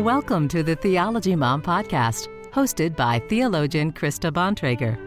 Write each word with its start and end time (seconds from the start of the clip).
Welcome 0.00 0.48
to 0.48 0.62
the 0.62 0.76
Theology 0.76 1.36
Mom 1.36 1.60
Podcast, 1.60 2.28
hosted 2.52 2.96
by 2.96 3.18
theologian 3.28 3.92
Krista 3.92 4.32
Bontrager. 4.32 4.98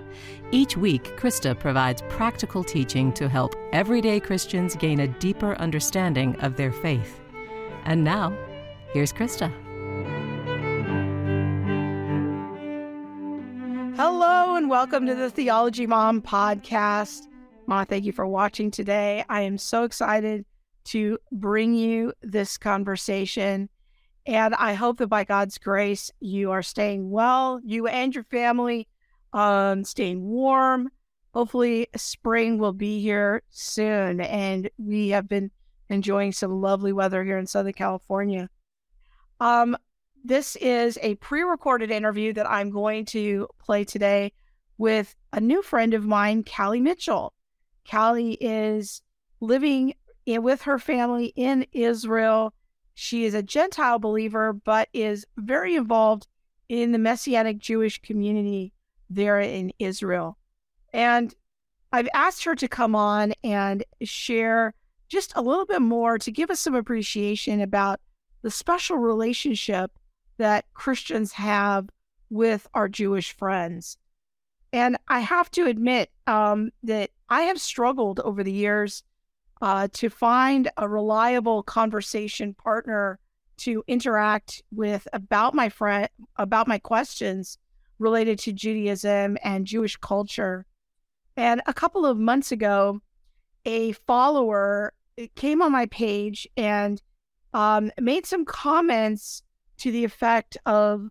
Each 0.52 0.78
week, 0.78 1.18
Krista 1.18 1.60
provides 1.60 2.04
practical 2.10 2.64
teaching 2.64 3.12
to 3.14 3.28
help 3.28 3.56
everyday 3.72 4.20
Christians 4.20 4.76
gain 4.76 5.00
a 5.00 5.08
deeper 5.08 5.56
understanding 5.56 6.40
of 6.42 6.58
their 6.58 6.72
faith. 6.72 7.20
And 7.86 8.04
now, 8.04 8.38
here's 8.94 9.12
Krista. 9.12 9.52
Hello, 13.96 14.56
and 14.58 14.70
welcome 14.70 15.08
to 15.08 15.16
the 15.16 15.32
Theology 15.32 15.88
Mom 15.88 16.22
Podcast. 16.22 17.24
Ma, 17.66 17.84
thank 17.84 18.06
you 18.06 18.12
for 18.12 18.28
watching 18.28 18.70
today. 18.70 19.26
I 19.28 19.42
am 19.42 19.58
so 19.58 19.86
excited 19.86 20.46
to 20.86 21.18
bring 21.32 21.74
you 21.74 22.14
this 22.22 22.60
conversation. 22.60 23.70
And 24.26 24.56
I 24.56 24.74
hope 24.74 25.00
that 25.00 25.08
by 25.08 25.24
God's 25.26 25.58
grace, 25.58 26.12
you 26.20 26.52
are 26.52 26.62
staying 26.62 27.10
well, 27.10 27.60
you 27.64 27.88
and 27.88 28.16
your 28.16 28.24
family, 28.24 28.88
um, 29.34 29.84
staying 29.84 30.24
warm. 30.24 30.90
Hopefully, 31.34 31.88
spring 31.96 32.58
will 32.58 32.74
be 32.74 33.02
here 33.02 33.44
soon. 33.50 34.22
And 34.22 34.70
we 34.78 35.10
have 35.10 35.28
been 35.28 35.52
enjoying 35.90 36.32
some 36.32 36.62
lovely 36.62 36.94
weather 36.94 37.24
here 37.24 37.38
in 37.38 37.48
Southern 37.48 37.74
California. 37.74 38.50
Um, 39.40 39.76
this 40.24 40.56
is 40.58 40.98
a 41.02 41.16
pre 41.16 41.42
recorded 41.42 41.92
interview 41.92 42.32
that 42.34 42.50
I'm 42.50 42.70
going 42.70 43.06
to 43.08 43.48
play 43.60 43.84
today 43.84 44.32
with 44.78 45.16
a 45.34 45.42
new 45.42 45.62
friend 45.62 45.94
of 45.94 46.06
mine, 46.06 46.44
Callie 46.44 46.80
Mitchell. 46.80 47.34
Callie 47.90 48.38
is 48.40 49.02
living 49.42 49.96
in, 50.26 50.42
with 50.44 50.62
her 50.62 50.80
family 50.80 51.34
in 51.36 51.66
Israel 51.74 52.54
she 52.94 53.26
is 53.26 53.34
a 53.34 53.44
Gentile 53.44 54.00
believer, 54.00 54.54
but 54.54 54.90
is 54.94 55.26
very 55.38 55.76
involved 55.76 56.28
in 56.70 56.92
the 56.92 57.00
Messianic 57.00 57.60
Jewish 57.60 58.02
community 58.02 58.74
there 59.10 59.40
in 59.40 59.72
Israel. 59.80 60.38
And 60.94 61.34
I've 61.92 62.10
asked 62.14 62.44
her 62.46 62.56
to 62.56 62.68
come 62.68 62.96
on 62.96 63.34
and 63.44 63.84
share 64.02 64.74
just 65.10 65.34
a 65.36 65.42
little 65.42 65.66
bit 65.66 65.82
more 65.82 66.18
to 66.18 66.32
give 66.32 66.50
us 66.50 66.60
some 66.60 66.76
appreciation 66.76 67.62
about 67.62 68.00
the 68.42 68.52
special 68.52 68.98
relationship 68.98 69.92
that 70.38 70.66
Christians 70.74 71.34
have 71.34 71.90
with 72.30 72.68
our 72.74 72.90
Jewish 72.90 73.32
friends. 73.36 73.98
And 74.72 74.98
I 75.08 75.20
have 75.20 75.52
to 75.52 75.68
admit 75.68 76.10
um, 76.26 76.72
that 76.82 77.12
I 77.30 77.44
have 77.44 77.62
struggled 77.62 78.20
over 78.22 78.44
the 78.44 78.52
years 78.52 79.04
uh, 79.62 79.88
to 79.94 80.10
find 80.10 80.70
a 80.78 80.88
reliable 80.88 81.64
conversation 81.64 82.54
partner 82.54 83.20
to 83.58 83.84
interact 83.88 84.62
with 84.72 85.08
about 85.14 85.54
my 85.54 85.70
friend 85.70 86.10
about 86.38 86.68
my 86.68 86.80
questions 86.80 87.58
related 88.00 88.40
to 88.40 88.52
Judaism 88.52 89.38
and 89.44 89.66
Jewish 89.66 89.96
culture. 89.98 90.66
And 91.38 91.62
a 91.66 91.74
couple 91.74 92.06
of 92.06 92.18
months 92.18 92.52
ago, 92.52 93.00
a 93.66 93.94
follower 93.94 94.94
came 95.36 95.62
on 95.62 95.72
my 95.72 95.86
page 95.88 96.48
and 96.58 97.02
um, 97.54 97.92
made 98.00 98.26
some 98.26 98.46
comments 98.46 99.44
to 99.78 99.92
the 99.92 100.04
effect 100.04 100.58
of 100.66 101.10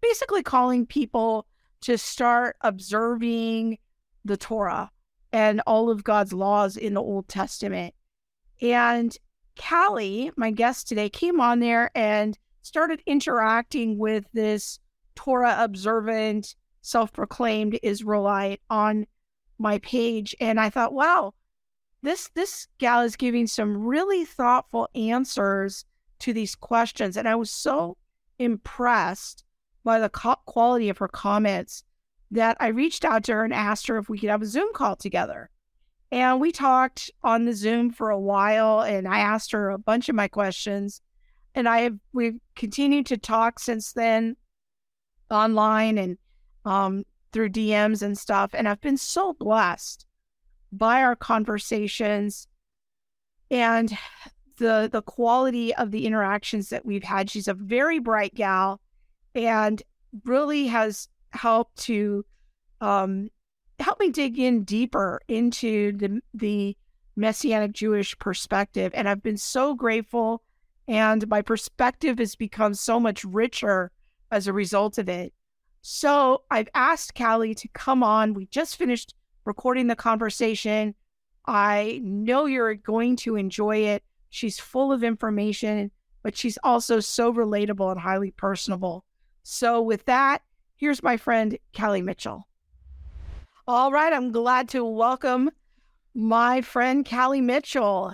basically 0.00 0.42
calling 0.42 0.86
people 0.86 1.46
to 1.82 1.98
start 1.98 2.56
observing 2.62 3.78
the 4.24 4.36
Torah 4.36 4.90
and 5.32 5.60
all 5.66 5.90
of 5.90 6.04
God's 6.04 6.32
laws 6.32 6.76
in 6.76 6.94
the 6.94 7.02
Old 7.02 7.28
Testament. 7.28 7.94
And 8.60 9.16
Callie, 9.56 10.30
my 10.36 10.50
guest 10.50 10.88
today, 10.88 11.08
came 11.08 11.40
on 11.40 11.60
there 11.60 11.90
and 11.94 12.38
started 12.62 13.02
interacting 13.06 13.98
with 13.98 14.24
this 14.32 14.78
Torah 15.14 15.56
observant, 15.58 16.54
self 16.80 17.12
proclaimed 17.12 17.78
Israelite 17.82 18.60
on 18.70 19.06
my 19.58 19.78
page. 19.78 20.34
And 20.40 20.60
I 20.60 20.70
thought, 20.70 20.92
wow, 20.92 21.34
this 22.02 22.30
this 22.34 22.66
gal 22.78 23.02
is 23.02 23.16
giving 23.16 23.46
some 23.46 23.84
really 23.84 24.24
thoughtful 24.24 24.88
answers 24.94 25.84
to 26.20 26.32
these 26.32 26.54
questions. 26.54 27.16
And 27.16 27.28
I 27.28 27.34
was 27.34 27.50
so 27.50 27.96
impressed 28.38 29.44
by 29.84 29.98
the 29.98 30.08
co- 30.08 30.36
quality 30.46 30.88
of 30.88 30.98
her 30.98 31.08
comments 31.08 31.84
that 32.32 32.56
I 32.60 32.68
reached 32.68 33.04
out 33.04 33.24
to 33.24 33.34
her 33.34 33.44
and 33.44 33.52
asked 33.52 33.86
her 33.86 33.98
if 33.98 34.08
we 34.08 34.18
could 34.18 34.30
have 34.30 34.42
a 34.42 34.46
Zoom 34.46 34.72
call 34.72 34.96
together. 34.96 35.50
And 36.10 36.40
we 36.40 36.50
talked 36.50 37.10
on 37.22 37.44
the 37.44 37.54
Zoom 37.54 37.90
for 37.90 38.10
a 38.10 38.20
while 38.20 38.80
and 38.80 39.06
I 39.06 39.20
asked 39.20 39.52
her 39.52 39.70
a 39.70 39.78
bunch 39.78 40.08
of 40.08 40.14
my 40.14 40.28
questions. 40.28 41.00
And 41.54 41.68
I 41.68 41.80
have 41.82 41.98
we've 42.12 42.38
continued 42.56 43.06
to 43.06 43.18
talk 43.18 43.58
since 43.58 43.92
then 43.92 44.36
online 45.30 45.98
and 45.98 46.18
um, 46.64 47.04
through 47.32 47.50
DMs 47.50 48.02
and 48.02 48.16
stuff. 48.16 48.50
And 48.54 48.66
I've 48.66 48.80
been 48.80 48.96
so 48.96 49.34
blessed 49.34 50.06
by 50.72 51.02
our 51.02 51.16
conversations 51.16 52.48
and 53.50 53.96
the 54.56 54.88
the 54.90 55.02
quality 55.02 55.74
of 55.74 55.90
the 55.90 56.06
interactions 56.06 56.70
that 56.70 56.86
we've 56.86 57.02
had. 57.02 57.28
She's 57.28 57.48
a 57.48 57.54
very 57.54 57.98
bright 57.98 58.34
gal 58.34 58.80
and 59.34 59.82
really 60.24 60.66
has 60.66 61.08
help 61.32 61.74
to 61.76 62.24
um, 62.80 63.30
help 63.78 64.00
me 64.00 64.10
dig 64.10 64.38
in 64.38 64.64
deeper 64.64 65.20
into 65.28 65.92
the 65.92 66.20
the 66.34 66.76
messianic 67.16 67.72
Jewish 67.72 68.18
perspective, 68.18 68.92
and 68.94 69.08
I've 69.08 69.22
been 69.22 69.36
so 69.36 69.74
grateful. 69.74 70.42
And 70.88 71.28
my 71.28 71.42
perspective 71.42 72.18
has 72.18 72.34
become 72.34 72.74
so 72.74 72.98
much 72.98 73.24
richer 73.24 73.92
as 74.32 74.48
a 74.48 74.52
result 74.52 74.98
of 74.98 75.08
it. 75.08 75.32
So 75.80 76.42
I've 76.50 76.68
asked 76.74 77.14
Callie 77.14 77.54
to 77.54 77.68
come 77.68 78.02
on. 78.02 78.34
We 78.34 78.46
just 78.46 78.76
finished 78.76 79.14
recording 79.44 79.86
the 79.86 79.96
conversation. 79.96 80.94
I 81.46 82.00
know 82.02 82.46
you're 82.46 82.74
going 82.74 83.16
to 83.16 83.36
enjoy 83.36 83.78
it. 83.78 84.02
She's 84.30 84.58
full 84.58 84.92
of 84.92 85.04
information, 85.04 85.90
but 86.22 86.36
she's 86.36 86.58
also 86.62 87.00
so 87.00 87.32
relatable 87.32 87.90
and 87.90 88.00
highly 88.00 88.30
personable. 88.30 89.04
So, 89.42 89.82
with 89.82 90.04
that, 90.04 90.42
Here's 90.82 91.00
my 91.00 91.16
friend, 91.16 91.56
Callie 91.78 92.02
Mitchell. 92.02 92.48
All 93.68 93.92
right, 93.92 94.12
I'm 94.12 94.32
glad 94.32 94.68
to 94.70 94.84
welcome 94.84 95.48
my 96.12 96.60
friend, 96.60 97.08
Callie 97.08 97.40
Mitchell, 97.40 98.12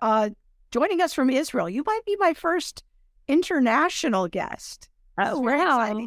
uh, 0.00 0.30
joining 0.70 1.00
us 1.00 1.12
from 1.12 1.28
Israel. 1.28 1.68
You 1.68 1.82
might 1.84 2.04
be 2.06 2.14
my 2.20 2.32
first 2.32 2.84
international 3.26 4.28
guest. 4.28 4.88
Oh, 5.18 5.40
wow. 5.40 6.06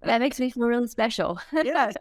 That 0.00 0.22
makes 0.22 0.40
me 0.40 0.48
feel 0.48 0.62
really 0.62 0.86
special. 0.86 1.38
yes. 1.52 1.96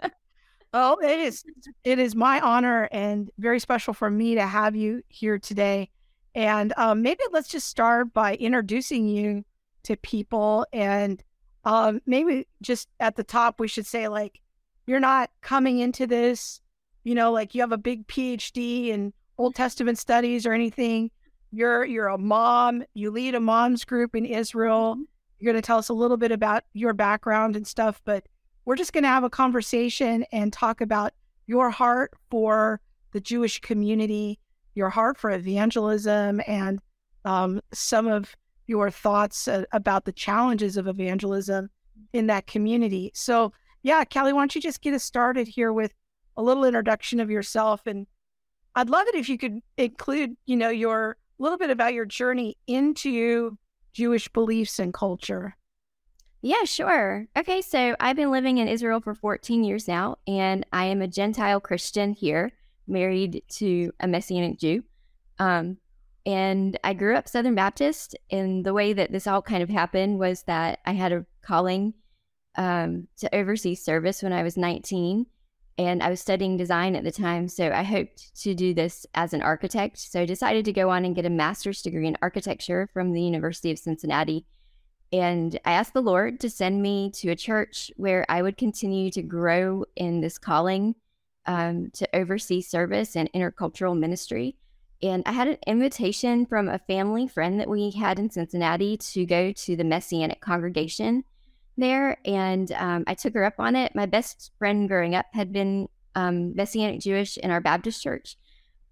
Oh, 0.71 0.95
it 1.03 1.19
is. 1.19 1.43
It 1.83 1.99
is 1.99 2.15
my 2.15 2.39
honor 2.39 2.87
and 2.89 3.29
very 3.37 3.59
special 3.59 3.93
for 3.93 4.09
me 4.09 4.35
to 4.35 4.47
have 4.47 4.77
you 4.77 5.03
here 5.09 5.37
today. 5.37 5.89
And 6.33 6.71
um, 6.77 7.01
maybe 7.01 7.23
let's 7.33 7.49
just 7.49 7.67
start 7.67 8.13
by 8.13 8.35
introducing 8.35 9.09
you 9.09 9.43
to 9.83 9.97
people 9.97 10.65
and 10.71 11.21
um, 11.63 12.01
maybe 12.05 12.47
just 12.61 12.89
at 12.99 13.15
the 13.15 13.23
top, 13.23 13.59
we 13.59 13.67
should 13.67 13.85
say, 13.85 14.07
like, 14.07 14.39
you're 14.87 14.99
not 14.99 15.29
coming 15.41 15.79
into 15.79 16.07
this, 16.07 16.61
you 17.03 17.15
know, 17.15 17.31
like 17.31 17.53
you 17.53 17.61
have 17.61 17.71
a 17.71 17.77
big 17.77 18.07
PhD 18.07 18.87
in 18.87 19.13
Old 19.37 19.55
Testament 19.55 19.97
studies 19.97 20.45
or 20.45 20.53
anything. 20.53 21.11
You're 21.51 21.85
you're 21.85 22.07
a 22.07 22.17
mom. 22.17 22.83
You 22.93 23.11
lead 23.11 23.35
a 23.35 23.39
moms 23.39 23.85
group 23.85 24.15
in 24.15 24.25
Israel. 24.25 24.95
Mm-hmm. 24.95 25.03
You're 25.39 25.53
going 25.53 25.61
to 25.61 25.65
tell 25.65 25.77
us 25.77 25.89
a 25.89 25.93
little 25.93 26.17
bit 26.17 26.31
about 26.31 26.63
your 26.73 26.93
background 26.93 27.55
and 27.55 27.65
stuff, 27.65 28.01
but 28.05 28.25
we're 28.65 28.75
just 28.75 28.93
going 28.93 29.03
to 29.03 29.09
have 29.09 29.23
a 29.23 29.29
conversation 29.29 30.23
and 30.31 30.53
talk 30.53 30.81
about 30.81 31.13
your 31.47 31.71
heart 31.71 32.13
for 32.29 32.79
the 33.11 33.19
Jewish 33.19 33.59
community, 33.59 34.39
your 34.75 34.89
heart 34.89 35.17
for 35.17 35.31
evangelism, 35.31 36.41
and 36.45 36.79
um, 37.25 37.59
some 37.73 38.07
of 38.07 38.35
your 38.67 38.89
thoughts 38.89 39.47
uh, 39.47 39.63
about 39.71 40.05
the 40.05 40.11
challenges 40.11 40.77
of 40.77 40.87
evangelism 40.87 41.69
in 42.13 42.27
that 42.27 42.47
community. 42.47 43.11
So, 43.13 43.53
yeah, 43.83 44.03
Callie, 44.05 44.33
why 44.33 44.41
don't 44.41 44.55
you 44.55 44.61
just 44.61 44.81
get 44.81 44.93
us 44.93 45.03
started 45.03 45.47
here 45.47 45.73
with 45.73 45.93
a 46.37 46.43
little 46.43 46.65
introduction 46.65 47.19
of 47.19 47.29
yourself? 47.29 47.85
And 47.85 48.07
I'd 48.75 48.89
love 48.89 49.07
it 49.07 49.15
if 49.15 49.27
you 49.29 49.37
could 49.37 49.59
include, 49.77 50.35
you 50.45 50.55
know, 50.55 50.69
your 50.69 51.17
little 51.37 51.57
bit 51.57 51.69
about 51.69 51.93
your 51.93 52.05
journey 52.05 52.57
into 52.67 53.57
Jewish 53.93 54.27
beliefs 54.29 54.79
and 54.79 54.93
culture. 54.93 55.57
Yeah, 56.41 56.63
sure. 56.63 57.27
Okay, 57.37 57.61
so 57.61 57.95
I've 57.99 58.15
been 58.15 58.31
living 58.31 58.57
in 58.57 58.67
Israel 58.67 58.99
for 58.99 59.13
14 59.13 59.63
years 59.63 59.87
now, 59.87 60.17
and 60.27 60.65
I 60.71 60.85
am 60.85 61.01
a 61.01 61.07
Gentile 61.07 61.59
Christian 61.59 62.13
here, 62.13 62.51
married 62.87 63.43
to 63.57 63.91
a 63.99 64.07
Messianic 64.07 64.57
Jew. 64.57 64.83
Um, 65.37 65.77
and 66.25 66.77
I 66.83 66.93
grew 66.93 67.15
up 67.15 67.27
Southern 67.27 67.55
Baptist. 67.55 68.15
And 68.29 68.65
the 68.65 68.73
way 68.73 68.93
that 68.93 69.11
this 69.11 69.27
all 69.27 69.41
kind 69.41 69.63
of 69.63 69.69
happened 69.69 70.19
was 70.19 70.43
that 70.43 70.79
I 70.85 70.93
had 70.93 71.11
a 71.11 71.25
calling 71.41 71.93
um, 72.55 73.07
to 73.17 73.33
oversee 73.35 73.75
service 73.75 74.21
when 74.21 74.33
I 74.33 74.43
was 74.43 74.57
19. 74.57 75.25
And 75.77 76.03
I 76.03 76.09
was 76.09 76.19
studying 76.19 76.57
design 76.57 76.95
at 76.95 77.03
the 77.03 77.11
time. 77.11 77.47
So 77.47 77.71
I 77.71 77.81
hoped 77.81 78.35
to 78.41 78.53
do 78.53 78.73
this 78.73 79.05
as 79.15 79.33
an 79.33 79.41
architect. 79.41 79.97
So 79.97 80.21
I 80.21 80.25
decided 80.25 80.65
to 80.65 80.73
go 80.73 80.89
on 80.89 81.05
and 81.05 81.15
get 81.15 81.25
a 81.25 81.29
master's 81.29 81.81
degree 81.81 82.07
in 82.07 82.17
architecture 82.21 82.89
from 82.93 83.13
the 83.13 83.21
University 83.21 83.71
of 83.71 83.79
Cincinnati. 83.79 84.45
And 85.13 85.59
I 85.65 85.71
asked 85.71 85.93
the 85.93 86.01
Lord 86.01 86.39
to 86.41 86.49
send 86.49 86.81
me 86.81 87.09
to 87.15 87.29
a 87.29 87.35
church 87.35 87.91
where 87.97 88.25
I 88.29 88.41
would 88.41 88.57
continue 88.57 89.09
to 89.11 89.21
grow 89.21 89.85
in 89.95 90.21
this 90.21 90.37
calling 90.37 90.95
um, 91.45 91.89
to 91.93 92.07
oversee 92.15 92.61
service 92.61 93.15
and 93.15 93.31
intercultural 93.33 93.97
ministry. 93.97 94.57
And 95.03 95.23
I 95.25 95.31
had 95.31 95.47
an 95.47 95.57
invitation 95.65 96.45
from 96.45 96.69
a 96.69 96.79
family 96.79 97.27
friend 97.27 97.59
that 97.59 97.69
we 97.69 97.91
had 97.91 98.19
in 98.19 98.29
Cincinnati 98.29 98.97
to 98.97 99.25
go 99.25 99.51
to 99.51 99.75
the 99.75 99.83
Messianic 99.83 100.41
congregation 100.41 101.23
there. 101.77 102.17
And 102.25 102.71
um, 102.73 103.03
I 103.07 103.15
took 103.15 103.33
her 103.33 103.43
up 103.43 103.55
on 103.57 103.75
it. 103.75 103.95
My 103.95 104.05
best 104.05 104.51
friend 104.59 104.87
growing 104.87 105.15
up 105.15 105.25
had 105.33 105.51
been 105.51 105.87
um, 106.15 106.55
Messianic 106.55 106.99
Jewish 106.99 107.37
in 107.37 107.49
our 107.49 107.61
Baptist 107.61 108.03
church. 108.03 108.37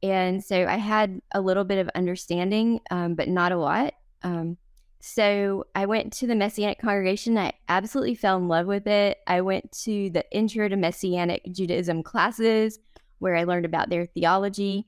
And 0.02 0.44
so 0.44 0.66
I 0.66 0.78
had 0.78 1.22
a 1.34 1.42
little 1.42 1.66
bit 1.66 1.78
of 1.78 1.90
understanding, 1.94 2.80
um, 2.90 3.16
but 3.16 3.28
not 3.28 3.52
a 3.52 3.58
lot. 3.58 3.94
Um, 4.24 4.58
so 5.02 5.66
I 5.76 5.86
went 5.86 6.14
to 6.14 6.28
the 6.28 6.36
Messianic 6.36 6.80
congregation. 6.80 7.38
I 7.38 7.54
absolutely 7.68 8.16
fell 8.16 8.38
in 8.38 8.48
love 8.48 8.66
with 8.66 8.88
it. 8.88 9.20
I 9.28 9.42
went 9.42 9.72
to 9.84 10.10
the 10.10 10.26
Intro 10.32 10.68
to 10.68 10.76
Messianic 10.76 11.44
Judaism 11.52 12.04
classes 12.04 12.80
where 13.20 13.36
I 13.36 13.44
learned 13.44 13.66
about 13.66 13.90
their 13.90 14.08
theology 14.08 14.88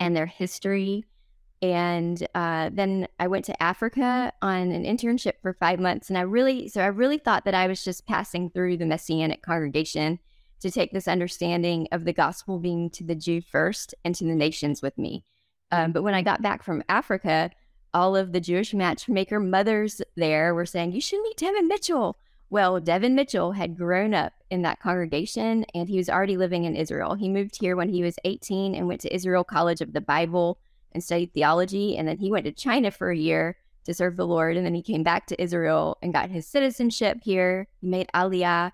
and 0.00 0.16
their 0.16 0.26
history. 0.26 1.04
And 1.60 2.26
uh, 2.34 2.70
then 2.72 3.08
I 3.18 3.26
went 3.26 3.44
to 3.46 3.62
Africa 3.62 4.32
on 4.42 4.70
an 4.70 4.84
internship 4.84 5.34
for 5.42 5.52
five 5.52 5.80
months. 5.80 6.08
And 6.08 6.16
I 6.16 6.22
really, 6.22 6.68
so 6.68 6.80
I 6.80 6.86
really 6.86 7.18
thought 7.18 7.44
that 7.44 7.54
I 7.54 7.66
was 7.66 7.82
just 7.82 8.06
passing 8.06 8.50
through 8.50 8.76
the 8.76 8.86
Messianic 8.86 9.42
congregation 9.42 10.20
to 10.60 10.70
take 10.70 10.92
this 10.92 11.08
understanding 11.08 11.88
of 11.92 12.04
the 12.04 12.12
gospel 12.12 12.58
being 12.58 12.90
to 12.90 13.04
the 13.04 13.14
Jew 13.14 13.40
first 13.40 13.94
and 14.04 14.14
to 14.14 14.24
the 14.24 14.34
nations 14.34 14.82
with 14.82 14.96
me. 14.98 15.24
Um, 15.70 15.92
but 15.92 16.02
when 16.02 16.14
I 16.14 16.22
got 16.22 16.42
back 16.42 16.62
from 16.62 16.82
Africa, 16.88 17.50
all 17.94 18.16
of 18.16 18.32
the 18.32 18.40
Jewish 18.40 18.74
matchmaker 18.74 19.40
mothers 19.40 20.00
there 20.16 20.54
were 20.54 20.66
saying, 20.66 20.92
You 20.92 21.00
should 21.00 21.22
meet 21.22 21.36
Devin 21.36 21.68
Mitchell. 21.68 22.16
Well, 22.50 22.80
Devin 22.80 23.14
Mitchell 23.14 23.52
had 23.52 23.76
grown 23.76 24.14
up 24.14 24.32
in 24.50 24.62
that 24.62 24.80
congregation 24.80 25.66
and 25.74 25.88
he 25.88 25.98
was 25.98 26.08
already 26.08 26.36
living 26.36 26.64
in 26.64 26.76
Israel. 26.76 27.14
He 27.14 27.28
moved 27.28 27.58
here 27.60 27.76
when 27.76 27.90
he 27.90 28.02
was 28.02 28.16
18 28.24 28.74
and 28.74 28.88
went 28.88 29.02
to 29.02 29.14
Israel 29.14 29.44
College 29.44 29.82
of 29.82 29.92
the 29.92 30.00
Bible 30.00 30.58
and 30.92 31.04
studied 31.04 31.34
theology. 31.34 31.96
And 31.98 32.08
then 32.08 32.16
he 32.16 32.30
went 32.30 32.46
to 32.46 32.52
China 32.52 32.90
for 32.90 33.10
a 33.10 33.16
year 33.16 33.56
to 33.84 33.92
serve 33.92 34.16
the 34.16 34.26
Lord. 34.26 34.56
And 34.56 34.64
then 34.64 34.74
he 34.74 34.82
came 34.82 35.02
back 35.02 35.26
to 35.26 35.42
Israel 35.42 35.98
and 36.02 36.12
got 36.12 36.30
his 36.30 36.46
citizenship 36.46 37.18
here. 37.22 37.68
He 37.82 37.88
made 37.88 38.08
Aliyah 38.14 38.72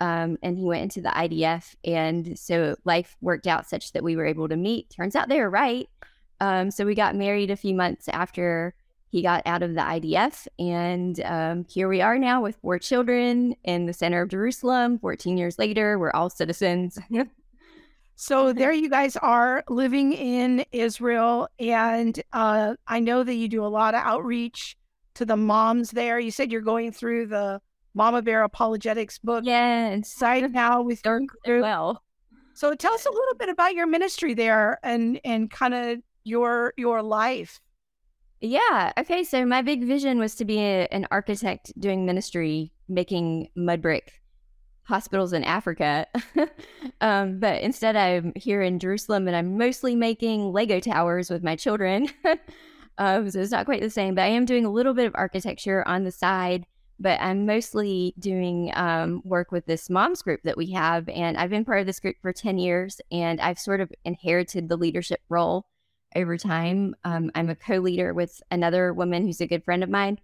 um, 0.00 0.36
and 0.42 0.58
he 0.58 0.64
went 0.64 0.82
into 0.82 1.00
the 1.00 1.08
IDF. 1.08 1.74
And 1.84 2.38
so 2.38 2.76
life 2.84 3.16
worked 3.22 3.46
out 3.46 3.68
such 3.68 3.92
that 3.92 4.04
we 4.04 4.16
were 4.16 4.26
able 4.26 4.48
to 4.48 4.56
meet. 4.56 4.90
Turns 4.90 5.16
out 5.16 5.30
they 5.30 5.40
were 5.40 5.50
right. 5.50 5.88
Um, 6.40 6.70
so 6.70 6.84
we 6.84 6.94
got 6.94 7.16
married 7.16 7.50
a 7.50 7.56
few 7.56 7.74
months 7.74 8.06
after 8.08 8.74
he 9.14 9.22
got 9.22 9.42
out 9.46 9.62
of 9.62 9.74
the 9.74 9.80
IDF. 9.80 10.48
And 10.58 11.20
um, 11.20 11.66
here 11.70 11.88
we 11.88 12.00
are 12.00 12.18
now 12.18 12.42
with 12.42 12.56
four 12.56 12.80
children 12.80 13.54
in 13.62 13.86
the 13.86 13.92
center 13.92 14.22
of 14.22 14.28
Jerusalem. 14.28 14.98
14 14.98 15.38
years 15.38 15.56
later, 15.56 16.00
we're 16.00 16.10
all 16.10 16.28
citizens. 16.28 16.98
so 18.16 18.52
there 18.52 18.72
you 18.72 18.90
guys 18.90 19.16
are 19.18 19.62
living 19.68 20.14
in 20.14 20.64
Israel. 20.72 21.46
And 21.60 22.20
uh, 22.32 22.74
I 22.88 22.98
know 22.98 23.22
that 23.22 23.34
you 23.34 23.46
do 23.46 23.64
a 23.64 23.68
lot 23.68 23.94
of 23.94 24.00
outreach 24.02 24.76
to 25.14 25.24
the 25.24 25.36
moms 25.36 25.92
there. 25.92 26.18
You 26.18 26.32
said 26.32 26.50
you're 26.50 26.60
going 26.60 26.90
through 26.90 27.28
the 27.28 27.60
Mama 27.94 28.20
Bear 28.20 28.42
Apologetics 28.42 29.20
book. 29.20 29.44
Yes. 29.46 30.16
Right 30.20 30.50
now 30.50 30.82
with 30.82 31.04
group. 31.04 31.30
Well. 31.46 32.02
So 32.54 32.74
tell 32.74 32.94
us 32.94 33.06
a 33.06 33.10
little 33.10 33.34
bit 33.38 33.48
about 33.48 33.74
your 33.74 33.86
ministry 33.86 34.34
there 34.34 34.80
and 34.82 35.20
and 35.24 35.48
kind 35.48 35.72
of 35.72 36.00
your 36.24 36.74
your 36.76 37.00
life. 37.00 37.60
Yeah. 38.44 38.92
Okay. 38.98 39.24
So 39.24 39.46
my 39.46 39.62
big 39.62 39.84
vision 39.84 40.18
was 40.18 40.34
to 40.34 40.44
be 40.44 40.58
a, 40.58 40.86
an 40.88 41.06
architect 41.10 41.72
doing 41.80 42.04
ministry, 42.04 42.72
making 42.90 43.48
mud 43.56 43.80
brick 43.80 44.20
hospitals 44.82 45.32
in 45.32 45.44
Africa. 45.44 46.06
um, 47.00 47.40
but 47.40 47.62
instead, 47.62 47.96
I'm 47.96 48.34
here 48.36 48.60
in 48.60 48.78
Jerusalem 48.78 49.28
and 49.28 49.34
I'm 49.34 49.56
mostly 49.56 49.96
making 49.96 50.52
Lego 50.52 50.78
towers 50.78 51.30
with 51.30 51.42
my 51.42 51.56
children. 51.56 52.08
um, 52.98 53.30
so 53.30 53.40
it's 53.40 53.50
not 53.50 53.64
quite 53.64 53.80
the 53.80 53.88
same, 53.88 54.14
but 54.14 54.24
I 54.24 54.28
am 54.28 54.44
doing 54.44 54.66
a 54.66 54.70
little 54.70 54.92
bit 54.92 55.06
of 55.06 55.14
architecture 55.14 55.86
on 55.88 56.04
the 56.04 56.12
side 56.12 56.66
but 57.00 57.20
I'm 57.20 57.44
mostly 57.44 58.14
doing 58.20 58.70
um, 58.74 59.20
work 59.24 59.50
with 59.50 59.66
this 59.66 59.90
moms 59.90 60.22
group 60.22 60.42
that 60.44 60.56
we 60.56 60.70
have. 60.72 61.08
And 61.08 61.36
I've 61.36 61.50
been 61.50 61.64
part 61.64 61.80
of 61.80 61.86
this 61.86 61.98
group 61.98 62.16
for 62.22 62.32
10 62.32 62.56
years 62.56 63.00
and 63.10 63.40
I've 63.40 63.58
sort 63.58 63.80
of 63.80 63.90
inherited 64.04 64.68
the 64.68 64.76
leadership 64.76 65.20
role 65.28 65.66
over 66.14 66.36
time. 66.36 66.94
Um, 67.04 67.30
I'm 67.34 67.50
a 67.50 67.56
co 67.56 67.78
leader 67.78 68.14
with 68.14 68.42
another 68.50 68.92
woman 68.92 69.24
who's 69.24 69.40
a 69.40 69.46
good 69.46 69.64
friend 69.64 69.82
of 69.82 69.90
mine. 69.90 70.18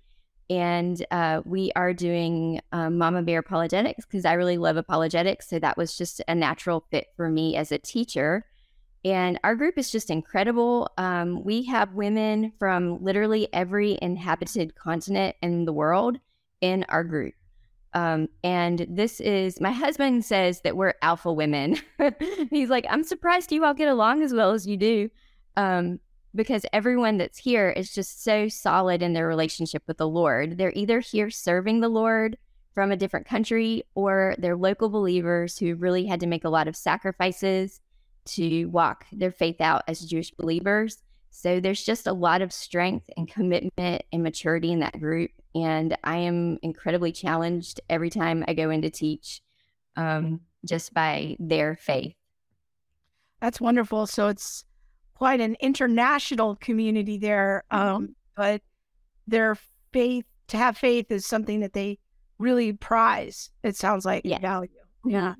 And 0.48 1.04
uh, 1.12 1.42
we 1.44 1.70
are 1.76 1.94
doing 1.94 2.60
um, 2.72 2.98
Mama 2.98 3.22
Bear 3.22 3.38
Apologetics 3.38 4.04
because 4.04 4.25
I 4.25 4.32
really 4.32 4.58
love 4.58 4.76
apologetics. 4.76 5.48
So 5.48 5.60
that 5.60 5.76
was 5.76 5.96
just 5.96 6.20
a 6.26 6.34
natural 6.34 6.84
fit 6.90 7.06
for 7.16 7.28
me 7.28 7.56
as 7.56 7.70
a 7.70 7.78
teacher. 7.78 8.44
And 9.04 9.38
our 9.44 9.54
group 9.54 9.78
is 9.78 9.90
just 9.90 10.10
incredible. 10.10 10.90
Um, 10.98 11.44
we 11.44 11.64
have 11.66 11.94
women 11.94 12.52
from 12.58 13.02
literally 13.02 13.48
every 13.52 13.96
inhabited 14.02 14.75
continent 14.75 15.37
in 15.40 15.64
the 15.64 15.72
world 15.72 16.19
in 16.60 16.84
our 16.88 17.04
group. 17.04 17.34
Um, 17.94 18.28
and 18.44 18.87
this 18.88 19.20
is 19.20 19.60
my 19.60 19.72
husband 19.72 20.25
says 20.25 20.60
that 20.62 20.76
we're 20.76 20.94
alpha 21.02 21.32
women. 21.32 21.78
He's 22.50 22.70
like, 22.70 22.87
I'm 22.88 23.02
surprised 23.02 23.52
you 23.52 23.64
all 23.64 23.75
get 23.75 23.88
along 23.88 24.22
as 24.22 24.32
well 24.32 24.52
as 24.52 24.66
you 24.66 24.76
do. 24.76 25.10
Um, 25.56 26.00
because 26.35 26.64
everyone 26.73 27.19
that's 27.19 27.38
here 27.38 27.70
is 27.70 27.93
just 27.93 28.23
so 28.23 28.49
solid 28.49 29.02
in 29.02 29.12
their 29.14 29.26
relationship 29.26 29.82
with 29.88 29.97
the 29.97 30.08
Lord. 30.08 30.58
They're 30.58 30.73
either 30.76 31.00
here 31.00 31.29
serving 31.29 31.81
the 31.81 31.88
Lord 31.88 32.38
from 32.73 32.93
a 32.93 32.97
different 32.97 33.26
country 33.26 33.82
or 33.97 34.37
they're 34.38 34.56
local 34.56 34.88
believers 34.88 35.58
who 35.58 35.75
really 35.75 36.06
had 36.06 36.20
to 36.20 36.29
make 36.29 36.44
a 36.44 36.49
lot 36.49 36.69
of 36.69 36.76
sacrifices 36.76 37.81
to 38.26 38.67
walk 38.67 39.06
their 39.11 39.32
faith 39.32 39.61
out 39.61 39.82
as 39.88 40.00
Jewish 40.00 40.31
believers. 40.31 41.02
So 41.31 41.58
there's 41.58 41.82
just 41.82 42.06
a 42.06 42.12
lot 42.12 42.43
of 42.43 42.52
strength 42.52 43.11
and 43.17 43.26
commitment 43.26 44.02
and 44.12 44.23
maturity 44.23 44.70
in 44.70 44.79
that 44.81 45.00
group 45.00 45.32
and 45.55 45.97
I 46.05 46.19
am 46.19 46.58
incredibly 46.62 47.12
challenged 47.12 47.81
every 47.88 48.11
time 48.11 48.44
I 48.47 48.55
go 48.55 48.70
in 48.70 48.82
to 48.82 48.91
teach 48.91 49.41
um, 49.97 50.41
just 50.64 50.94
by 50.94 51.37
their 51.41 51.76
faith. 51.76 52.14
That's 53.41 53.61
wonderful. 53.61 54.06
So 54.06 54.29
it's 54.29 54.64
quite 55.21 55.41
an 55.41 55.57
international 55.61 56.57
community 56.57 57.19
there, 57.19 57.62
mm-hmm. 57.73 57.89
um, 57.89 58.17
but 58.37 58.61
their 59.29 59.57
faith, 59.93 60.25
to 60.49 60.57
have 60.57 60.77
faith, 60.77 61.11
is 61.12 61.25
something 61.25 61.61
that 61.61 61.75
they 61.75 61.99
really 62.39 62.73
prize. 62.73 63.50
It 63.62 63.77
sounds 63.77 64.05
like 64.05 64.23
yeah. 64.25 64.41
value. 64.41 64.71
Yeah. 65.05 65.35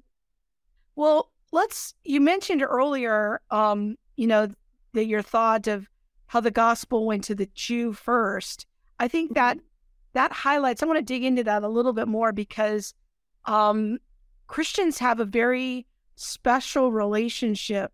Well, 0.95 1.33
let's. 1.51 1.95
You 2.05 2.21
mentioned 2.21 2.63
earlier, 2.63 3.41
um, 3.51 3.97
you 4.17 4.29
know, 4.29 4.49
that 4.93 5.07
your 5.07 5.23
thought 5.23 5.67
of 5.67 5.89
how 6.27 6.41
the 6.41 6.53
gospel 6.53 7.07
went 7.07 7.25
to 7.25 7.35
the 7.35 7.49
Jew 7.55 7.93
first. 7.93 8.67
I 9.01 9.09
think 9.09 9.35
that 9.35 9.57
mm-hmm 9.57 9.67
that 10.13 10.33
highlights, 10.33 10.83
I 10.83 10.87
want 10.87 10.99
to 10.99 11.05
dig 11.05 11.25
into 11.25 11.45
that 11.45 11.63
a 11.63 11.69
little 11.69 11.93
bit 11.93 12.09
more 12.09 12.33
because 12.33 12.95
um, 13.45 13.99
Christians 14.47 14.99
have 14.99 15.21
a 15.21 15.25
very 15.25 15.87
special 16.17 16.91
relationship 16.93 17.93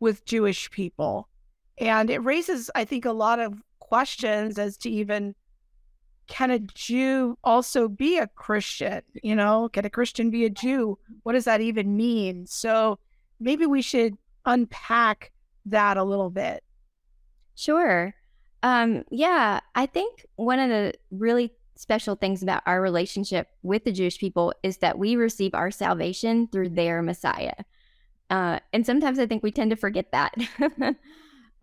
with 0.00 0.24
Jewish 0.24 0.70
people. 0.70 1.28
And 1.78 2.10
it 2.10 2.18
raises, 2.18 2.70
I 2.74 2.84
think, 2.84 3.04
a 3.04 3.12
lot 3.12 3.38
of 3.38 3.62
questions 3.78 4.58
as 4.58 4.76
to 4.78 4.90
even 4.90 5.34
can 6.26 6.50
a 6.50 6.60
Jew 6.60 7.36
also 7.42 7.88
be 7.88 8.16
a 8.16 8.28
Christian? 8.28 9.02
You 9.22 9.34
know, 9.34 9.68
can 9.68 9.84
a 9.84 9.90
Christian 9.90 10.30
be 10.30 10.44
a 10.44 10.50
Jew? 10.50 10.96
What 11.24 11.32
does 11.32 11.44
that 11.44 11.60
even 11.60 11.96
mean? 11.96 12.46
So 12.46 12.98
maybe 13.40 13.66
we 13.66 13.82
should 13.82 14.16
unpack 14.46 15.32
that 15.66 15.96
a 15.96 16.04
little 16.04 16.30
bit. 16.30 16.62
Sure. 17.56 18.14
Um, 18.62 19.04
yeah, 19.10 19.60
I 19.74 19.86
think 19.86 20.24
one 20.36 20.60
of 20.60 20.68
the 20.68 20.94
really 21.10 21.52
special 21.74 22.14
things 22.14 22.42
about 22.42 22.62
our 22.66 22.80
relationship 22.80 23.48
with 23.62 23.84
the 23.84 23.92
Jewish 23.92 24.18
people 24.18 24.54
is 24.62 24.78
that 24.78 24.98
we 24.98 25.16
receive 25.16 25.54
our 25.54 25.70
salvation 25.70 26.46
through 26.46 26.70
their 26.70 27.02
Messiah. 27.02 27.54
Uh, 28.30 28.60
and 28.72 28.86
sometimes 28.86 29.18
I 29.18 29.26
think 29.26 29.42
we 29.42 29.50
tend 29.50 29.70
to 29.70 29.76
forget 29.76 30.12
that. 30.12 30.34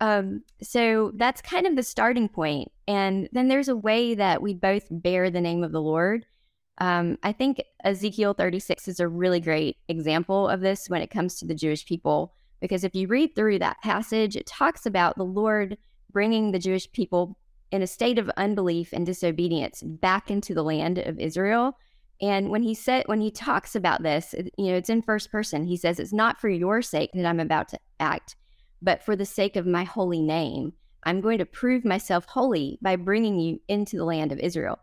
um, 0.01 0.43
so 0.61 1.11
that's 1.15 1.41
kind 1.41 1.65
of 1.65 1.75
the 1.75 1.83
starting 1.83 2.27
point. 2.27 2.71
And 2.87 3.29
then 3.31 3.47
there's 3.47 3.69
a 3.69 3.75
way 3.75 4.13
that 4.15 4.41
we 4.41 4.53
both 4.53 4.85
bear 4.91 5.29
the 5.29 5.41
name 5.41 5.63
of 5.63 5.71
the 5.71 5.81
Lord. 5.81 6.25
Um, 6.79 7.17
I 7.23 7.31
think 7.31 7.63
Ezekiel 7.83 8.33
36 8.33 8.87
is 8.87 8.99
a 8.99 9.07
really 9.07 9.39
great 9.39 9.77
example 9.87 10.47
of 10.47 10.61
this 10.61 10.89
when 10.89 11.01
it 11.01 11.09
comes 11.09 11.39
to 11.39 11.45
the 11.45 11.55
Jewish 11.55 11.85
people, 11.85 12.33
because 12.59 12.83
if 12.83 12.93
you 12.93 13.07
read 13.07 13.35
through 13.35 13.59
that 13.59 13.81
passage, 13.81 14.35
it 14.35 14.45
talks 14.45 14.85
about 14.85 15.17
the 15.17 15.25
Lord 15.25 15.77
bringing 16.11 16.51
the 16.51 16.59
Jewish 16.59 16.91
people 16.91 17.37
in 17.71 17.81
a 17.81 17.87
state 17.87 18.19
of 18.19 18.29
unbelief 18.37 18.93
and 18.93 19.05
disobedience 19.05 19.81
back 19.83 20.29
into 20.29 20.53
the 20.53 20.63
land 20.63 20.99
of 20.99 21.19
Israel. 21.19 21.77
And 22.21 22.49
when 22.49 22.63
he 22.63 22.73
said 22.73 23.03
when 23.05 23.21
he 23.21 23.31
talks 23.31 23.75
about 23.75 24.03
this, 24.03 24.33
you 24.57 24.71
know, 24.71 24.75
it's 24.75 24.89
in 24.89 25.01
first 25.01 25.31
person. 25.31 25.65
He 25.65 25.77
says, 25.77 25.99
"It's 25.99 26.13
not 26.13 26.39
for 26.39 26.49
your 26.49 26.81
sake 26.81 27.11
that 27.13 27.25
I'm 27.25 27.39
about 27.39 27.67
to 27.69 27.79
act, 27.99 28.35
but 28.81 29.03
for 29.03 29.15
the 29.15 29.25
sake 29.25 29.55
of 29.55 29.67
my 29.67 29.83
holy 29.83 30.21
name. 30.21 30.73
I'm 31.03 31.21
going 31.21 31.37
to 31.37 31.45
prove 31.45 31.85
myself 31.85 32.25
holy 32.25 32.79
by 32.81 32.95
bringing 32.95 33.39
you 33.39 33.59
into 33.67 33.97
the 33.97 34.05
land 34.05 34.31
of 34.31 34.39
Israel." 34.39 34.79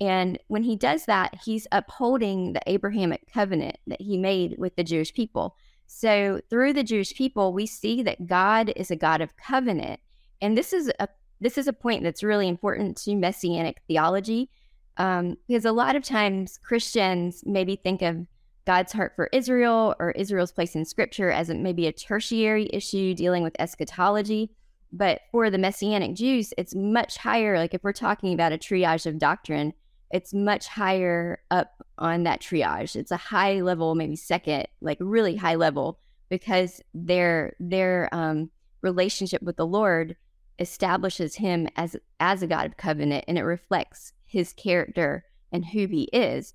And 0.00 0.38
when 0.48 0.62
he 0.62 0.76
does 0.76 1.06
that, 1.06 1.40
he's 1.44 1.66
upholding 1.72 2.52
the 2.52 2.62
Abrahamic 2.66 3.28
covenant 3.32 3.78
that 3.88 4.00
he 4.00 4.16
made 4.16 4.56
with 4.56 4.76
the 4.76 4.84
Jewish 4.84 5.12
people. 5.12 5.56
So 5.86 6.40
through 6.50 6.74
the 6.74 6.84
Jewish 6.84 7.14
people, 7.14 7.52
we 7.52 7.66
see 7.66 8.02
that 8.02 8.26
God 8.26 8.72
is 8.76 8.90
a 8.90 8.96
God 8.96 9.20
of 9.20 9.36
covenant. 9.36 10.00
And 10.40 10.56
this 10.56 10.72
is 10.72 10.92
a 11.00 11.08
this 11.40 11.56
is 11.56 11.68
a 11.68 11.72
point 11.72 12.02
that's 12.02 12.24
really 12.24 12.48
important 12.48 12.96
to 12.96 13.14
messianic 13.14 13.80
theology 13.86 14.50
um, 14.98 15.36
because 15.46 15.64
a 15.64 15.72
lot 15.72 15.96
of 15.96 16.02
times 16.02 16.58
Christians 16.58 17.42
maybe 17.46 17.76
think 17.76 18.02
of 18.02 18.26
God's 18.66 18.92
heart 18.92 19.12
for 19.16 19.30
Israel 19.32 19.94
or 19.98 20.10
Israel's 20.10 20.52
place 20.52 20.74
in 20.74 20.84
scripture 20.84 21.30
as 21.30 21.48
maybe 21.48 21.86
a 21.86 21.92
tertiary 21.92 22.68
issue 22.72 23.14
dealing 23.14 23.42
with 23.42 23.56
eschatology. 23.58 24.50
But 24.92 25.22
for 25.30 25.50
the 25.50 25.58
Messianic 25.58 26.14
Jews, 26.14 26.52
it's 26.58 26.74
much 26.74 27.16
higher. 27.16 27.56
Like 27.56 27.74
if 27.74 27.82
we're 27.82 27.92
talking 27.92 28.34
about 28.34 28.52
a 28.52 28.58
triage 28.58 29.06
of 29.06 29.18
doctrine, 29.18 29.72
it's 30.10 30.34
much 30.34 30.66
higher 30.66 31.40
up 31.50 31.82
on 31.98 32.24
that 32.24 32.40
triage. 32.40 32.96
It's 32.96 33.10
a 33.10 33.16
high 33.16 33.60
level, 33.60 33.94
maybe 33.94 34.16
second, 34.16 34.66
like 34.80 34.98
really 35.00 35.36
high 35.36 35.54
level, 35.54 35.98
because 36.28 36.82
their 36.92 37.54
their 37.60 38.08
um, 38.12 38.50
relationship 38.82 39.42
with 39.42 39.56
the 39.56 39.66
Lord 39.66 40.16
establishes 40.58 41.36
him 41.36 41.68
as 41.76 41.96
as 42.20 42.42
a 42.42 42.46
God 42.46 42.66
of 42.66 42.76
covenant, 42.76 43.26
and 43.28 43.38
it 43.38 43.44
reflects 43.44 44.12
his 44.28 44.52
character 44.52 45.24
and 45.50 45.64
who 45.64 45.86
he 45.86 46.04
is. 46.12 46.54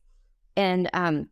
And 0.55 0.89
um, 0.93 1.29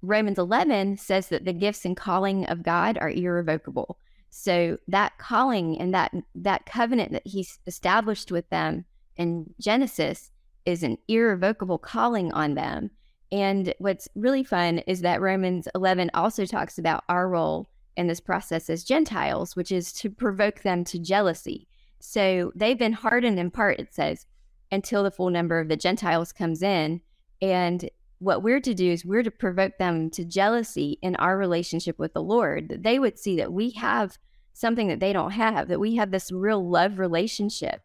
Romans 0.00 0.38
11 0.38 0.96
says 0.96 1.28
that 1.28 1.44
the 1.44 1.52
gifts 1.52 1.84
and 1.84 1.96
calling 1.96 2.46
of 2.46 2.62
God 2.62 2.96
are 2.98 3.10
irrevocable. 3.10 3.98
So 4.30 4.78
that 4.88 5.18
calling 5.18 5.78
and 5.78 5.92
that 5.92 6.12
that 6.34 6.64
covenant 6.64 7.12
that 7.12 7.26
he's 7.26 7.58
established 7.66 8.32
with 8.32 8.48
them 8.48 8.86
in 9.16 9.52
Genesis 9.60 10.30
is 10.64 10.82
an 10.82 10.96
irrevocable 11.06 11.78
calling 11.78 12.32
on 12.32 12.54
them. 12.54 12.90
And 13.30 13.74
what's 13.78 14.08
really 14.14 14.44
fun 14.44 14.78
is 14.80 15.02
that 15.02 15.20
Romans 15.20 15.68
11 15.74 16.10
also 16.14 16.46
talks 16.46 16.78
about 16.78 17.04
our 17.08 17.28
role 17.28 17.68
in 17.96 18.06
this 18.06 18.20
process 18.20 18.70
as 18.70 18.84
Gentiles, 18.84 19.54
which 19.54 19.72
is 19.72 19.92
to 19.94 20.10
provoke 20.10 20.62
them 20.62 20.84
to 20.84 20.98
jealousy. 20.98 21.68
So 22.00 22.52
they've 22.54 22.78
been 22.78 22.92
hardened 22.92 23.38
in 23.38 23.50
part, 23.50 23.78
it 23.78 23.94
says, 23.94 24.26
until 24.72 25.04
the 25.04 25.10
full 25.10 25.30
number 25.30 25.60
of 25.60 25.68
the 25.68 25.76
Gentiles 25.76 26.32
comes 26.32 26.62
in. 26.62 27.00
And 27.40 27.88
what 28.18 28.42
we're 28.42 28.60
to 28.60 28.74
do 28.74 28.90
is 28.90 29.04
we're 29.04 29.22
to 29.22 29.30
provoke 29.30 29.78
them 29.78 30.10
to 30.10 30.24
jealousy 30.24 30.98
in 31.02 31.14
our 31.16 31.36
relationship 31.36 31.98
with 31.98 32.14
the 32.14 32.22
Lord, 32.22 32.68
that 32.70 32.82
they 32.82 32.98
would 32.98 33.18
see 33.18 33.36
that 33.36 33.52
we 33.52 33.70
have 33.70 34.16
something 34.54 34.88
that 34.88 35.00
they 35.00 35.12
don't 35.12 35.32
have, 35.32 35.68
that 35.68 35.80
we 35.80 35.96
have 35.96 36.10
this 36.10 36.32
real 36.32 36.68
love 36.68 36.98
relationship 36.98 37.82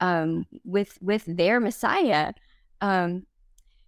um, 0.00 0.46
with 0.64 0.98
with 1.00 1.24
their 1.26 1.60
Messiah. 1.60 2.32
Um, 2.80 3.26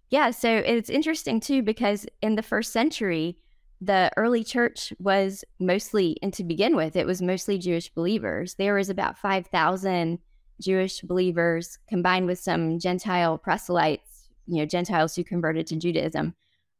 yeah, 0.09 0.31
so 0.31 0.49
it's 0.49 0.89
interesting 0.89 1.39
too 1.39 1.63
because 1.63 2.05
in 2.21 2.35
the 2.35 2.43
first 2.43 2.71
century, 2.71 3.37
the 3.81 4.11
early 4.17 4.43
church 4.43 4.93
was 4.99 5.43
mostly, 5.59 6.17
and 6.21 6.33
to 6.33 6.43
begin 6.43 6.75
with, 6.75 6.95
it 6.95 7.05
was 7.05 7.21
mostly 7.21 7.57
Jewish 7.57 7.89
believers. 7.89 8.55
There 8.55 8.75
was 8.75 8.89
about 8.89 9.17
five 9.17 9.47
thousand 9.47 10.19
Jewish 10.61 11.01
believers 11.01 11.77
combined 11.87 12.27
with 12.27 12.39
some 12.39 12.79
Gentile 12.79 13.37
proselytes, 13.37 14.29
you 14.47 14.59
know, 14.59 14.65
Gentiles 14.65 15.15
who 15.15 15.23
converted 15.23 15.67
to 15.67 15.75
Judaism 15.75 16.35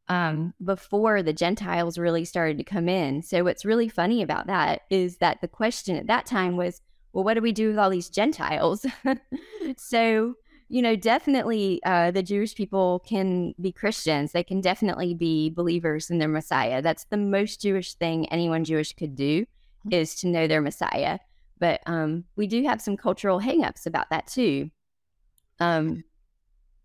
um, 0.08 0.54
before 0.64 1.24
the 1.24 1.34
Gentiles 1.34 1.98
really 1.98 2.26
started 2.26 2.58
to 2.58 2.64
come 2.64 2.88
in. 2.88 3.22
So 3.22 3.44
what's 3.44 3.66
really 3.66 3.90
funny 3.90 4.22
about 4.22 4.48
that 4.48 4.82
is 4.90 5.18
that 5.18 5.42
the 5.42 5.48
question 5.48 5.96
at 5.96 6.08
that 6.08 6.26
time 6.26 6.58
was, 6.58 6.82
well, 7.14 7.24
what 7.24 7.36
do 7.36 7.42
we 7.42 7.52
do 7.52 7.70
with 7.70 7.80
all 7.80 7.90
these 7.90 8.10
Gentiles? 8.10 8.86
so, 9.78 10.36
you 10.68 10.82
know, 10.82 10.96
definitely 10.96 11.82
uh, 11.86 12.12
the 12.12 12.24
Jewish 12.24 12.56
people 12.56 13.00
can 13.00 13.56
be 13.60 13.72
Christians. 13.72 14.32
They 14.32 14.44
can 14.44 14.62
definitely 14.62 15.14
be 15.14 15.50
believers 15.50 16.10
in 16.10 16.20
their 16.20 16.28
Messiah. 16.28 16.82
That's 16.82 17.06
the 17.06 17.18
most 17.18 17.62
Jewish 17.62 17.94
thing 17.96 18.28
anyone 18.28 18.64
Jewish 18.64 18.94
could 18.94 19.16
do 19.16 19.42
mm-hmm. 19.42 19.94
is 19.94 20.16
to 20.16 20.28
know 20.28 20.48
their 20.48 20.62
Messiah. 20.62 21.20
But 21.60 21.82
um, 21.86 22.26
we 22.36 22.48
do 22.48 22.64
have 22.64 22.82
some 22.82 22.98
cultural 22.98 23.40
hangups 23.40 23.86
about 23.86 24.10
that 24.10 24.28
too. 24.28 24.70
Um, 25.60 26.04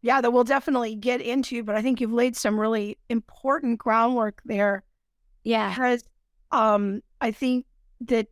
yeah, 0.03 0.21
that 0.21 0.33
we'll 0.33 0.45
definitely 0.45 0.95
get 0.95 1.21
into, 1.21 1.63
but 1.63 1.75
I 1.75 1.83
think 1.83 2.01
you've 2.01 2.13
laid 2.13 2.37
some 2.37 2.59
really 2.59 2.99
important 3.09 3.79
groundwork 3.79 4.41
there. 4.45 4.85
Yeah. 5.45 5.71
Because 5.71 6.05
um, 6.53 7.03
I 7.21 7.33
think 7.33 7.67
that 8.03 8.29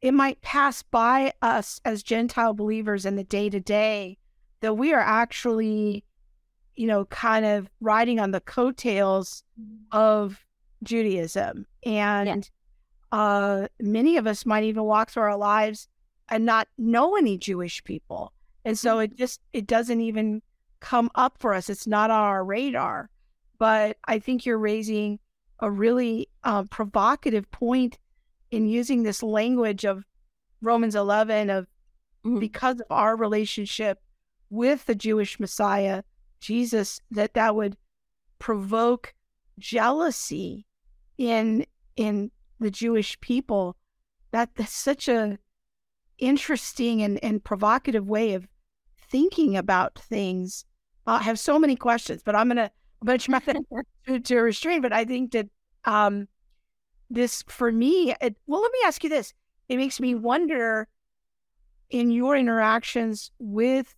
it 0.00 0.12
might 0.12 0.40
pass 0.42 0.82
by 0.82 1.32
us 1.42 1.80
as 1.84 2.02
Gentile 2.02 2.54
believers 2.54 3.04
in 3.06 3.16
the 3.16 3.24
day 3.24 3.50
to 3.50 3.60
day 3.60 4.18
that 4.60 4.74
we 4.74 4.92
are 4.92 5.00
actually, 5.00 6.04
you 6.74 6.86
know, 6.86 7.04
kind 7.06 7.44
of 7.44 7.68
riding 7.80 8.20
on 8.20 8.30
the 8.30 8.40
coattails 8.40 9.42
of 9.92 10.44
Judaism. 10.82 11.66
And 11.84 12.28
yeah. 12.28 12.36
Uh, 13.14 13.68
many 13.78 14.16
of 14.16 14.26
us 14.26 14.44
might 14.44 14.64
even 14.64 14.82
walk 14.82 15.08
through 15.08 15.22
our 15.22 15.36
lives 15.36 15.86
and 16.30 16.44
not 16.44 16.66
know 16.78 17.16
any 17.16 17.38
Jewish 17.38 17.84
people. 17.84 18.32
And 18.64 18.76
so 18.76 18.96
mm-hmm. 18.96 19.12
it 19.12 19.16
just, 19.16 19.40
it 19.52 19.68
doesn't 19.68 20.00
even 20.00 20.42
come 20.80 21.12
up 21.14 21.38
for 21.38 21.54
us. 21.54 21.70
It's 21.70 21.86
not 21.86 22.10
on 22.10 22.20
our 22.20 22.44
radar. 22.44 23.08
But 23.56 23.98
I 24.06 24.18
think 24.18 24.44
you're 24.44 24.58
raising 24.58 25.20
a 25.60 25.70
really 25.70 26.28
uh, 26.42 26.64
provocative 26.64 27.48
point 27.52 27.98
in 28.50 28.66
using 28.66 29.04
this 29.04 29.22
language 29.22 29.84
of 29.84 30.04
Romans 30.60 30.96
11 30.96 31.50
of 31.50 31.66
mm-hmm. 32.26 32.40
because 32.40 32.80
of 32.80 32.86
our 32.90 33.14
relationship 33.14 34.00
with 34.50 34.86
the 34.86 34.94
Jewish 34.96 35.38
Messiah, 35.38 36.02
Jesus, 36.40 37.00
that 37.12 37.34
that 37.34 37.54
would 37.54 37.76
provoke 38.40 39.14
jealousy 39.60 40.66
in 41.16 41.64
in 41.94 42.32
the 42.60 42.70
Jewish 42.70 43.18
people. 43.20 43.76
That, 44.30 44.50
that's 44.56 44.72
such 44.72 45.08
a 45.08 45.38
interesting 46.18 47.02
and, 47.02 47.22
and 47.22 47.42
provocative 47.42 48.06
way 48.06 48.34
of 48.34 48.48
thinking 49.08 49.56
about 49.56 49.98
things. 49.98 50.64
I 51.06 51.22
have 51.22 51.38
so 51.38 51.58
many 51.58 51.76
questions, 51.76 52.22
but 52.24 52.34
I'm 52.34 52.48
gonna 52.48 52.70
I'm 53.02 53.06
gonna 53.06 53.18
try 53.18 53.40
to, 54.06 54.20
to 54.20 54.38
restrain. 54.38 54.80
But 54.80 54.92
I 54.92 55.04
think 55.04 55.32
that 55.32 55.48
um, 55.84 56.28
this 57.10 57.44
for 57.48 57.70
me 57.70 58.14
it, 58.20 58.36
well 58.46 58.60
let 58.60 58.72
me 58.72 58.78
ask 58.84 59.02
you 59.04 59.10
this 59.10 59.32
it 59.68 59.76
makes 59.76 60.00
me 60.00 60.14
wonder 60.14 60.88
in 61.90 62.10
your 62.10 62.36
interactions 62.36 63.30
with 63.38 63.94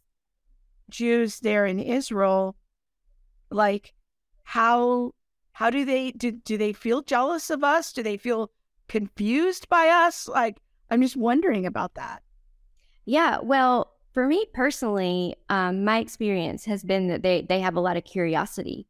jews 0.91 1.41
there 1.41 1.67
in 1.67 1.79
israel 1.79 2.57
like 3.51 3.95
how 4.45 5.13
how 5.57 5.71
do 5.71 5.85
they 5.85 6.11
do, 6.13 6.33
do 6.33 6.59
they 6.59 6.73
feel 6.73 7.03
jealous 7.03 7.51
of 7.51 7.65
us 7.65 7.93
do 7.93 8.03
they 8.03 8.17
feel 8.17 8.51
confused 8.89 9.69
by 9.69 9.89
us 9.89 10.29
like 10.29 10.59
i'm 10.91 11.03
just 11.03 11.17
wondering 11.17 11.67
about 11.67 11.95
that 11.95 12.23
yeah 13.05 13.39
well 13.43 13.93
for 14.13 14.27
me 14.27 14.47
personally 14.55 15.35
um, 15.49 15.85
my 15.85 15.99
experience 15.99 16.65
has 16.65 16.83
been 16.85 17.09
that 17.09 17.23
they 17.23 17.43
they 17.49 17.61
have 17.61 17.77
a 17.77 17.81
lot 17.81 17.97
of 17.97 18.05
curiosity 18.05 18.87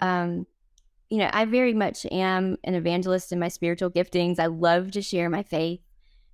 um, 0.00 0.46
you 1.10 1.18
know, 1.18 1.28
I 1.32 1.44
very 1.44 1.74
much 1.74 2.06
am 2.10 2.56
an 2.64 2.74
evangelist 2.74 3.32
in 3.32 3.40
my 3.40 3.48
spiritual 3.48 3.90
giftings. 3.90 4.38
I 4.38 4.46
love 4.46 4.92
to 4.92 5.02
share 5.02 5.28
my 5.28 5.42
faith. 5.42 5.80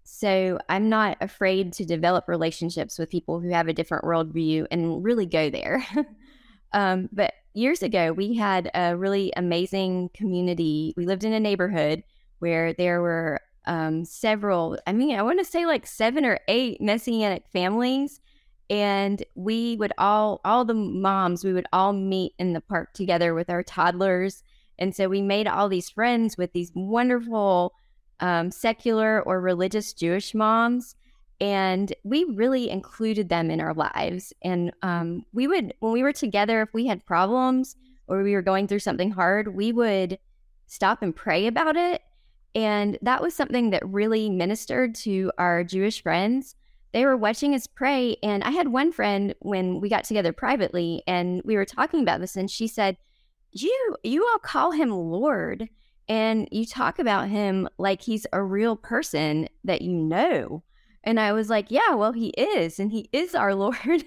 So 0.05 0.59
I'm 0.69 0.89
not 0.89 1.17
afraid 1.21 1.73
to 1.75 1.85
develop 1.85 2.29
relationships 2.29 2.99
with 2.99 3.11
people 3.11 3.41
who 3.41 3.49
have 3.49 3.69
a 3.69 3.73
different 3.73 4.05
worldview 4.05 4.67
and 4.71 5.03
really 5.03 5.27
go 5.27 5.51
there. 5.51 5.85
um, 6.73 7.09
but 7.11 7.33
years 7.57 7.83
ago, 7.83 8.13
we 8.13 8.35
had 8.35 8.71
a 8.75 8.97
really 8.97 9.33
amazing 9.37 10.11
community. 10.15 10.95
We 10.97 11.07
lived 11.07 11.25
in 11.25 11.33
a 11.33 11.41
neighborhood 11.41 12.03
where 12.39 12.73
there 12.73 13.01
were 13.01 13.41
um, 13.67 14.05
several, 14.05 14.79
I 14.87 14.93
mean, 14.93 15.19
I 15.19 15.23
want 15.23 15.39
to 15.41 15.45
say 15.45 15.67
like 15.67 15.87
seven 15.87 16.25
or 16.25 16.39
eight 16.49 16.81
messianic 16.81 17.45
families. 17.53 18.21
And 18.69 19.23
we 19.35 19.77
would 19.77 19.93
all, 19.97 20.41
all 20.45 20.65
the 20.65 20.75
moms, 20.75 21.45
we 21.45 21.53
would 21.53 21.67
all 21.73 21.93
meet 21.93 22.33
in 22.39 22.53
the 22.53 22.61
park 22.61 22.93
together 22.93 23.33
with 23.33 23.49
our 23.49 23.63
toddlers 23.63 24.43
and 24.79 24.95
so 24.95 25.09
we 25.09 25.23
made 25.23 25.47
all 25.47 25.69
these 25.69 25.91
friends 25.91 26.37
with 26.37 26.53
these 26.53 26.73
wonderful 26.75 27.75
um, 28.21 28.51
secular 28.51 29.23
or 29.23 29.41
religious 29.41 29.93
Jewish 29.93 30.35
moms. 30.35 30.97
And 31.41 31.93
we 32.03 32.25
really 32.25 32.71
included 32.71 33.29
them 33.29 33.51
in 33.51 33.61
our 33.61 33.75
lives. 33.75 34.33
And 34.43 34.73
um, 34.83 35.25
we 35.33 35.47
would, 35.47 35.75
when 35.81 35.93
we 35.93 36.03
were 36.03 36.13
together, 36.13 36.63
if 36.63 36.73
we 36.73 36.87
had 36.87 37.05
problems 37.05 37.77
or 38.07 38.23
we 38.23 38.33
were 38.33 38.43
going 38.43 38.69
through 38.69 38.79
something 38.79 39.11
hard, 39.11 39.55
we 39.55 39.73
would 39.73 40.19
stop 40.67 41.03
and 41.03 41.15
pray 41.15 41.47
about 41.47 41.77
it. 41.77 42.03
And 42.55 42.99
that 43.03 43.21
was 43.21 43.35
something 43.35 43.71
that 43.71 43.87
really 43.87 44.31
ministered 44.31 44.95
to 44.97 45.31
our 45.37 45.63
Jewish 45.63 46.03
friends. 46.03 46.57
They 46.93 47.05
were 47.05 47.17
watching 47.17 47.55
us 47.55 47.67
pray. 47.67 48.17
And 48.23 48.43
I 48.43 48.51
had 48.51 48.69
one 48.69 48.93
friend 48.93 49.35
when 49.41 49.81
we 49.81 49.91
got 49.91 50.05
together 50.05 50.33
privately 50.33 51.03
and 51.07 51.43
we 51.45 51.57
were 51.57 51.67
talking 51.67 52.01
about 52.01 52.21
this, 52.21 52.37
and 52.37 52.51
she 52.51 52.67
said, 52.67 52.97
you 53.53 53.97
you 54.03 54.27
all 54.27 54.39
call 54.39 54.71
him 54.71 54.91
Lord 54.91 55.69
and 56.09 56.49
you 56.53 56.67
talk 56.67 56.99
about 56.99 57.29
him 57.29 57.69
like 57.79 58.03
he's 58.03 58.27
a 58.33 58.43
real 58.43 58.77
person 58.77 59.49
that 59.65 59.83
you 59.83 59.93
know. 59.93 60.63
And 61.07 61.21
I 61.21 61.33
was 61.33 61.49
like, 61.49 61.67
yeah, 61.71 61.95
well, 61.95 62.13
he 62.13 62.31
is, 62.31 62.81
and 62.81 62.91
he 62.91 63.09
is 63.13 63.35
our 63.35 63.55
Lord. 63.55 64.05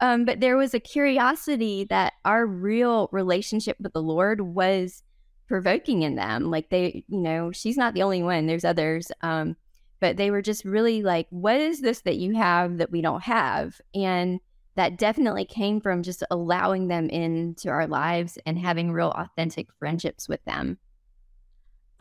um, 0.00 0.24
but 0.26 0.40
there 0.40 0.56
was 0.56 0.74
a 0.74 0.80
curiosity 0.80 1.84
that 1.84 2.12
our 2.24 2.46
real 2.46 3.08
relationship 3.10 3.78
with 3.80 3.94
the 3.94 4.02
Lord 4.02 4.42
was 4.42 5.02
provoking 5.48 6.02
in 6.02 6.14
them. 6.14 6.50
Like 6.50 6.68
they, 6.68 7.04
you 7.08 7.20
know, 7.20 7.52
she's 7.52 7.78
not 7.78 7.94
the 7.94 8.02
only 8.02 8.22
one. 8.22 8.46
There's 8.46 8.64
others. 8.64 9.10
Um, 9.22 9.56
but 10.00 10.18
they 10.18 10.30
were 10.30 10.42
just 10.42 10.66
really 10.66 11.02
like, 11.02 11.26
what 11.30 11.56
is 11.56 11.80
this 11.80 12.02
that 12.02 12.16
you 12.16 12.34
have 12.34 12.76
that 12.78 12.90
we 12.90 13.00
don't 13.00 13.22
have? 13.22 13.80
And 13.94 14.40
that 14.76 14.98
definitely 14.98 15.44
came 15.44 15.80
from 15.80 16.02
just 16.02 16.22
allowing 16.30 16.88
them 16.88 17.08
into 17.08 17.70
our 17.70 17.86
lives 17.86 18.38
and 18.44 18.58
having 18.58 18.92
real 18.92 19.12
authentic 19.12 19.68
friendships 19.78 20.28
with 20.28 20.44
them. 20.44 20.78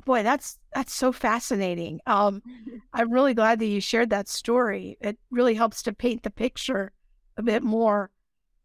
Boy, 0.06 0.24
that's 0.24 0.60
that's 0.74 0.94
so 0.94 1.12
fascinating. 1.12 2.00
Um, 2.06 2.42
I'm 2.94 3.12
really 3.12 3.34
glad 3.34 3.60
that 3.60 3.66
you 3.66 3.82
shared 3.82 4.10
that 4.10 4.28
story. 4.28 4.98
It 5.02 5.18
really 5.32 5.56
helps 5.56 5.84
to 5.84 5.94
paint 5.94 6.24
the 6.24 6.30
picture 6.30 6.92
a 7.38 7.44
bit 7.44 7.64
more. 7.64 8.12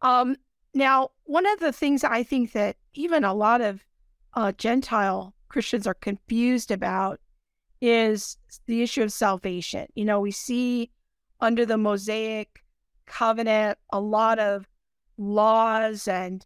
Um, 0.02 0.37
now, 0.75 1.11
one 1.25 1.47
of 1.47 1.61
the 1.61 1.73
things 1.73 2.04
I 2.04 2.23
think 2.23 2.52
that 2.52 2.76
even 2.95 3.25
a 3.25 3.35
lot 3.35 3.61
of 3.61 3.85
uh, 4.35 4.52
Gentile 4.52 5.35
Christians 5.49 5.87
are 5.87 5.95
confused 5.95 6.71
about 6.71 7.21
is 7.80 8.37
the 8.66 8.83
issue 8.83 9.02
of 9.02 9.12
salvation. 9.12 9.87
You 9.95 10.04
know, 10.04 10.21
we 10.21 10.30
see 10.30 10.90
under 11.40 11.64
the 11.64 11.78
Mosaic 11.78 12.64
covenant 13.07 13.78
a 13.92 14.00
lot 14.00 14.38
of 14.38 14.68
laws 15.16 16.07
and 16.07 16.45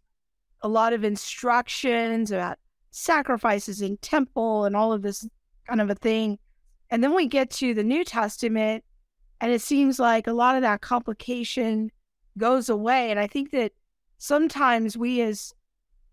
a 0.61 0.67
lot 0.67 0.93
of 0.93 1.03
instructions 1.03 2.31
about 2.31 2.57
sacrifices 2.93 3.81
in 3.81 3.97
temple 3.97 4.65
and 4.65 4.75
all 4.75 4.93
of 4.93 5.01
this 5.01 5.27
kind 5.67 5.81
of 5.81 5.89
a 5.89 5.95
thing. 5.95 6.37
And 6.91 7.03
then 7.03 7.15
we 7.15 7.27
get 7.27 7.49
to 7.51 7.73
the 7.73 7.83
New 7.83 8.05
Testament, 8.05 8.83
and 9.41 9.51
it 9.51 9.61
seems 9.61 9.99
like 9.99 10.27
a 10.27 10.33
lot 10.33 10.55
of 10.55 10.61
that 10.61 10.81
complication 10.81 11.91
goes 12.37 12.69
away. 12.69 13.09
And 13.09 13.19
I 13.19 13.25
think 13.25 13.51
that 13.51 13.71
sometimes 14.19 14.95
we, 14.95 15.21
as 15.21 15.53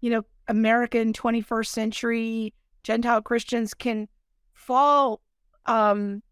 you 0.01 0.11
know, 0.11 0.25
American 0.49 1.13
21st 1.13 1.67
century 1.67 2.55
Gentile 2.83 3.21
Christians, 3.21 3.75
can 3.75 4.09
fall, 4.55 5.21
um, 5.67 6.23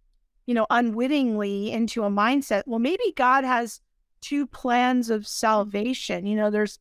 you 0.46 0.54
know, 0.54 0.66
unwittingly 0.70 1.70
into 1.70 2.04
a 2.04 2.10
mindset. 2.10 2.62
Well, 2.66 2.78
maybe 2.78 3.12
God 3.16 3.44
has 3.44 3.82
two 4.22 4.46
plans 4.46 5.10
of 5.10 5.26
salvation. 5.26 6.26
You 6.26 6.36
know, 6.36 6.50
there's 6.50 6.78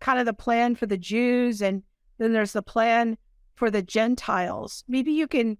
kind 0.00 0.18
of 0.18 0.26
the 0.26 0.34
plan 0.34 0.74
for 0.74 0.84
the 0.84 0.98
Jews, 0.98 1.62
and 1.62 1.82
then 2.18 2.32
there's 2.32 2.52
the 2.52 2.62
plan 2.62 3.18
for 3.54 3.70
the 3.70 3.82
Gentiles. 3.82 4.84
Maybe 4.88 5.12
you 5.12 5.26
can 5.26 5.58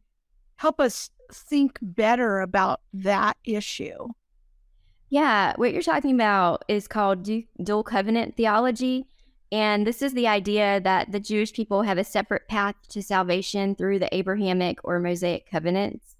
help 0.57 0.81
us 0.81 1.11
think 1.33 1.79
better 1.83 2.41
about 2.41 2.81
that 2.93 3.37
issue. 3.45 4.09
Yeah, 5.09 5.53
what 5.57 5.73
you're 5.73 5.83
talking 5.83 6.15
about 6.15 6.65
is 6.69 6.89
called 6.89 7.29
dual 7.63 7.83
covenant 7.85 8.37
theology. 8.37 9.07
And 9.53 9.87
this 9.87 10.03
is 10.03 10.13
the 10.13 10.27
idea 10.27 10.81
that 10.81 11.13
the 11.13 11.21
Jewish 11.21 11.53
people 11.53 11.83
have 11.83 11.99
a 11.99 12.05
separate 12.05 12.49
path 12.49 12.75
to 12.89 13.03
salvation 13.03 13.77
through 13.77 14.01
the 14.01 14.15
Abrahamic 14.15 14.79
or 14.83 14.99
Mosaic 14.99 15.49
covenants. 15.49 16.17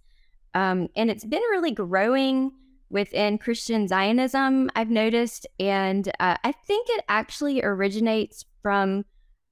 Um, 0.55 0.89
and 0.95 1.11
it's 1.11 1.25
been 1.25 1.43
really 1.51 1.73
growing 1.73 2.53
within 2.89 3.39
Christian 3.39 3.89
Zionism, 3.89 4.71
I've 4.77 4.91
noticed. 4.91 5.47
And 5.59 6.09
uh, 6.21 6.37
I 6.45 6.53
think 6.53 6.87
it 6.91 7.05
actually 7.09 7.63
originates 7.63 8.45
from 8.63 9.05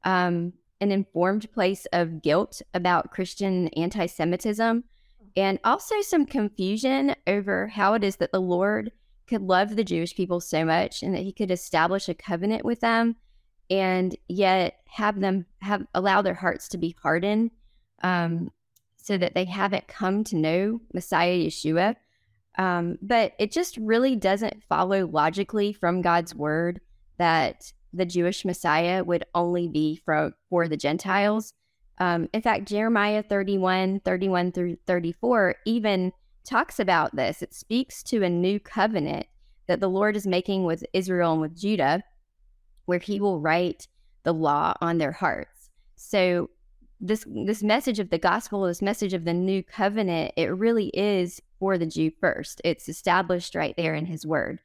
um, 0.04 0.52
an 0.84 0.92
informed 0.92 1.50
place 1.52 1.86
of 1.92 2.22
guilt 2.22 2.62
about 2.74 3.10
Christian 3.10 3.68
anti 3.68 4.06
Semitism 4.06 4.84
and 5.36 5.58
also 5.64 6.00
some 6.02 6.26
confusion 6.26 7.16
over 7.26 7.66
how 7.68 7.94
it 7.94 8.04
is 8.04 8.16
that 8.16 8.30
the 8.30 8.40
Lord 8.40 8.92
could 9.26 9.42
love 9.42 9.74
the 9.74 9.82
Jewish 9.82 10.14
people 10.14 10.40
so 10.40 10.64
much 10.64 11.02
and 11.02 11.14
that 11.14 11.22
he 11.22 11.32
could 11.32 11.50
establish 11.50 12.08
a 12.08 12.14
covenant 12.14 12.64
with 12.64 12.80
them 12.80 13.16
and 13.70 14.14
yet 14.28 14.80
have 14.86 15.18
them 15.18 15.46
have 15.62 15.86
allow 15.94 16.20
their 16.20 16.34
hearts 16.34 16.68
to 16.68 16.78
be 16.78 16.94
hardened 17.02 17.50
um, 18.02 18.52
so 18.96 19.16
that 19.16 19.34
they 19.34 19.46
haven't 19.46 19.88
come 19.88 20.22
to 20.24 20.36
know 20.36 20.80
Messiah 20.92 21.36
Yeshua. 21.36 21.96
Um, 22.58 22.98
but 23.00 23.32
it 23.38 23.50
just 23.50 23.78
really 23.78 24.14
doesn't 24.14 24.62
follow 24.68 25.06
logically 25.06 25.72
from 25.72 26.02
God's 26.02 26.34
word 26.34 26.80
that 27.18 27.72
the 27.94 28.04
Jewish 28.04 28.44
Messiah 28.44 29.04
would 29.04 29.24
only 29.34 29.68
be 29.68 29.96
for, 30.04 30.32
for 30.50 30.68
the 30.68 30.76
Gentiles. 30.76 31.52
Um, 31.98 32.28
in 32.32 32.42
fact, 32.42 32.66
Jeremiah 32.66 33.22
31, 33.22 34.00
31 34.00 34.52
through 34.52 34.76
34 34.86 35.56
even 35.64 36.12
talks 36.44 36.80
about 36.80 37.14
this. 37.14 37.40
It 37.40 37.54
speaks 37.54 38.02
to 38.04 38.22
a 38.22 38.28
new 38.28 38.58
covenant 38.58 39.26
that 39.66 39.80
the 39.80 39.88
Lord 39.88 40.16
is 40.16 40.26
making 40.26 40.64
with 40.64 40.84
Israel 40.92 41.32
and 41.32 41.40
with 41.40 41.56
Judah, 41.56 42.02
where 42.86 42.98
he 42.98 43.20
will 43.20 43.40
write 43.40 43.88
the 44.24 44.34
law 44.34 44.74
on 44.80 44.98
their 44.98 45.12
hearts. 45.12 45.70
So 45.96 46.50
this 47.00 47.26
this 47.28 47.62
message 47.62 47.98
of 47.98 48.10
the 48.10 48.18
gospel, 48.18 48.62
this 48.62 48.82
message 48.82 49.14
of 49.14 49.24
the 49.24 49.34
new 49.34 49.62
covenant, 49.62 50.32
it 50.36 50.46
really 50.46 50.88
is 50.88 51.40
for 51.58 51.78
the 51.78 51.86
Jew 51.86 52.10
first. 52.20 52.60
It's 52.64 52.88
established 52.88 53.54
right 53.54 53.74
there 53.76 53.94
in 53.94 54.06
his 54.06 54.26
word. 54.26 54.60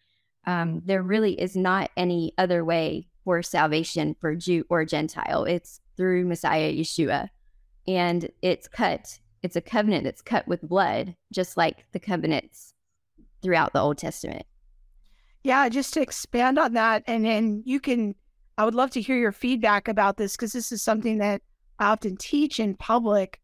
Um, 0.46 0.82
there 0.86 1.04
really 1.04 1.40
is 1.40 1.56
not 1.56 1.92
any 1.98 2.34
other 2.38 2.64
way 2.64 3.09
for 3.30 3.44
salvation 3.44 4.16
for 4.20 4.34
Jew 4.34 4.66
or 4.72 4.84
Gentile. 4.86 5.44
It's 5.44 5.82
through 5.96 6.26
Messiah 6.26 6.74
Yeshua. 6.74 7.30
And 7.88 8.28
it's 8.42 8.68
cut 8.68 9.20
it's 9.44 9.56
a 9.56 9.62
covenant 9.62 10.04
that's 10.04 10.24
cut 10.24 10.48
with 10.48 10.68
blood, 10.68 11.16
just 11.32 11.56
like 11.56 11.86
the 11.92 12.00
covenants 12.00 12.74
throughout 13.44 13.72
the 13.72 13.82
Old 13.82 14.00
Testament. 14.00 14.48
Yeah, 15.44 15.70
just 15.70 15.94
to 15.94 16.02
expand 16.02 16.58
on 16.58 16.74
that, 16.74 17.04
and 17.06 17.24
then 17.24 17.62
you 17.68 17.80
can, 17.80 18.16
I 18.58 18.66
would 18.66 18.74
love 18.74 18.90
to 18.92 19.02
hear 19.02 19.16
your 19.16 19.32
feedback 19.32 19.88
about 19.88 20.18
this 20.18 20.36
because 20.36 20.52
this 20.52 20.72
is 20.72 20.82
something 20.82 21.20
that 21.20 21.44
I 21.78 21.92
often 21.92 22.18
teach 22.18 22.60
in 22.60 22.76
public. 22.76 23.40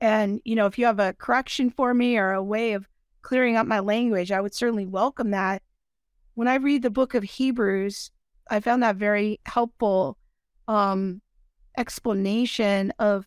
And, 0.00 0.40
you 0.44 0.54
know, 0.54 0.66
if 0.66 0.78
you 0.78 0.86
have 0.86 1.00
a 1.00 1.12
correction 1.14 1.70
for 1.70 1.92
me 1.92 2.16
or 2.16 2.30
a 2.30 2.42
way 2.42 2.74
of 2.74 2.88
clearing 3.22 3.56
up 3.56 3.66
my 3.66 3.80
language, 3.80 4.30
I 4.30 4.40
would 4.40 4.54
certainly 4.54 4.86
welcome 4.86 5.32
that. 5.32 5.60
When 6.34 6.48
I 6.48 6.54
read 6.54 6.82
the 6.82 6.90
book 6.90 7.14
of 7.14 7.24
Hebrews, 7.24 8.10
I 8.50 8.60
found 8.60 8.82
that 8.82 8.96
very 8.96 9.40
helpful 9.46 10.18
um, 10.68 11.20
explanation 11.76 12.92
of 12.98 13.26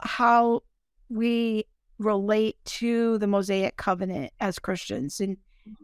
how 0.00 0.62
we 1.08 1.64
relate 1.98 2.56
to 2.64 3.18
the 3.18 3.26
Mosaic 3.26 3.76
covenant 3.76 4.32
as 4.40 4.58
Christians. 4.58 5.20
And 5.20 5.36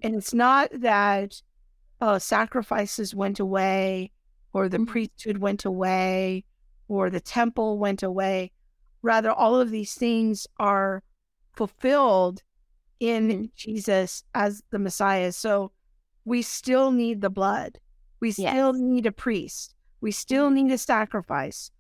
and 0.02 0.14
it's 0.14 0.34
not 0.34 0.70
that 0.72 1.42
uh, 2.00 2.18
sacrifices 2.18 3.14
went 3.14 3.40
away 3.40 4.12
or 4.52 4.68
the 4.68 4.78
mm-hmm. 4.78 4.86
priesthood 4.86 5.38
went 5.38 5.64
away 5.64 6.44
or 6.88 7.10
the 7.10 7.20
temple 7.20 7.78
went 7.78 8.02
away. 8.02 8.52
Rather, 9.02 9.32
all 9.32 9.60
of 9.60 9.70
these 9.70 9.94
things 9.94 10.46
are 10.58 11.02
fulfilled 11.56 12.42
in 13.00 13.28
mm-hmm. 13.28 13.44
Jesus 13.56 14.22
as 14.34 14.62
the 14.70 14.78
Messiah. 14.78 15.32
So 15.32 15.72
we 16.24 16.42
still 16.42 16.92
need 16.92 17.20
the 17.20 17.30
blood. 17.30 17.78
We 18.22 18.30
still 18.30 18.72
yes. 18.72 18.76
need 18.76 19.06
a 19.06 19.12
priest. 19.12 19.74
We 20.00 20.12
still 20.12 20.46
mm-hmm. 20.46 20.68
need 20.68 20.72
a 20.72 20.78
sacrifice. 20.78 21.72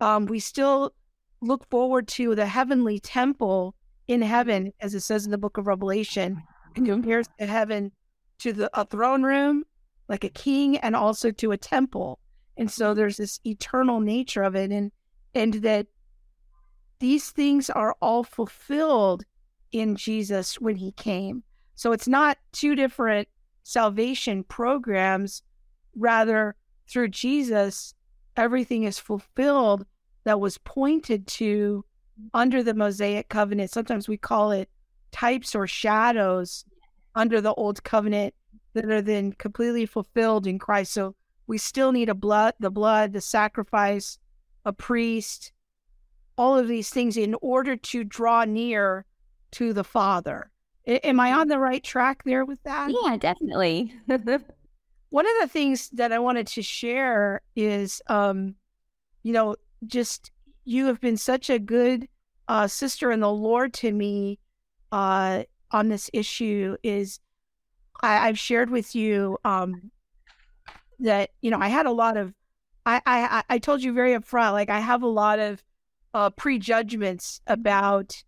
Um, 0.00 0.26
we 0.26 0.38
still 0.38 0.94
look 1.40 1.68
forward 1.70 2.06
to 2.08 2.36
the 2.36 2.46
heavenly 2.46 3.00
temple 3.00 3.74
in 4.06 4.22
heaven, 4.22 4.72
as 4.80 4.94
it 4.94 5.00
says 5.00 5.24
in 5.24 5.32
the 5.32 5.38
book 5.38 5.58
of 5.58 5.66
Revelation, 5.66 6.40
and 6.76 6.86
compares 6.86 7.26
to 7.40 7.46
heaven 7.46 7.90
to 8.38 8.52
the 8.52 8.70
a 8.78 8.84
throne 8.84 9.24
room, 9.24 9.64
like 10.08 10.22
a 10.22 10.28
king, 10.28 10.76
and 10.78 10.94
also 10.94 11.32
to 11.32 11.50
a 11.50 11.56
temple. 11.56 12.20
And 12.56 12.70
so 12.70 12.94
there's 12.94 13.16
this 13.16 13.40
eternal 13.44 13.98
nature 13.98 14.44
of 14.44 14.54
it, 14.54 14.70
and 14.70 14.92
and 15.34 15.54
that 15.54 15.88
these 17.00 17.30
things 17.30 17.70
are 17.70 17.96
all 18.00 18.22
fulfilled 18.22 19.24
in 19.72 19.96
Jesus 19.96 20.60
when 20.60 20.76
he 20.76 20.92
came. 20.92 21.42
So 21.74 21.90
it's 21.90 22.06
not 22.06 22.38
two 22.52 22.76
different 22.76 23.26
salvation 23.64 24.44
programs, 24.44 25.42
rather 25.98 26.54
through 26.88 27.08
Jesus, 27.08 27.94
everything 28.36 28.84
is 28.84 28.98
fulfilled 28.98 29.86
that 30.24 30.40
was 30.40 30.58
pointed 30.58 31.26
to 31.26 31.84
under 32.34 32.62
the 32.62 32.74
Mosaic 32.74 33.28
covenant. 33.28 33.70
Sometimes 33.70 34.08
we 34.08 34.16
call 34.16 34.50
it 34.50 34.68
types 35.12 35.54
or 35.54 35.66
shadows 35.66 36.64
under 37.14 37.40
the 37.40 37.54
old 37.54 37.82
covenant 37.84 38.34
that 38.74 38.84
are 38.84 39.02
then 39.02 39.32
completely 39.32 39.86
fulfilled 39.86 40.46
in 40.46 40.58
Christ. 40.58 40.92
So 40.92 41.14
we 41.46 41.58
still 41.58 41.92
need 41.92 42.08
a 42.08 42.14
blood, 42.14 42.54
the 42.60 42.70
blood, 42.70 43.12
the 43.12 43.20
sacrifice, 43.20 44.18
a 44.64 44.72
priest, 44.72 45.52
all 46.36 46.56
of 46.56 46.68
these 46.68 46.90
things 46.90 47.16
in 47.16 47.34
order 47.40 47.76
to 47.76 48.04
draw 48.04 48.44
near 48.44 49.04
to 49.52 49.72
the 49.72 49.84
Father. 49.84 50.50
I, 50.86 50.92
am 51.04 51.20
I 51.20 51.32
on 51.32 51.48
the 51.48 51.58
right 51.58 51.82
track 51.82 52.22
there 52.24 52.44
with 52.44 52.62
that? 52.64 52.90
Yeah, 52.90 53.16
definitely. 53.16 53.92
One 55.10 55.26
of 55.26 55.32
the 55.40 55.48
things 55.48 55.88
that 55.90 56.12
I 56.12 56.18
wanted 56.18 56.46
to 56.48 56.62
share 56.62 57.40
is, 57.56 58.02
um, 58.08 58.54
you 59.22 59.32
know, 59.32 59.56
just 59.86 60.30
you 60.64 60.86
have 60.86 61.00
been 61.00 61.16
such 61.16 61.48
a 61.48 61.58
good 61.58 62.08
uh, 62.48 62.66
sister 62.66 63.10
in 63.10 63.20
the 63.20 63.32
Lord 63.32 63.72
to 63.74 63.92
me 63.92 64.38
uh, 64.92 65.44
on 65.70 65.88
this 65.88 66.10
issue. 66.12 66.76
Is 66.82 67.20
I, 68.02 68.26
have 68.26 68.38
shared 68.38 68.70
with 68.70 68.94
you 68.94 69.38
um, 69.44 69.90
that 71.00 71.30
you 71.40 71.50
know 71.50 71.58
I 71.58 71.68
had 71.68 71.86
a 71.86 71.92
lot 71.92 72.16
of 72.16 72.34
I 72.84 73.00
I 73.06 73.42
I 73.48 73.58
told 73.58 73.82
you 73.82 73.92
very 73.92 74.12
upfront 74.12 74.52
like 74.52 74.70
I 74.70 74.80
have 74.80 75.02
a 75.02 75.08
lot 75.08 75.38
of 75.38 75.62
uh, 76.14 76.30
prejudgments 76.30 77.40
about 77.46 78.22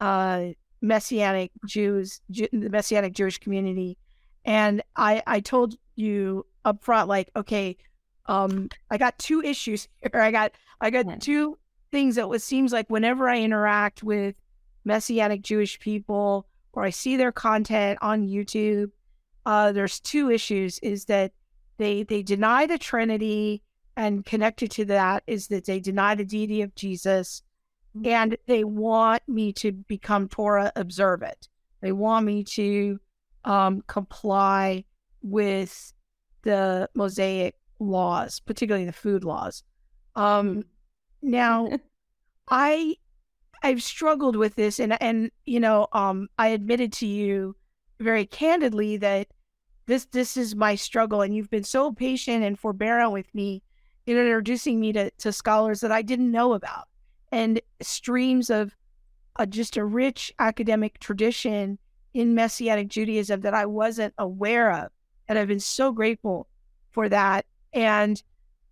uh, 0.00 0.48
messianic 0.80 1.52
Jews, 1.66 2.20
Jew, 2.30 2.48
the 2.52 2.70
messianic 2.70 3.12
Jewish 3.12 3.38
community, 3.38 3.96
and 4.44 4.82
I 4.96 5.22
I 5.26 5.40
told 5.40 5.76
you 5.98 6.46
upfront 6.64 7.08
like 7.08 7.30
okay, 7.34 7.76
um, 8.26 8.68
I 8.90 8.98
got 8.98 9.18
two 9.18 9.42
issues 9.42 9.88
here. 9.96 10.20
I 10.20 10.30
got 10.30 10.52
I 10.80 10.90
got 10.90 11.06
yeah. 11.06 11.16
two 11.16 11.58
things 11.90 12.14
that 12.16 12.28
it 12.28 12.42
seems 12.42 12.72
like 12.72 12.88
whenever 12.88 13.28
I 13.28 13.40
interact 13.40 14.02
with 14.02 14.36
messianic 14.84 15.42
Jewish 15.42 15.78
people 15.80 16.46
or 16.72 16.84
I 16.84 16.90
see 16.90 17.16
their 17.16 17.32
content 17.32 17.98
on 18.00 18.28
YouTube, 18.28 18.90
uh, 19.44 19.72
there's 19.72 20.00
two 20.00 20.30
issues: 20.30 20.78
is 20.80 21.06
that 21.06 21.32
they 21.78 22.04
they 22.04 22.22
deny 22.22 22.66
the 22.66 22.78
Trinity, 22.78 23.62
and 23.96 24.24
connected 24.24 24.70
to 24.72 24.84
that 24.86 25.24
is 25.26 25.48
that 25.48 25.64
they 25.64 25.80
deny 25.80 26.14
the 26.14 26.24
deity 26.24 26.62
of 26.62 26.74
Jesus, 26.74 27.42
mm-hmm. 27.96 28.06
and 28.06 28.36
they 28.46 28.62
want 28.62 29.22
me 29.26 29.52
to 29.54 29.72
become 29.72 30.28
Torah 30.28 30.72
observant. 30.76 31.48
They 31.80 31.92
want 31.92 32.26
me 32.26 32.44
to 32.44 33.00
um, 33.44 33.82
comply 33.86 34.84
with 35.22 35.92
the 36.42 36.88
Mosaic 36.94 37.54
laws, 37.78 38.40
particularly 38.40 38.86
the 38.86 38.92
food 38.92 39.24
laws. 39.24 39.62
Um, 40.16 40.64
now, 41.22 41.70
I 42.50 42.96
I've 43.62 43.82
struggled 43.82 44.36
with 44.36 44.54
this, 44.54 44.78
and 44.78 45.00
and 45.02 45.30
you 45.44 45.60
know, 45.60 45.88
um, 45.92 46.28
I 46.38 46.48
admitted 46.48 46.92
to 46.94 47.06
you 47.06 47.56
very 48.00 48.26
candidly 48.26 48.96
that 48.98 49.28
this 49.86 50.06
this 50.06 50.36
is 50.36 50.54
my 50.54 50.74
struggle, 50.74 51.22
and 51.22 51.34
you've 51.34 51.50
been 51.50 51.64
so 51.64 51.92
patient 51.92 52.44
and 52.44 52.58
forbearing 52.58 53.12
with 53.12 53.34
me 53.34 53.62
in 54.06 54.16
introducing 54.16 54.80
me 54.80 54.92
to 54.92 55.10
to 55.10 55.32
scholars 55.32 55.80
that 55.80 55.92
I 55.92 56.02
didn't 56.02 56.30
know 56.30 56.54
about, 56.54 56.88
and 57.32 57.60
streams 57.80 58.50
of 58.50 58.76
a, 59.36 59.46
just 59.46 59.76
a 59.76 59.84
rich 59.84 60.32
academic 60.38 60.98
tradition 60.98 61.78
in 62.14 62.34
Messianic 62.34 62.88
Judaism 62.88 63.40
that 63.42 63.54
I 63.54 63.66
wasn't 63.66 64.14
aware 64.18 64.72
of, 64.72 64.90
and 65.28 65.38
I've 65.38 65.48
been 65.48 65.60
so 65.60 65.92
grateful 65.92 66.48
for 66.90 67.08
that 67.08 67.44
and 67.72 68.22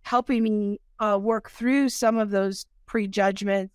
helping 0.01 0.43
me 0.43 0.79
uh, 0.99 1.19
work 1.21 1.51
through 1.51 1.89
some 1.89 2.17
of 2.17 2.31
those 2.31 2.65
prejudgments. 2.85 3.73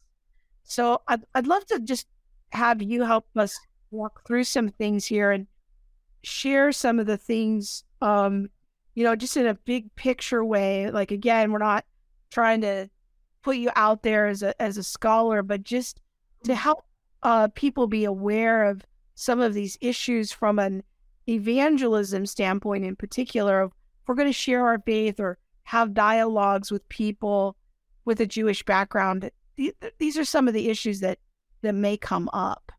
So 0.65 1.03
I'd, 1.09 1.23
I'd 1.35 1.47
love 1.47 1.65
to 1.67 1.81
just 1.81 2.07
have 2.51 2.83
you 2.83 3.05
help 3.05 3.27
us 3.37 3.59
walk 3.91 4.27
through 4.27 4.45
some 4.45 4.69
things 4.69 5.05
here 5.07 5.31
and 5.31 5.47
share 6.23 6.73
some 6.73 6.99
of 6.99 7.07
the 7.07 7.17
things, 7.17 7.85
um, 8.01 8.49
you 8.95 9.05
know, 9.05 9.17
just 9.17 9.37
in 9.37 9.47
a 9.47 9.55
big 9.55 9.95
picture 9.95 10.45
way. 10.45 10.91
Like, 10.91 11.11
again, 11.11 11.53
we're 11.53 11.59
not 11.59 11.85
trying 12.31 12.63
to 12.63 12.89
put 13.43 13.57
you 13.57 13.71
out 13.77 14.03
there 14.03 14.29
as 14.29 14.43
a, 14.43 14.61
as 14.61 14.77
a 14.77 14.83
scholar, 14.83 15.43
but 15.43 15.63
just 15.63 16.01
to 16.45 16.55
help 16.55 16.85
uh, 17.23 17.49
people 17.55 17.87
be 17.87 18.05
aware 18.05 18.65
of 18.65 18.83
some 19.15 19.41
of 19.41 19.55
these 19.55 19.77
issues 19.81 20.33
from 20.33 20.59
an 20.59 20.83
evangelism 21.29 22.27
standpoint 22.27 22.85
in 22.85 22.97
particular 22.97 23.65
if 23.65 24.09
we're 24.09 24.15
going 24.15 24.29
to 24.29 24.33
share 24.33 24.67
our 24.67 24.81
faith 24.81 25.21
or 25.21 25.39
have 25.65 25.95
dialogues 25.95 26.73
with 26.73 26.89
people 26.89 27.57
with 28.05 28.21
a 28.21 28.27
Jewish 28.27 28.65
background, 28.65 29.31
these 29.99 30.19
are 30.19 30.25
some 30.25 30.49
of 30.49 30.55
the 30.55 30.69
issues 30.69 31.01
that 31.01 31.19
that 31.63 31.75
may 31.75 31.97
come 31.97 32.29
up. 32.33 32.73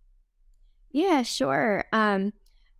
Yeah, 0.92 1.22
sure. 1.22 1.86
Um, 1.94 2.34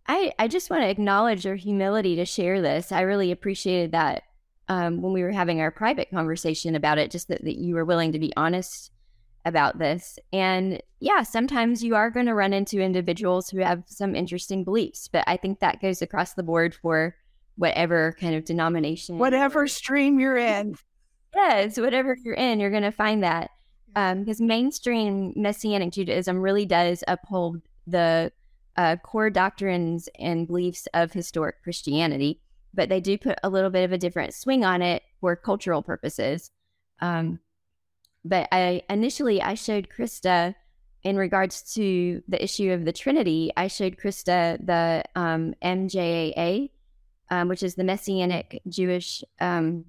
I 0.06 0.32
I 0.38 0.48
just 0.48 0.68
want 0.68 0.82
to 0.82 0.90
acknowledge 0.90 1.46
your 1.46 1.56
humility 1.56 2.16
to 2.16 2.26
share 2.26 2.60
this. 2.60 2.92
I 2.92 3.00
really 3.00 3.32
appreciated 3.32 3.92
that 3.92 4.24
um, 4.68 5.00
when 5.00 5.12
we 5.12 5.22
were 5.22 5.32
having 5.32 5.60
our 5.60 5.70
private 5.70 6.10
conversation 6.10 6.74
about 6.74 6.98
it. 6.98 7.10
Just 7.10 7.28
that, 7.28 7.42
that 7.44 7.56
you 7.56 7.74
were 7.74 7.86
willing 7.86 8.12
to 8.12 8.18
be 8.18 8.32
honest 8.36 8.90
about 9.44 9.78
this. 9.78 10.18
And 10.32 10.82
yeah, 11.00 11.22
sometimes 11.22 11.82
you 11.84 11.94
are 11.94 12.10
going 12.10 12.26
to 12.26 12.34
run 12.34 12.52
into 12.52 12.80
individuals 12.80 13.50
who 13.50 13.58
have 13.58 13.84
some 13.86 14.14
interesting 14.14 14.64
beliefs, 14.64 15.08
but 15.08 15.24
I 15.26 15.36
think 15.36 15.60
that 15.60 15.82
goes 15.82 16.00
across 16.00 16.34
the 16.34 16.42
board 16.42 16.74
for 16.74 17.14
whatever 17.56 18.16
kind 18.18 18.34
of 18.34 18.44
denomination, 18.44 19.18
whatever 19.18 19.66
stream 19.68 20.18
you're 20.18 20.36
in. 20.36 20.76
Yes, 21.34 21.78
whatever 21.78 22.16
you're 22.24 22.34
in, 22.34 22.60
you're 22.60 22.70
going 22.70 22.82
to 22.82 22.90
find 22.90 23.22
that. 23.22 23.50
Um, 23.96 24.20
because 24.20 24.40
mainstream 24.40 25.32
Messianic 25.36 25.92
Judaism 25.92 26.38
really 26.40 26.66
does 26.66 27.04
uphold 27.06 27.60
the 27.86 28.32
uh, 28.76 28.96
core 28.96 29.30
doctrines 29.30 30.08
and 30.18 30.46
beliefs 30.46 30.88
of 30.94 31.12
historic 31.12 31.62
Christianity, 31.62 32.40
but 32.72 32.88
they 32.88 33.00
do 33.00 33.16
put 33.16 33.38
a 33.44 33.48
little 33.48 33.70
bit 33.70 33.84
of 33.84 33.92
a 33.92 33.98
different 33.98 34.34
swing 34.34 34.64
on 34.64 34.82
it 34.82 35.02
for 35.20 35.36
cultural 35.36 35.82
purposes. 35.82 36.50
Um, 37.00 37.38
but 38.24 38.48
I 38.52 38.82
initially 38.88 39.42
I 39.42 39.54
showed 39.54 39.88
Krista 39.88 40.54
in 41.02 41.16
regards 41.16 41.74
to 41.74 42.22
the 42.28 42.42
issue 42.42 42.72
of 42.72 42.84
the 42.84 42.92
Trinity. 42.92 43.52
I 43.56 43.68
showed 43.68 43.98
Krista 43.98 44.64
the 44.64 45.04
um, 45.14 45.54
MJAA, 45.62 46.70
um, 47.30 47.48
which 47.48 47.62
is 47.62 47.74
the 47.74 47.84
Messianic 47.84 48.62
Jewish 48.68 49.22
um, 49.40 49.84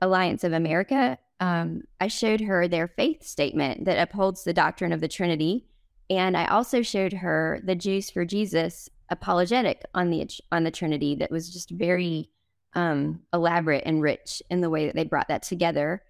Alliance 0.00 0.44
of 0.44 0.54
America. 0.54 1.18
Um, 1.40 1.82
I 2.00 2.08
showed 2.08 2.40
her 2.40 2.66
their 2.66 2.88
faith 2.88 3.22
statement 3.22 3.84
that 3.84 3.98
upholds 3.98 4.44
the 4.44 4.54
doctrine 4.54 4.92
of 4.92 5.00
the 5.00 5.08
Trinity, 5.08 5.66
and 6.08 6.36
I 6.36 6.46
also 6.46 6.82
showed 6.82 7.12
her 7.12 7.60
the 7.64 7.74
Jews 7.74 8.10
for 8.10 8.24
Jesus 8.24 8.88
apologetic 9.10 9.84
on 9.94 10.10
the 10.10 10.28
on 10.52 10.64
the 10.64 10.70
Trinity 10.70 11.14
that 11.16 11.30
was 11.30 11.52
just 11.52 11.70
very 11.70 12.30
um, 12.74 13.20
elaborate 13.34 13.82
and 13.84 14.00
rich 14.00 14.42
in 14.50 14.60
the 14.60 14.70
way 14.70 14.86
that 14.86 14.94
they 14.94 15.04
brought 15.04 15.28
that 15.28 15.42
together. 15.42 16.02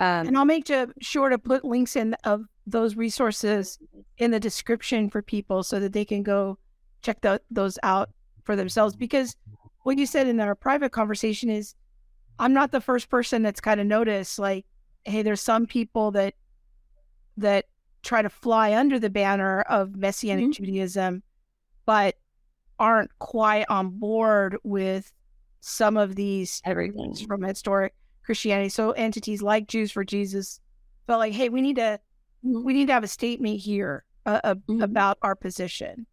Um, 0.00 0.28
and 0.28 0.38
I'll 0.38 0.44
make 0.44 0.70
sure 1.00 1.28
to 1.28 1.38
put 1.38 1.64
links 1.64 1.96
in 1.96 2.14
of 2.24 2.44
those 2.66 2.96
resources 2.96 3.78
in 4.18 4.30
the 4.30 4.40
description 4.40 5.08
for 5.08 5.22
people 5.22 5.62
so 5.62 5.78
that 5.80 5.92
they 5.92 6.04
can 6.04 6.22
go 6.22 6.58
check 7.02 7.20
the, 7.20 7.40
those 7.50 7.78
out 7.82 8.10
for 8.42 8.56
themselves 8.56 8.96
because 8.96 9.36
what 9.82 9.98
you 9.98 10.06
said 10.06 10.26
in 10.26 10.40
our 10.40 10.54
private 10.54 10.92
conversation 10.92 11.50
is 11.50 11.74
I'm 12.38 12.52
not 12.52 12.72
the 12.72 12.80
first 12.80 13.08
person 13.10 13.42
that's 13.42 13.60
kind 13.60 13.80
of 13.80 13.86
noticed 13.86 14.38
like, 14.38 14.66
hey, 15.04 15.22
there's 15.22 15.40
some 15.40 15.66
people 15.66 16.10
that 16.12 16.34
that 17.36 17.66
try 18.02 18.22
to 18.22 18.30
fly 18.30 18.74
under 18.74 18.98
the 18.98 19.10
banner 19.10 19.62
of 19.62 19.96
Messianic 19.96 20.46
mm-hmm. 20.46 20.64
Judaism, 20.64 21.22
but 21.86 22.16
aren't 22.78 23.16
quite 23.18 23.66
on 23.68 23.90
board 23.90 24.56
with 24.64 25.12
some 25.60 25.96
of 25.96 26.16
these 26.16 26.60
everything 26.64 27.14
from 27.26 27.42
historic 27.42 27.94
Christianity. 28.24 28.68
So 28.68 28.92
entities 28.92 29.42
like 29.42 29.68
Jews 29.68 29.92
for 29.92 30.04
Jesus 30.04 30.60
felt 31.06 31.20
like, 31.20 31.32
hey, 31.32 31.48
we 31.48 31.60
need 31.60 31.76
to 31.76 32.00
mm-hmm. 32.44 32.64
we 32.64 32.72
need 32.72 32.86
to 32.86 32.92
have 32.92 33.04
a 33.04 33.08
statement 33.08 33.60
here 33.60 34.04
uh, 34.26 34.40
uh, 34.44 34.54
mm-hmm. 34.54 34.82
about 34.82 35.18
our 35.22 35.34
position. 35.34 36.06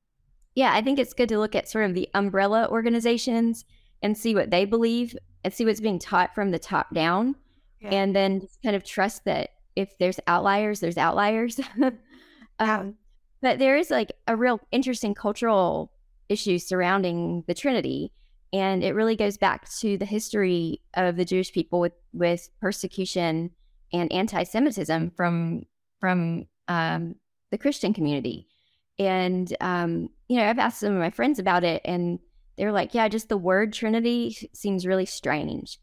Yeah, 0.56 0.74
I 0.74 0.82
think 0.82 1.00
it's 1.00 1.14
good 1.14 1.30
to 1.30 1.40
look 1.40 1.56
at 1.56 1.70
sort 1.70 1.86
of 1.86 1.94
the 1.96 2.10
umbrella 2.14 2.68
organizations 2.70 3.64
and 4.02 4.18
see 4.18 4.36
what 4.36 4.50
they 4.50 4.66
believe 4.66 5.16
and 5.44 5.54
see 5.54 5.66
what's 5.66 5.80
being 5.80 6.00
taught 6.00 6.36
from 6.36 6.52
the 6.52 6.60
top 6.60 6.94
down. 6.94 7.36
Yeah. 7.80 7.90
And 7.90 8.16
then 8.16 8.42
just 8.42 8.62
kind 8.62 8.76
of 8.76 8.84
trust 8.84 9.26
that 9.26 9.52
if 9.76 9.98
there's 9.98 10.20
outliers, 10.28 10.80
there's 10.80 10.98
outliers. 10.98 11.60
um, 12.60 12.96
but 13.42 13.60
there 13.60 13.78
is 13.78 13.90
like 13.90 14.12
a 14.28 14.36
real 14.36 14.60
interesting 14.72 15.16
cultural 15.16 15.92
issue 16.30 16.60
surrounding 16.60 17.44
the 17.48 17.54
Trinity. 17.54 18.12
And 18.54 18.84
it 18.84 18.96
really 18.96 19.16
goes 19.16 19.38
back 19.38 19.70
to 19.80 19.98
the 19.98 20.06
history 20.06 20.82
of 20.94 21.16
the 21.16 21.26
Jewish 21.26 21.54
people 21.54 21.80
with, 21.80 21.94
with 22.14 22.50
persecution 22.60 23.52
and 23.94 24.12
anti 24.12 24.44
Semitism 24.44 25.12
from, 25.12 25.64
from 26.00 26.46
um, 26.68 27.16
the 27.52 27.58
Christian 27.58 27.94
community. 27.94 28.48
And, 29.00 29.56
um, 29.62 30.10
you 30.28 30.38
know, 30.38 30.48
I've 30.48 30.60
asked 30.60 30.80
some 30.80 30.94
of 30.94 31.00
my 31.00 31.10
friends 31.10 31.40
about 31.40 31.64
it, 31.64 31.82
and 31.86 32.20
they're 32.58 32.72
like, 32.72 32.94
yeah, 32.94 33.08
just 33.08 33.30
the 33.30 33.38
word 33.38 33.74
Trinity 33.74 34.50
seems 34.54 34.86
really 34.86 35.06
strange. 35.06 35.80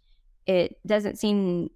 It 0.46 0.76
doesn't 0.86 1.18
seem 1.18 1.70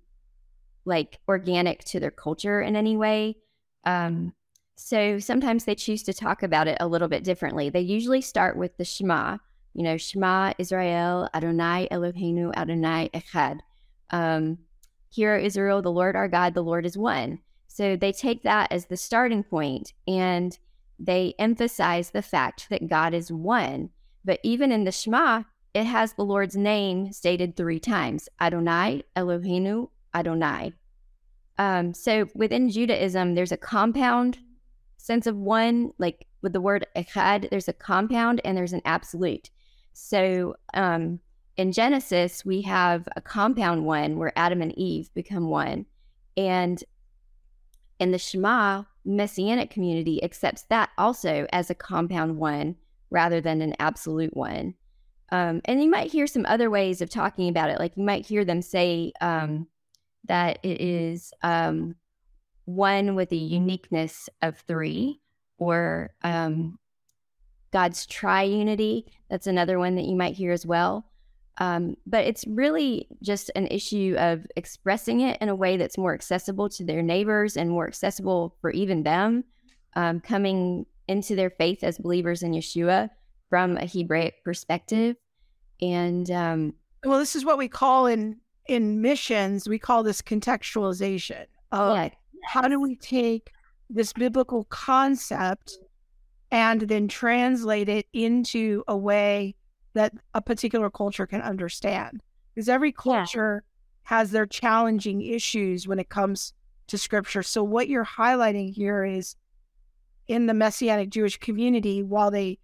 like 0.85 1.19
organic 1.29 1.85
to 1.85 2.01
their 2.01 2.11
culture 2.11 2.61
in 2.61 2.77
any 2.77 2.97
way. 2.97 3.37
Um, 3.85 4.35
so 4.77 5.19
sometimes 5.19 5.65
they 5.65 5.75
choose 5.75 6.03
to 6.05 6.13
talk 6.13 6.43
about 6.43 6.69
it 6.69 6.77
a 6.81 6.87
little 6.87 7.09
bit 7.09 7.25
differently. 7.25 7.71
They 7.71 7.81
usually 7.81 8.21
start 8.21 8.57
with 8.57 8.77
the 8.77 8.85
Shema, 8.85 9.39
you 9.75 9.83
know, 9.83 9.97
Shema 9.97 10.53
Israel, 10.59 11.29
Adonai 11.35 11.89
Eloheinu, 11.91 12.55
Adonai 12.55 13.11
Echad. 13.15 13.61
Um, 14.11 14.59
Hear 15.11 15.37
Israel, 15.37 15.83
the 15.83 15.91
Lord 15.91 16.17
our 16.17 16.29
God, 16.29 16.55
the 16.55 16.63
Lord 16.63 16.87
is 16.87 16.97
one. 16.97 17.39
So 17.69 17.97
they 17.97 18.13
take 18.13 18.43
that 18.43 18.73
as 18.73 18.87
the 18.87 18.97
starting 18.97 19.43
point 19.43 19.93
and 20.09 20.59
they 20.99 21.35
emphasize 21.39 22.11
the 22.11 22.23
fact 22.23 22.69
that 22.71 22.89
God 22.89 23.13
is 23.13 23.31
one. 23.31 23.91
But 24.25 24.41
even 24.43 24.73
in 24.73 24.85
the 24.85 24.93
Shema, 24.93 25.43
it 25.75 25.85
has 25.85 26.15
the 26.15 26.25
Lord's 26.25 26.57
name 26.57 27.13
stated 27.13 27.57
three 27.57 27.81
times 27.81 28.29
Adonai, 28.41 29.03
Eloheinu, 29.17 29.89
Adonai. 30.15 30.73
Um, 31.59 31.93
so 31.93 32.27
within 32.35 32.71
Judaism, 32.71 33.35
there's 33.35 33.53
a 33.53 33.57
compound 33.57 34.39
sense 34.97 35.27
of 35.27 35.37
one, 35.37 35.93
like 35.99 36.27
with 36.43 36.53
the 36.53 36.61
word 36.61 36.87
echad, 36.97 37.51
there's 37.51 37.69
a 37.69 37.73
compound 37.73 38.41
and 38.45 38.57
there's 38.57 38.73
an 38.73 38.83
absolute. 38.85 39.51
So 39.93 40.57
um, 40.75 41.21
in 41.57 41.73
Genesis, 41.73 42.45
we 42.45 42.63
have 42.63 43.09
a 43.17 43.21
compound 43.21 43.85
one 43.85 44.19
where 44.19 44.33
Adam 44.37 44.63
and 44.63 44.77
Eve 44.79 45.13
become 45.15 45.49
one. 45.49 45.87
And 46.37 46.83
in 47.99 48.11
the 48.11 48.19
Shema, 48.19 48.85
Messianic 49.05 49.71
community 49.71 50.23
accepts 50.23 50.63
that 50.71 50.91
also 50.97 51.47
as 51.53 51.71
a 51.71 51.75
compound 51.75 52.37
one 52.37 52.77
rather 53.11 53.41
than 53.41 53.61
an 53.61 53.75
absolute 53.79 54.35
one. 54.37 54.75
Um, 55.31 55.61
and 55.65 55.83
you 55.83 55.91
might 55.91 56.11
hear 56.11 56.27
some 56.27 56.47
other 56.47 56.71
ways 56.71 57.01
of 57.01 57.11
talking 57.11 57.49
about 57.49 57.71
it. 57.71 57.79
Like 57.79 57.97
you 57.97 58.05
might 58.05 58.27
hear 58.27 58.45
them 58.45 58.61
say 58.63 59.13
um, 59.21 59.67
that 60.25 60.59
it 60.63 60.81
is 60.81 61.33
um, 61.43 61.95
one 62.65 63.15
with 63.15 63.33
a 63.33 63.37
uniqueness 63.37 64.29
of 64.43 64.59
three, 64.59 65.21
or 65.59 66.11
um, 66.23 66.79
God's 67.73 68.07
triunity. 68.07 69.05
That's 69.31 69.47
another 69.47 69.79
one 69.79 69.97
that 69.97 70.05
you 70.05 70.17
might 70.17 70.35
hear 70.35 70.53
as 70.53 70.67
well. 70.67 71.07
Um, 71.59 71.97
but 72.07 72.25
it's 72.25 72.47
really 72.47 73.09
just 73.23 73.51
an 73.55 73.67
issue 73.67 74.15
of 74.19 74.47
expressing 74.57 75.21
it 75.21 75.39
in 75.41 75.49
a 75.49 75.55
way 75.55 75.77
that's 75.77 75.99
more 75.99 76.15
accessible 76.15 76.69
to 76.71 76.85
their 76.85 77.03
neighbors 77.03 77.57
and 77.57 77.71
more 77.71 77.87
accessible 77.87 78.57
for 78.61 78.71
even 78.71 79.03
them 79.03 79.45
um, 79.95 80.21
coming 80.21 80.87
into 81.09 81.37
their 81.37 81.51
faith 81.51 81.85
as 81.85 81.99
believers 81.99 82.43
in 82.43 82.53
Yeshua 82.53 83.11
from 83.51 83.77
a 83.77 83.87
Hebraic 83.87 84.43
perspective. 84.45 85.17
And 85.83 86.31
um, 86.31 86.75
well, 87.05 87.19
this 87.19 87.37
is 87.37 87.45
what 87.45 87.59
we 87.59 87.69
call 87.69 88.07
in 88.07 88.37
in 88.67 89.03
missions. 89.03 89.69
We 89.69 89.79
call 89.79 90.03
this 90.03 90.23
contextualization. 90.23 91.47
Of 91.73 91.97
yeah. 91.97 92.09
How 92.45 92.69
do 92.69 92.81
we 92.81 92.97
take 92.97 93.51
this 93.91 94.13
biblical 94.13 94.65
concept 94.65 95.79
and 96.53 96.83
then 96.83 97.09
translate 97.09 97.89
it 97.89 98.07
into 98.13 98.85
a 98.87 98.97
way 98.97 99.57
that 99.95 100.13
a 100.35 100.43
particular 100.43 100.91
culture 100.91 101.27
can 101.27 101.41
understand. 101.41 102.23
Because 102.55 102.69
every 102.69 102.93
culture 102.93 103.65
yeah. 103.65 104.17
has 104.17 104.31
their 104.31 104.47
challenging 104.47 105.23
issues 105.23 105.89
when 105.89 105.99
it 105.99 106.11
comes 106.11 106.53
to 106.89 106.99
scripture. 106.99 107.43
So, 107.43 107.65
what 107.65 107.89
you're 107.89 108.05
highlighting 108.05 108.73
here 108.73 109.03
is 109.03 109.35
in 110.29 110.47
the 110.47 110.55
Messianic 110.55 111.09
Jewish 111.09 111.39
community, 111.39 112.03
while 112.03 112.31
they 112.31 112.59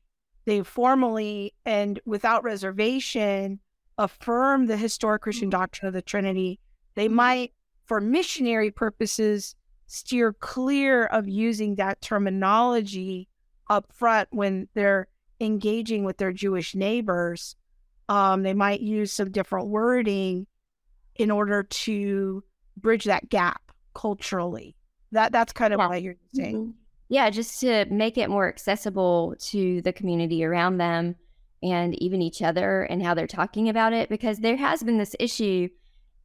they 0.44 0.62
formally 0.62 1.54
and 1.64 1.98
without 2.04 2.44
reservation 2.44 3.58
affirm 3.96 4.66
the 4.66 4.76
historic 4.76 5.22
Christian 5.22 5.50
doctrine 5.50 5.88
of 5.88 5.94
the 5.94 6.02
Trinity, 6.02 6.60
they 6.94 7.06
mm-hmm. 7.06 7.16
might, 7.16 7.52
for 7.84 8.00
missionary 8.00 8.70
purposes, 8.70 9.56
steer 9.86 10.34
clear 10.34 11.06
of 11.06 11.26
using 11.26 11.74
that 11.76 12.00
terminology 12.02 13.28
up 13.68 13.92
front 13.92 14.28
when 14.30 14.68
they're 14.74 15.08
engaging 15.40 16.04
with 16.04 16.18
their 16.18 16.32
Jewish 16.32 16.74
neighbors, 16.74 17.56
um, 18.08 18.42
they 18.42 18.54
might 18.54 18.80
use 18.80 19.12
some 19.12 19.30
different 19.30 19.68
wording 19.68 20.46
in 21.16 21.30
order 21.30 21.62
to 21.62 22.42
bridge 22.76 23.04
that 23.04 23.28
gap 23.28 23.72
culturally. 23.94 24.76
That 25.12 25.32
that's 25.32 25.52
kind 25.52 25.72
of 25.72 25.80
yeah. 25.80 25.88
what 25.88 26.02
you're 26.02 26.16
saying. 26.34 26.56
Mm-hmm. 26.56 26.70
Yeah, 27.08 27.30
just 27.30 27.60
to 27.60 27.86
make 27.86 28.18
it 28.18 28.28
more 28.28 28.48
accessible 28.48 29.34
to 29.38 29.80
the 29.82 29.92
community 29.92 30.44
around 30.44 30.76
them 30.76 31.16
and 31.62 32.00
even 32.02 32.20
each 32.20 32.42
other 32.42 32.82
and 32.82 33.02
how 33.02 33.14
they're 33.14 33.26
talking 33.26 33.68
about 33.68 33.92
it 33.92 34.08
because 34.08 34.38
there 34.38 34.56
has 34.56 34.82
been 34.82 34.98
this 34.98 35.16
issue 35.18 35.68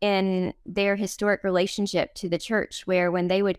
in 0.01 0.53
their 0.65 0.95
historic 0.95 1.43
relationship 1.43 2.13
to 2.15 2.27
the 2.27 2.38
church 2.38 2.86
where 2.86 3.10
when 3.12 3.29
they 3.29 3.41
would 3.41 3.58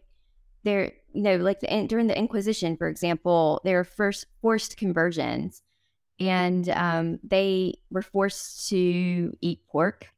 they're 0.63 0.93
you 1.15 1.23
know 1.23 1.37
like 1.37 1.61
the, 1.61 1.87
during 1.89 2.07
the 2.07 2.19
inquisition 2.19 2.77
for 2.77 2.89
example 2.89 3.61
they 3.65 3.75
were 3.75 3.85
first 3.85 4.27
forced 4.43 4.77
conversions 4.77 5.63
and 6.21 6.69
um, 6.71 7.19
they 7.23 7.75
were 7.91 8.03
forced 8.03 8.69
to 8.69 9.33
eat 9.41 9.61
pork 9.69 10.09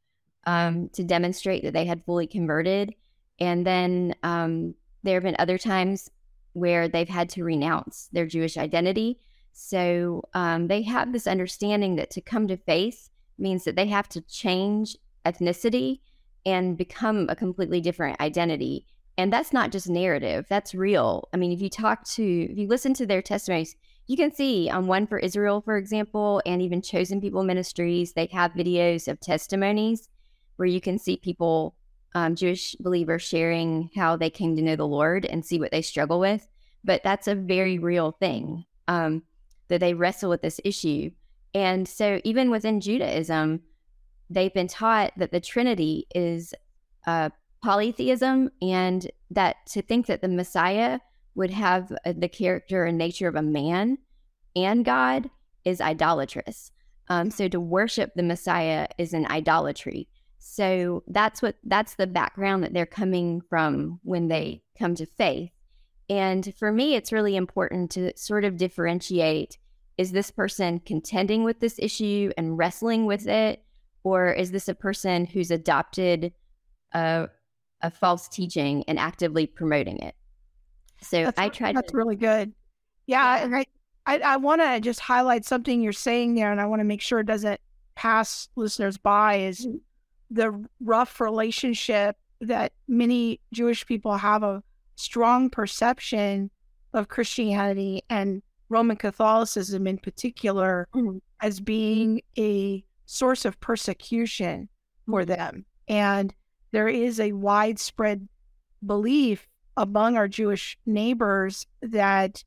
um, 0.47 0.89
to 0.91 1.03
demonstrate 1.03 1.65
that 1.65 1.73
they 1.73 1.85
had 1.85 2.05
fully 2.05 2.27
converted. 2.27 2.95
And 3.41 3.67
then 3.67 4.15
um, 4.23 4.75
there 5.03 5.15
have 5.15 5.23
been 5.23 5.37
other 5.39 5.59
times 5.59 6.11
where 6.53 6.89
they've 6.89 7.09
had 7.09 7.29
to 7.31 7.45
renounce 7.45 8.09
their 8.13 8.27
jewish 8.27 8.57
identity. 8.57 9.19
So 9.53 10.23
um, 10.35 10.69
they 10.69 10.83
have 10.83 11.13
this 11.13 11.27
understanding 11.27 11.97
that 11.97 12.11
to 12.11 12.21
come 12.21 12.49
to 12.49 12.57
faith 12.57 13.09
means 13.39 13.65
that 13.65 13.77
they 13.77 13.87
have 13.87 14.09
to 14.11 14.21
change 14.23 14.97
ethnicity 15.25 16.01
and 16.45 16.77
become 16.77 17.27
a 17.29 17.37
completely 17.37 17.81
different 17.81 18.21
identity 18.21 18.87
and 19.19 19.33
that's 19.33 19.53
not 19.53 19.73
just 19.73 19.89
narrative, 19.89 20.47
that's 20.49 20.75
real. 20.75 21.29
I 21.33 21.37
mean, 21.39 21.53
if 21.53 21.61
you 21.61 21.71
talk 21.71 22.05
to, 22.11 22.23
if 22.23 22.59
you 22.59 22.69
listen 22.69 22.93
to 22.95 23.07
their 23.07 23.23
testimonies, 23.23 23.75
you 24.07 24.17
can 24.17 24.33
see 24.33 24.69
on 24.71 24.87
One 24.87 25.07
for 25.07 25.19
Israel, 25.19 25.63
for 25.63 25.77
example, 25.77 26.43
and 26.45 26.61
even 26.61 26.83
Chosen 26.83 27.21
People 27.21 27.43
Ministries, 27.43 28.13
they 28.13 28.29
have 28.33 28.53
videos 28.53 29.09
of 29.09 29.19
testimonies 29.21 30.09
where 30.57 30.69
you 30.69 30.81
can 30.81 30.99
see 30.99 31.17
people, 31.17 31.75
um, 32.15 32.35
Jewish 32.35 32.77
believers, 32.77 33.23
sharing 33.23 33.91
how 33.97 34.17
they 34.17 34.31
came 34.31 34.55
to 34.57 34.63
know 34.63 34.77
the 34.77 34.87
Lord 34.87 35.25
and 35.25 35.45
see 35.45 35.59
what 35.59 35.71
they 35.71 35.83
struggle 35.83 36.21
with. 36.21 36.47
But 36.85 37.03
that's 37.03 37.27
a 37.27 37.35
very 37.35 37.79
real 37.79 38.13
thing 38.13 38.65
um, 38.87 39.23
that 39.69 39.81
they 39.81 39.95
wrestle 39.95 40.31
with 40.31 40.43
this 40.43 40.61
issue. 40.65 41.11
And 41.55 41.89
so, 41.89 42.21
even 42.23 42.51
within 42.51 42.81
Judaism, 42.81 43.63
they've 44.31 44.55
been 44.55 44.69
taught 44.69 45.13
that 45.17 45.33
the 45.33 45.41
Trinity 45.41 46.07
is 46.15 46.55
uh, 47.07 47.31
polytheism 47.63 48.51
and 48.63 49.11
that 49.31 49.57
to 49.67 49.83
think 49.83 50.07
that 50.07 50.23
the 50.23 50.29
Messiah 50.29 51.01
would 51.35 51.51
have 51.51 51.93
uh, 52.05 52.13
the 52.17 52.29
character 52.29 52.85
and 52.85 52.97
nature 52.97 53.29
of 53.29 53.35
a 53.35 53.43
man 53.43 53.99
and 54.55 54.85
God 54.85 55.29
is 55.65 55.81
idolatrous. 55.81 56.73
Um, 57.09 57.31
so 57.31 57.47
to 57.49 57.61
worship 57.61 58.13
the 58.15 58.23
Messiah 58.23 58.89
is 58.99 59.13
an 59.13 59.27
idolatry. 59.27 60.09
So 60.39 61.03
that's 61.09 61.43
what 61.43 61.57
that's 61.65 61.95
the 61.95 62.07
background 62.07 62.63
that 62.63 62.73
they're 62.73 62.87
coming 62.87 63.43
from 63.49 64.01
when 64.03 64.29
they 64.29 64.63
come 64.79 64.95
to 64.95 65.07
faith. 65.07 65.51
And 66.09 66.55
for 66.57 66.73
me, 66.73 66.95
it's 66.95 67.13
really 67.13 67.37
important 67.37 67.91
to 67.93 68.17
sort 68.17 68.45
of 68.45 68.57
differentiate 68.57 69.59
is 69.99 70.13
this 70.13 70.31
person 70.31 70.79
contending 70.81 71.43
with 71.43 71.61
this 71.61 71.79
issue 71.79 72.31
and 72.37 72.59
wrestling 72.59 73.07
with 73.07 73.27
it? 73.27 73.63
Or 74.05 74.31
is 74.31 74.51
this 74.51 74.69
a 74.69 74.75
person 74.75 75.25
who's 75.25 75.51
adopted 75.51 76.33
a, 76.93 77.29
a 77.87 77.91
false 77.91 78.29
teaching 78.29 78.85
and 78.89 78.99
actively 78.99 79.47
promoting 79.47 79.99
it. 80.01 80.15
So 81.01 81.25
that's, 81.25 81.39
I 81.39 81.49
tried. 81.49 81.77
That's 81.77 81.93
to, 81.93 81.97
really 81.97 82.17
good. 82.17 82.53
Yeah, 83.07 83.47
yeah. 83.47 83.57
I 83.59 83.67
I, 84.07 84.19
I 84.19 84.37
want 84.37 84.61
to 84.61 84.81
just 84.81 85.01
highlight 85.01 85.45
something 85.45 85.81
you're 85.81 85.93
saying 85.93 86.35
there, 86.35 86.53
and 86.53 86.61
I 86.61 86.67
want 86.67 86.81
to 86.81 86.85
make 86.85 87.01
sure 87.01 87.21
it 87.21 87.27
doesn't 87.27 87.61
pass 87.95 88.49
listeners 88.57 88.97
by. 88.97 89.37
Is 89.37 89.67
mm-hmm. 89.67 89.77
the 90.31 90.67
rough 90.81 91.21
relationship 91.21 92.17
that 92.41 92.73
many 92.89 93.41
Jewish 93.53 93.87
people 93.87 94.17
have 94.17 94.43
a 94.43 94.63
strong 94.97 95.49
perception 95.49 96.51
of 96.93 97.09
Christianity 97.09 98.03
and 98.11 98.43
Roman 98.69 98.97
Catholicism 98.97 99.87
in 99.87 99.99
particular 99.99 100.89
mm-hmm. 100.95 101.19
as 101.41 101.61
being 101.61 102.21
a 102.39 102.85
source 103.07 103.45
of 103.45 103.61
persecution 103.61 104.69
for 105.09 105.23
mm-hmm. 105.23 105.33
them. 105.33 105.67
And 105.89 106.35
there 106.77 106.89
is 106.89 107.19
a 107.19 107.33
widespread 107.33 108.29
belief 108.85 109.49
among 109.79 110.19
our 110.19 110.29
Jewish 110.29 110.77
neighbors 110.85 111.67
that 111.81 112.45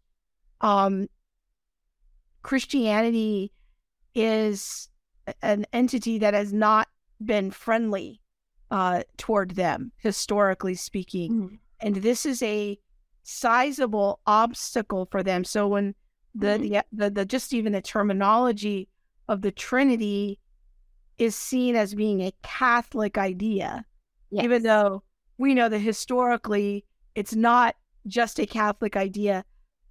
um, 0.61 1.07
Christianity 2.43 3.51
is 4.13 4.87
an 5.41 5.65
entity 5.73 6.19
that 6.19 6.35
has 6.35 6.53
not 6.53 6.89
been 7.25 7.49
friendly 7.49 8.21
uh, 8.69 9.01
toward 9.17 9.55
them, 9.55 9.93
historically 9.97 10.75
speaking. 10.75 11.31
Mm-hmm. 11.31 11.55
And 11.79 11.95
this 11.95 12.23
is 12.23 12.43
a 12.43 12.77
sizable 13.23 14.19
obstacle 14.27 15.07
for 15.09 15.23
them. 15.23 15.43
So 15.43 15.67
when 15.67 15.95
the, 16.35 16.59
mm-hmm. 16.59 16.73
the, 16.91 17.05
the, 17.05 17.09
the 17.09 17.25
just 17.25 17.51
even 17.51 17.73
the 17.73 17.81
terminology 17.81 18.89
of 19.27 19.41
the 19.41 19.51
Trinity 19.51 20.37
is 21.17 21.35
seen 21.35 21.75
as 21.75 21.95
being 21.95 22.21
a 22.21 22.31
Catholic 22.43 23.17
idea, 23.17 23.85
yes. 24.31 24.43
even 24.43 24.63
though 24.63 25.03
we 25.37 25.53
know 25.53 25.69
that 25.69 25.79
historically 25.79 26.85
it's 27.15 27.35
not 27.35 27.75
just 28.07 28.39
a 28.39 28.45
Catholic 28.45 28.95
idea, 28.95 29.43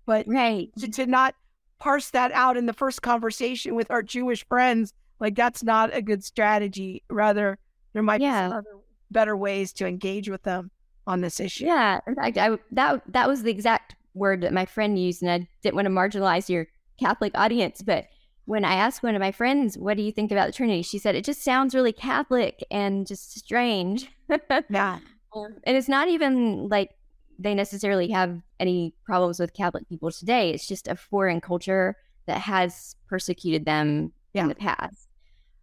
but 0.07 0.27
right. 0.27 0.70
to, 0.79 0.88
to 0.88 1.07
not 1.07 1.35
parse 1.79 2.11
that 2.11 2.33
out 2.33 2.57
in 2.57 2.66
the 2.66 2.72
first 2.72 3.03
conversation 3.03 3.74
with 3.74 3.90
our 3.90 4.03
Jewish 4.03 4.46
friends, 4.48 4.92
like 5.20 5.35
that's 5.35 5.62
not 5.62 5.94
a 5.94 6.03
good 6.03 6.24
strategy. 6.24 7.03
Rather, 7.11 7.59
there 7.92 8.03
might 8.03 8.20
yeah. 8.20 8.48
be 8.48 8.55
other 8.55 8.77
better 9.11 9.37
ways 9.37 9.72
to 9.74 9.87
engage 9.87 10.29
with 10.29 10.42
them 10.42 10.70
on 11.07 11.20
this 11.20 11.40
issue. 11.40 11.66
Yeah, 11.66 12.01
in 12.07 12.14
fact, 12.14 12.37
I 12.38 12.59
that 12.72 13.03
that 13.09 13.29
was 13.29 13.42
the 13.42 13.51
exact 13.51 13.96
word 14.14 14.42
that 14.42 14.53
my 14.53 14.66
friend 14.66 14.98
used, 14.98 15.22
and 15.22 15.31
I 15.31 15.48
didn't 15.62 15.74
want 15.74 15.87
to 15.87 15.90
marginalize 15.90 16.48
your 16.48 16.66
Catholic 17.01 17.33
audience, 17.35 17.83
but 17.83 18.07
when 18.48 18.64
I 18.64 18.74
asked 18.74 19.02
one 19.02 19.14
of 19.14 19.20
my 19.20 19.30
friends, 19.30 19.76
"What 19.76 19.98
do 19.98 20.02
you 20.02 20.11
think 20.11 20.32
about 20.32 20.46
the 20.46 20.52
Trinity?" 20.52 20.82
she 20.82 20.98
said, 20.98 21.14
"It 21.14 21.24
just 21.24 21.42
sounds 21.44 21.74
really 21.74 21.92
Catholic 21.92 22.64
and 22.70 23.06
just 23.06 23.38
strange." 23.38 24.11
yeah, 24.70 24.98
um, 25.34 25.56
and 25.64 25.76
it's 25.76 25.88
not 25.88 26.08
even 26.08 26.68
like 26.68 26.90
they 27.38 27.54
necessarily 27.54 28.08
have 28.08 28.40
any 28.58 28.94
problems 29.04 29.38
with 29.38 29.52
Catholic 29.52 29.87
people 29.88 30.11
today. 30.11 30.50
It's 30.50 30.66
just 30.66 30.88
a 30.88 30.96
foreign 30.96 31.40
culture 31.40 31.94
that 32.26 32.38
has 32.38 32.96
persecuted 33.06 33.64
them 33.64 34.12
yeah. 34.32 34.42
in 34.42 34.48
the 34.48 34.54
past. 34.54 35.08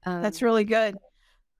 Um, 0.05 0.21
That's 0.21 0.41
really 0.41 0.63
good. 0.63 0.95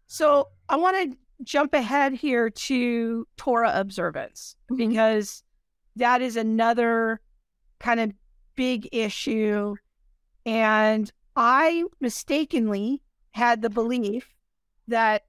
So 0.07 0.49
I 0.69 0.77
want 0.77 1.11
to 1.11 1.17
jump 1.43 1.73
ahead 1.73 2.13
here 2.13 2.49
to 2.49 3.27
Torah 3.35 3.73
observance 3.75 4.55
Mhm. 4.71 4.77
because 4.77 5.43
that 5.95 6.21
is 6.21 6.37
another 6.37 7.19
kind 7.79 7.99
of 7.99 8.13
big 8.55 8.87
issue. 8.91 9.75
And 10.45 11.11
I 11.35 11.83
mistakenly 11.99 13.01
had 13.31 13.61
the 13.61 13.69
belief 13.69 14.33
that 14.87 15.25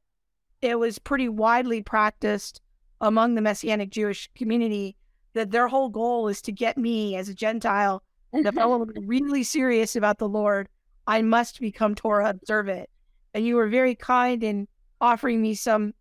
it 0.63 0.79
was 0.79 0.99
pretty 0.99 1.29
widely 1.29 1.83
practiced 1.83 2.61
among 3.01 3.35
the 3.35 3.43
Messianic 3.43 3.91
Jewish 3.91 4.31
community 4.35 4.97
that 5.35 5.51
their 5.51 5.69
whole 5.69 5.89
goal 5.89 6.29
is 6.29 6.41
to 6.43 6.53
get 6.53 6.79
me 6.79 7.17
as 7.17 7.29
a 7.29 7.35
Gentile. 7.35 8.03
And 8.33 8.47
if 8.47 8.59
I 8.59 8.67
want 8.67 8.89
to 8.89 9.01
be 9.01 9.07
really 9.07 9.43
serious 9.43 9.97
about 9.97 10.19
the 10.19 10.29
Lord, 10.29 10.69
I 11.07 11.23
must 11.23 11.61
become 11.61 11.95
Torah 11.95 12.31
observant. 12.31 12.89
And 13.35 13.45
you 13.45 13.57
were 13.57 13.69
very 13.69 13.95
kind 13.95 14.43
in 14.43 14.67
offering 15.01 15.43
me 15.43 15.55
some 15.55 15.95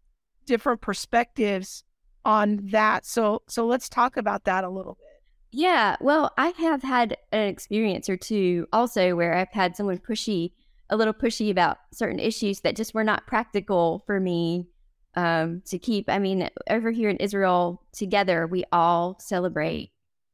different 0.45 0.81
perspectives 0.81 1.83
on 2.23 2.59
that. 2.71 3.05
So 3.05 3.43
so 3.47 3.65
let's 3.65 3.89
talk 3.89 4.17
about 4.17 4.45
that 4.45 4.63
a 4.63 4.69
little 4.69 4.95
bit. 4.95 5.04
Yeah, 5.51 5.95
well, 6.01 6.31
I 6.37 6.49
have 6.57 6.83
had 6.83 7.17
an 7.31 7.47
experience 7.47 8.09
or 8.09 8.17
two 8.17 8.67
also 8.73 9.15
where 9.15 9.35
I've 9.35 9.51
had 9.51 9.75
someone 9.75 9.99
pushy, 9.99 10.51
a 10.89 10.97
little 10.97 11.13
pushy 11.13 11.49
about 11.49 11.77
certain 11.93 12.19
issues 12.19 12.59
that 12.61 12.75
just 12.75 12.93
were 12.93 13.03
not 13.03 13.25
practical 13.25 14.03
for 14.05 14.19
me 14.19 14.67
um, 15.15 15.61
to 15.67 15.79
keep. 15.79 16.09
I 16.09 16.19
mean, 16.19 16.49
over 16.69 16.91
here 16.91 17.09
in 17.09 17.17
Israel, 17.17 17.81
together 17.93 18.47
we 18.47 18.65
all 18.71 19.17
celebrate 19.19 19.91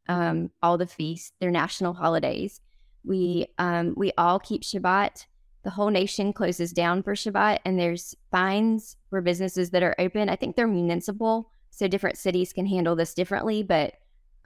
um, 0.08 0.50
all 0.64 0.78
the 0.78 0.88
feasts, 0.88 1.34
their 1.40 1.52
national 1.52 1.94
holidays. 1.94 2.60
We 3.04 3.48
um, 3.58 3.94
we 3.96 4.12
all 4.18 4.40
keep 4.40 4.64
Shabbat. 4.64 5.26
The 5.64 5.70
whole 5.70 5.90
nation 5.90 6.34
closes 6.34 6.72
down 6.72 7.04
for 7.04 7.14
Shabbat, 7.14 7.60
and 7.66 7.80
there's 7.80 8.16
fines 8.32 8.98
for 9.10 9.22
businesses 9.22 9.70
that 9.70 9.84
are 9.84 9.96
open. 10.00 10.30
I 10.30 10.36
think 10.36 10.56
they're 10.56 10.68
municipal, 10.68 11.52
so 11.70 11.88
different 11.88 12.18
cities 12.18 12.52
can 12.52 12.66
handle 12.66 12.96
this 12.96 13.14
differently, 13.14 13.62
but 13.62 13.94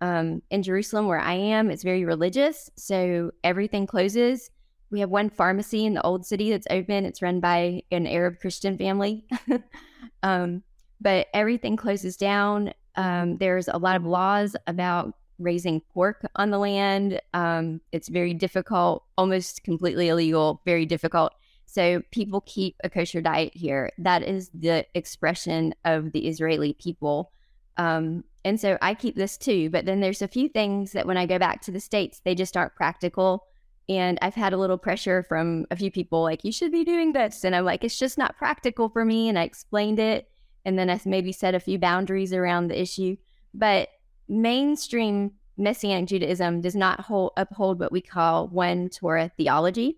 um, 0.01 0.41
in 0.49 0.63
Jerusalem, 0.63 1.07
where 1.07 1.19
I 1.19 1.33
am, 1.33 1.71
it's 1.71 1.83
very 1.83 2.05
religious. 2.05 2.69
So 2.75 3.31
everything 3.43 3.87
closes. 3.87 4.49
We 4.91 4.99
have 4.99 5.09
one 5.09 5.29
pharmacy 5.29 5.85
in 5.85 5.93
the 5.93 6.01
old 6.03 6.25
city 6.25 6.51
that's 6.51 6.67
open. 6.69 7.05
It's 7.05 7.21
run 7.21 7.39
by 7.39 7.83
an 7.91 8.07
Arab 8.07 8.39
Christian 8.39 8.77
family. 8.77 9.25
um, 10.23 10.63
but 11.01 11.27
everything 11.33 11.75
closes 11.75 12.17
down. 12.17 12.73
Um, 12.95 13.37
there's 13.37 13.67
a 13.67 13.77
lot 13.77 13.95
of 13.95 14.05
laws 14.05 14.55
about 14.67 15.13
raising 15.39 15.81
pork 15.93 16.25
on 16.35 16.49
the 16.49 16.57
land. 16.57 17.19
Um, 17.33 17.81
it's 17.91 18.07
very 18.07 18.33
difficult, 18.33 19.03
almost 19.17 19.63
completely 19.63 20.07
illegal, 20.07 20.61
very 20.65 20.85
difficult. 20.85 21.33
So 21.65 22.01
people 22.11 22.41
keep 22.41 22.75
a 22.83 22.89
kosher 22.89 23.21
diet 23.21 23.51
here. 23.53 23.91
That 23.97 24.23
is 24.23 24.49
the 24.53 24.85
expression 24.93 25.73
of 25.83 26.13
the 26.13 26.27
Israeli 26.27 26.73
people. 26.73 27.31
Um, 27.77 28.23
and 28.45 28.61
so 28.61 28.77
I 28.79 28.93
keep 28.93 29.15
this 29.15 29.37
too. 29.37 29.71
But 29.71 29.85
then 29.85 29.99
there's 29.99 30.21
a 30.21 30.27
few 30.27 30.47
things 30.47 30.91
that 30.91 31.07
when 31.07 31.17
I 31.17 31.25
go 31.25 31.39
back 31.39 31.61
to 31.63 31.71
the 31.71 31.79
States, 31.79 32.21
they 32.23 32.35
just 32.35 32.55
aren't 32.55 32.75
practical. 32.75 33.47
And 33.89 34.19
I've 34.21 34.35
had 34.35 34.53
a 34.53 34.57
little 34.57 34.77
pressure 34.77 35.23
from 35.23 35.65
a 35.71 35.75
few 35.75 35.89
people, 35.89 36.21
like, 36.21 36.45
you 36.45 36.51
should 36.51 36.71
be 36.71 36.83
doing 36.83 37.13
this. 37.13 37.43
And 37.43 37.55
I'm 37.55 37.65
like, 37.65 37.83
it's 37.83 37.97
just 37.97 38.19
not 38.19 38.37
practical 38.37 38.87
for 38.87 39.03
me. 39.03 39.29
And 39.29 39.37
I 39.37 39.43
explained 39.43 39.97
it. 39.97 40.29
And 40.63 40.77
then 40.77 40.91
I 40.91 40.99
maybe 41.05 41.31
set 41.31 41.55
a 41.55 41.59
few 41.59 41.79
boundaries 41.79 42.33
around 42.33 42.67
the 42.67 42.79
issue. 42.79 43.17
But 43.51 43.89
mainstream 44.27 45.31
Messianic 45.57 46.09
Judaism 46.09 46.61
does 46.61 46.75
not 46.75 47.01
hold, 47.01 47.31
uphold 47.37 47.79
what 47.79 47.91
we 47.91 48.01
call 48.01 48.47
one 48.47 48.89
Torah 48.89 49.31
theology. 49.37 49.97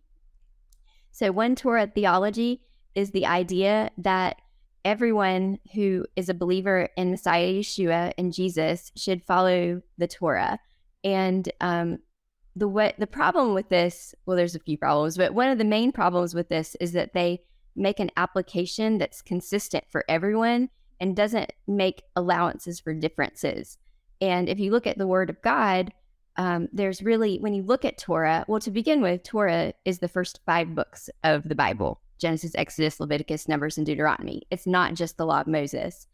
So, 1.11 1.31
one 1.33 1.55
Torah 1.55 1.87
theology 1.87 2.61
is 2.95 3.11
the 3.11 3.25
idea 3.25 3.91
that 3.97 4.41
everyone 4.85 5.59
who 5.73 6.05
is 6.15 6.29
a 6.29 6.33
believer 6.33 6.89
in 6.97 7.11
Messiah 7.11 7.53
Yeshua 7.53 8.13
and 8.17 8.33
Jesus 8.33 8.91
should 8.95 9.23
follow 9.23 9.81
the 9.97 10.07
Torah. 10.07 10.59
And 11.03 11.49
um, 11.61 11.99
the 12.55 12.67
what 12.67 12.95
the 12.97 13.07
problem 13.07 13.53
with 13.53 13.69
this, 13.69 14.15
well, 14.25 14.37
there's 14.37 14.55
a 14.55 14.59
few 14.59 14.77
problems, 14.77 15.17
but 15.17 15.33
one 15.33 15.49
of 15.49 15.57
the 15.57 15.65
main 15.65 15.91
problems 15.91 16.33
with 16.33 16.49
this 16.49 16.75
is 16.79 16.93
that 16.93 17.13
they 17.13 17.41
make 17.75 17.99
an 17.99 18.11
application 18.17 18.97
that's 18.97 19.21
consistent 19.21 19.83
for 19.89 20.03
everyone 20.09 20.69
and 20.99 21.15
doesn't 21.15 21.51
make 21.67 22.01
allowances 22.15 22.79
for 22.79 22.93
differences. 22.93 23.77
And 24.19 24.49
if 24.49 24.59
you 24.59 24.71
look 24.71 24.87
at 24.87 24.97
the 24.97 25.05
Word 25.07 25.29
of 25.29 25.41
God, 25.41 25.93
um, 26.37 26.69
there's 26.71 27.03
really, 27.03 27.37
when 27.37 27.53
you 27.53 27.63
look 27.63 27.85
at 27.85 27.97
Torah, 27.97 28.45
well, 28.47 28.59
to 28.61 28.71
begin 28.71 29.01
with, 29.01 29.23
Torah 29.23 29.73
is 29.85 29.99
the 29.99 30.07
first 30.07 30.39
five 30.45 30.73
books 30.73 31.09
of 31.23 31.47
the 31.47 31.55
Bible 31.55 32.01
Genesis, 32.17 32.53
Exodus, 32.55 32.99
Leviticus, 32.99 33.47
Numbers, 33.47 33.77
and 33.77 33.85
Deuteronomy. 33.85 34.43
It's 34.49 34.67
not 34.67 34.93
just 34.93 35.17
the 35.17 35.25
law 35.25 35.41
of 35.41 35.47
Moses. 35.47 36.07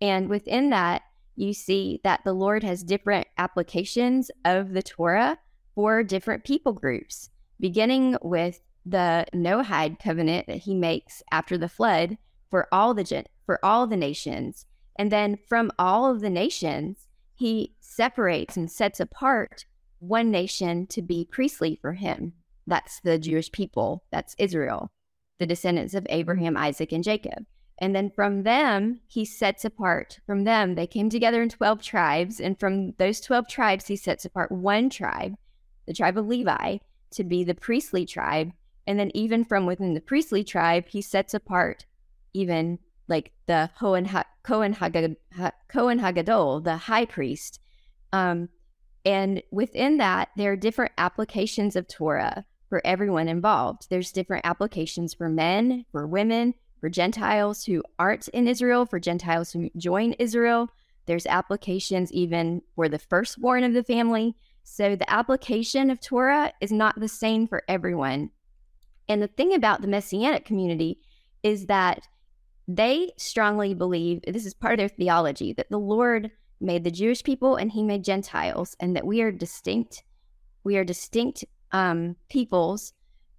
And 0.00 0.28
within 0.28 0.70
that, 0.70 1.02
you 1.36 1.52
see 1.52 2.00
that 2.04 2.20
the 2.24 2.32
Lord 2.32 2.62
has 2.64 2.82
different 2.82 3.26
applications 3.36 4.30
of 4.44 4.72
the 4.72 4.82
Torah 4.82 5.38
for 5.74 6.02
different 6.02 6.44
people 6.44 6.72
groups, 6.72 7.30
beginning 7.60 8.16
with 8.22 8.60
the 8.84 9.26
Noahide 9.34 9.98
covenant 9.98 10.46
that 10.46 10.58
he 10.58 10.74
makes 10.74 11.22
after 11.30 11.56
the 11.56 11.68
flood 11.68 12.18
for 12.50 12.66
all 12.72 12.94
the 12.94 13.04
gen- 13.04 13.26
for 13.46 13.64
all 13.64 13.86
the 13.86 13.96
nations. 13.96 14.66
And 14.96 15.12
then 15.12 15.38
from 15.48 15.70
all 15.78 16.10
of 16.10 16.20
the 16.20 16.30
nations, 16.30 17.06
he 17.34 17.74
separates 17.80 18.56
and 18.56 18.70
sets 18.70 18.98
apart 18.98 19.64
one 20.00 20.30
nation 20.30 20.86
to 20.88 21.02
be 21.02 21.24
priestly 21.30 21.78
for 21.80 21.92
him. 21.92 22.32
That's 22.66 23.00
the 23.00 23.18
Jewish 23.18 23.50
people, 23.52 24.04
that's 24.10 24.34
Israel, 24.38 24.90
the 25.38 25.46
descendants 25.46 25.94
of 25.94 26.06
Abraham, 26.10 26.56
Isaac, 26.56 26.92
and 26.92 27.04
Jacob. 27.04 27.46
And 27.80 27.94
then 27.94 28.10
from 28.10 28.42
them, 28.42 29.00
he 29.06 29.24
sets 29.24 29.64
apart, 29.64 30.18
from 30.26 30.44
them, 30.44 30.74
they 30.74 30.86
came 30.86 31.08
together 31.08 31.42
in 31.42 31.48
12 31.48 31.80
tribes. 31.80 32.40
And 32.40 32.58
from 32.58 32.92
those 32.98 33.20
12 33.20 33.48
tribes, 33.48 33.86
he 33.86 33.96
sets 33.96 34.24
apart 34.24 34.50
one 34.50 34.90
tribe, 34.90 35.34
the 35.86 35.94
tribe 35.94 36.18
of 36.18 36.26
Levi, 36.26 36.78
to 37.12 37.24
be 37.24 37.44
the 37.44 37.54
priestly 37.54 38.04
tribe. 38.04 38.52
And 38.86 38.98
then, 38.98 39.10
even 39.14 39.44
from 39.44 39.66
within 39.66 39.94
the 39.94 40.00
priestly 40.00 40.42
tribe, 40.42 40.88
he 40.88 41.02
sets 41.02 41.34
apart 41.34 41.84
even 42.32 42.78
like 43.06 43.32
the 43.46 43.70
Cohen, 43.78 44.08
Cohen 44.42 44.74
Hagadol, 44.74 46.64
the 46.64 46.76
high 46.76 47.04
priest. 47.04 47.60
Um, 48.12 48.48
and 49.04 49.42
within 49.50 49.98
that, 49.98 50.30
there 50.36 50.52
are 50.52 50.56
different 50.56 50.92
applications 50.98 51.76
of 51.76 51.86
Torah 51.88 52.44
for 52.68 52.80
everyone 52.84 53.28
involved. 53.28 53.88
There's 53.88 54.12
different 54.12 54.46
applications 54.46 55.14
for 55.14 55.28
men, 55.28 55.84
for 55.90 56.06
women, 56.06 56.54
for 56.80 56.88
Gentiles 56.88 57.64
who 57.64 57.82
aren't 57.98 58.28
in 58.28 58.46
Israel, 58.46 58.86
for 58.86 59.00
Gentiles 59.00 59.52
who 59.52 59.70
join 59.76 60.12
Israel. 60.14 60.68
There's 61.06 61.26
applications 61.26 62.12
even 62.12 62.62
for 62.76 62.88
the 62.88 62.98
firstborn 62.98 63.64
of 63.64 63.72
the 63.72 63.82
family. 63.82 64.36
So 64.62 64.94
the 64.94 65.10
application 65.10 65.90
of 65.90 66.00
Torah 66.00 66.52
is 66.60 66.70
not 66.70 67.00
the 67.00 67.08
same 67.08 67.48
for 67.48 67.62
everyone. 67.68 68.30
And 69.08 69.22
the 69.22 69.28
thing 69.28 69.54
about 69.54 69.80
the 69.80 69.88
Messianic 69.88 70.44
community 70.44 71.00
is 71.42 71.66
that 71.66 72.06
they 72.66 73.12
strongly 73.16 73.72
believe 73.72 74.20
this 74.22 74.44
is 74.44 74.52
part 74.52 74.74
of 74.74 74.78
their 74.78 74.88
theology 74.88 75.54
that 75.54 75.70
the 75.70 75.78
Lord 75.78 76.30
made 76.60 76.84
the 76.84 76.90
Jewish 76.90 77.22
people 77.22 77.56
and 77.56 77.72
he 77.72 77.82
made 77.82 78.04
Gentiles, 78.04 78.76
and 78.78 78.94
that 78.94 79.06
we 79.06 79.22
are 79.22 79.32
distinct. 79.32 80.02
We 80.64 80.76
are 80.76 80.84
distinct 80.84 81.44
um, 81.72 82.16
peoples, 82.28 82.92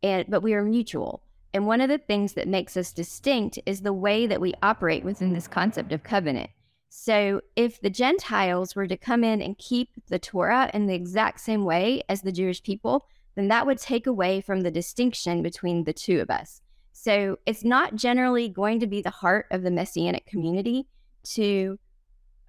and 0.04 0.26
but 0.30 0.44
we 0.44 0.54
are 0.54 0.64
mutual. 0.64 1.24
And 1.54 1.66
one 1.66 1.82
of 1.82 1.90
the 1.90 1.98
things 1.98 2.34
that 2.34 2.48
makes 2.48 2.78
us 2.78 2.94
distinct 2.94 3.60
is 3.66 3.82
the 3.82 3.94
way 3.94 4.28
that 4.28 4.42
we 4.42 4.54
operate 4.62 5.04
within 5.04 5.34
this 5.34 5.48
concept 5.48 5.92
of 5.92 6.04
covenant. 6.04 6.52
So, 6.90 7.42
if 7.56 7.80
the 7.82 7.90
Gentiles 7.90 8.76
were 8.76 8.88
to 8.88 8.98
come 8.98 9.24
in 9.24 9.42
and 9.42 9.58
keep 9.58 9.90
the 10.08 10.20
Torah 10.20 10.72
in 10.74 10.88
the 10.88 10.96
exact 10.96 11.40
same 11.40 11.64
way 11.64 12.04
as 12.10 12.22
the 12.22 12.32
Jewish 12.32 12.64
people, 12.64 13.06
then 13.36 13.48
that 13.48 13.66
would 13.66 13.78
take 13.78 14.08
away 14.08 14.42
from 14.42 14.62
the 14.62 14.72
distinction 14.72 15.44
between 15.44 15.84
the 15.84 15.94
two 15.94 16.20
of 16.20 16.30
us. 16.30 16.62
So, 16.92 17.38
it's 17.46 17.64
not 17.64 17.96
generally 17.96 18.50
going 18.50 18.80
to 18.80 18.88
be 18.88 19.02
the 19.02 19.12
heart 19.12 19.46
of 19.52 19.62
the 19.62 19.72
Messianic 19.72 20.26
community 20.26 20.88
to 21.36 21.78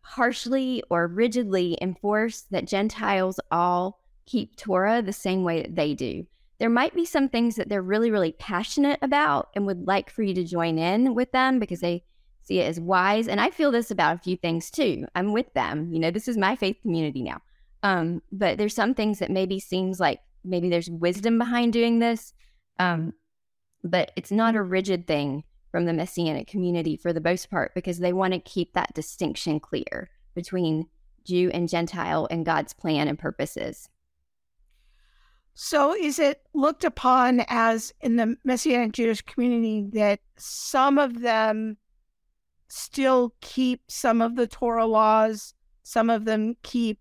harshly 0.02 0.82
or 0.90 1.06
rigidly 1.06 1.76
enforce 1.80 2.42
that 2.50 2.66
Gentiles 2.66 3.38
all 3.50 3.99
keep 4.30 4.56
Torah 4.56 5.02
the 5.02 5.12
same 5.12 5.42
way 5.42 5.62
that 5.62 5.74
they 5.74 5.94
do. 5.94 6.24
There 6.58 6.70
might 6.70 6.94
be 6.94 7.04
some 7.04 7.28
things 7.28 7.56
that 7.56 7.68
they're 7.68 7.82
really, 7.82 8.10
really 8.10 8.32
passionate 8.32 8.98
about 9.02 9.48
and 9.56 9.66
would 9.66 9.86
like 9.86 10.10
for 10.10 10.22
you 10.22 10.34
to 10.34 10.44
join 10.44 10.78
in 10.78 11.14
with 11.14 11.32
them 11.32 11.58
because 11.58 11.80
they 11.80 12.04
see 12.42 12.60
it 12.60 12.68
as 12.68 12.78
wise. 12.78 13.28
And 13.28 13.40
I 13.40 13.50
feel 13.50 13.70
this 13.70 13.90
about 13.90 14.16
a 14.16 14.20
few 14.20 14.36
things 14.36 14.70
too. 14.70 15.06
I'm 15.14 15.32
with 15.32 15.52
them. 15.54 15.92
You 15.92 15.98
know, 15.98 16.10
this 16.10 16.28
is 16.28 16.36
my 16.36 16.54
faith 16.54 16.76
community 16.82 17.22
now. 17.22 17.40
Um, 17.82 18.22
but 18.30 18.58
there's 18.58 18.74
some 18.74 18.94
things 18.94 19.18
that 19.18 19.30
maybe 19.30 19.58
seems 19.58 19.98
like 19.98 20.20
maybe 20.44 20.68
there's 20.68 20.90
wisdom 20.90 21.38
behind 21.38 21.72
doing 21.72 21.98
this. 21.98 22.34
Um, 22.78 23.14
but 23.82 24.12
it's 24.16 24.30
not 24.30 24.54
a 24.54 24.62
rigid 24.62 25.06
thing 25.06 25.44
from 25.70 25.86
the 25.86 25.92
Messianic 25.92 26.46
community 26.46 26.96
for 26.96 27.12
the 27.12 27.20
most 27.20 27.50
part 27.50 27.74
because 27.74 27.98
they 27.98 28.12
want 28.12 28.34
to 28.34 28.40
keep 28.40 28.74
that 28.74 28.92
distinction 28.94 29.60
clear 29.60 30.10
between 30.34 30.86
Jew 31.24 31.50
and 31.54 31.68
Gentile 31.68 32.28
and 32.30 32.44
God's 32.44 32.74
plan 32.74 33.08
and 33.08 33.18
purposes. 33.18 33.88
So, 35.62 35.94
is 35.94 36.18
it 36.18 36.40
looked 36.54 36.84
upon 36.84 37.44
as 37.48 37.92
in 38.00 38.16
the 38.16 38.34
Messianic 38.44 38.92
Jewish 38.92 39.20
community 39.20 39.90
that 39.92 40.20
some 40.38 40.96
of 40.96 41.20
them 41.20 41.76
still 42.68 43.34
keep 43.42 43.82
some 43.86 44.22
of 44.22 44.36
the 44.36 44.46
Torah 44.46 44.86
laws, 44.86 45.52
some 45.82 46.08
of 46.08 46.24
them 46.24 46.56
keep 46.62 46.98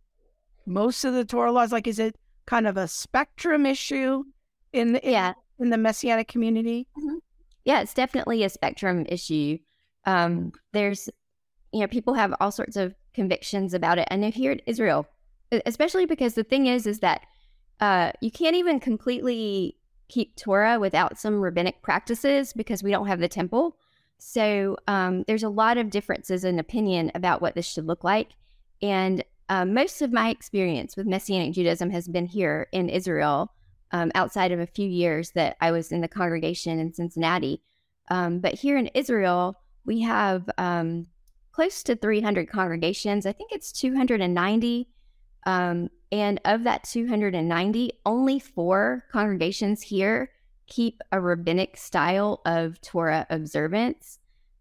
most 0.66 1.06
of 1.06 1.14
the 1.14 1.24
Torah 1.24 1.54
laws? 1.54 1.72
Like, 1.72 1.88
is 1.88 2.00
it 2.00 2.18
kind 2.48 2.68
of 2.68 2.76
a 2.76 2.90
spectrum 2.90 3.66
issue 3.66 4.26
in 4.74 4.92
the, 4.92 5.00
Yeah. 5.06 5.36
in 5.58 5.70
the 5.70 5.78
Messianic 5.78 6.28
community? 6.28 6.86
Yeah, 7.64 7.80
it's 7.80 7.94
definitely 7.94 8.44
a 8.44 8.50
spectrum 8.50 9.06
issue. 9.08 9.58
Um, 10.04 10.52
there's, 10.74 11.08
you 11.72 11.80
know, 11.80 11.88
people 11.88 12.14
have 12.14 12.36
all 12.42 12.52
sorts 12.52 12.76
of 12.76 12.94
convictions 13.14 13.74
about 13.74 14.00
it. 14.00 14.08
Know 14.12 14.32
here 14.32 14.52
in 14.52 14.62
Israel, 14.66 15.08
especially 15.66 16.06
because 16.06 16.34
the 16.34 16.44
thing 16.44 16.66
is, 16.66 16.86
is 16.86 17.00
that 17.00 17.22
uh, 17.80 18.12
you 18.22 18.32
can't 18.32 18.56
even 18.56 18.80
completely 18.80 19.76
keep 20.08 20.36
Torah 20.36 20.80
without 20.80 21.20
some 21.20 21.40
rabbinic 21.40 21.82
practices 21.82 22.52
because 22.54 22.84
we 22.84 22.92
don't 22.92 23.08
have 23.08 23.20
the 23.20 23.28
temple. 23.28 23.78
So 24.18 24.76
um, 24.88 25.24
there's 25.28 25.44
a 25.44 25.50
lot 25.50 25.78
of 25.78 25.90
differences 25.90 26.44
in 26.44 26.60
opinion 26.60 27.12
about 27.16 27.42
what 27.42 27.56
this 27.56 27.66
should 27.66 27.86
look 27.86 28.04
like. 28.04 28.32
And 28.82 29.24
uh, 29.48 29.66
most 29.66 30.02
of 30.02 30.12
my 30.12 30.30
experience 30.30 30.98
with 30.98 31.08
Messianic 31.08 31.54
Judaism 31.54 31.90
has 31.92 32.08
been 32.08 32.26
here 32.26 32.68
in 32.72 32.90
Israel 32.90 33.54
um, 33.92 34.12
outside 34.14 34.52
of 34.52 34.60
a 34.60 34.68
few 34.68 34.88
years 34.88 35.32
that 35.32 35.58
I 35.62 35.72
was 35.72 35.92
in 35.92 36.02
the 36.02 36.08
congregation 36.08 36.80
in 36.80 36.94
Cincinnati. 36.94 37.62
Um, 38.10 38.40
but 38.40 38.56
here 38.56 38.78
in 38.78 38.88
Israel, 38.88 39.56
we 39.86 40.02
have 40.02 40.50
um, 40.58 41.08
close 41.52 41.82
to 41.84 41.96
300 41.96 42.50
congregations. 42.50 43.26
I 43.26 43.32
think 43.32 43.52
it's 43.52 43.72
290. 43.72 44.88
Um, 45.46 45.90
and 46.12 46.40
of 46.46 46.64
that 46.64 46.84
290, 46.84 47.92
only 48.06 48.40
four 48.40 49.06
congregations 49.12 49.82
here 49.82 50.32
keep 50.68 51.02
a 51.12 51.20
rabbinic 51.20 51.78
style 51.78 52.42
of 52.46 52.80
Torah 52.82 53.26
observance. 53.30 54.20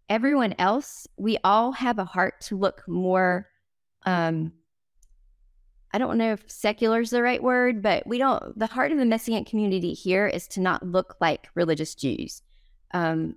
Everyone 0.09 0.55
else, 0.57 1.07
we 1.17 1.37
all 1.43 1.71
have 1.71 1.99
a 1.99 2.05
heart 2.05 2.41
to 2.41 2.57
look 2.57 2.83
more. 2.87 3.47
Um, 4.05 4.53
I 5.93 5.97
don't 5.97 6.17
know 6.17 6.33
if 6.33 6.49
secular 6.49 7.01
is 7.01 7.11
the 7.11 7.21
right 7.21 7.41
word, 7.41 7.81
but 7.81 8.05
we 8.05 8.17
don't. 8.17 8.57
The 8.57 8.67
heart 8.67 8.91
of 8.91 8.97
the 8.97 9.05
Messianic 9.05 9.47
community 9.47 9.93
here 9.93 10.27
is 10.27 10.47
to 10.49 10.61
not 10.61 10.83
look 10.83 11.15
like 11.19 11.49
religious 11.55 11.95
Jews, 11.95 12.41
um, 12.93 13.35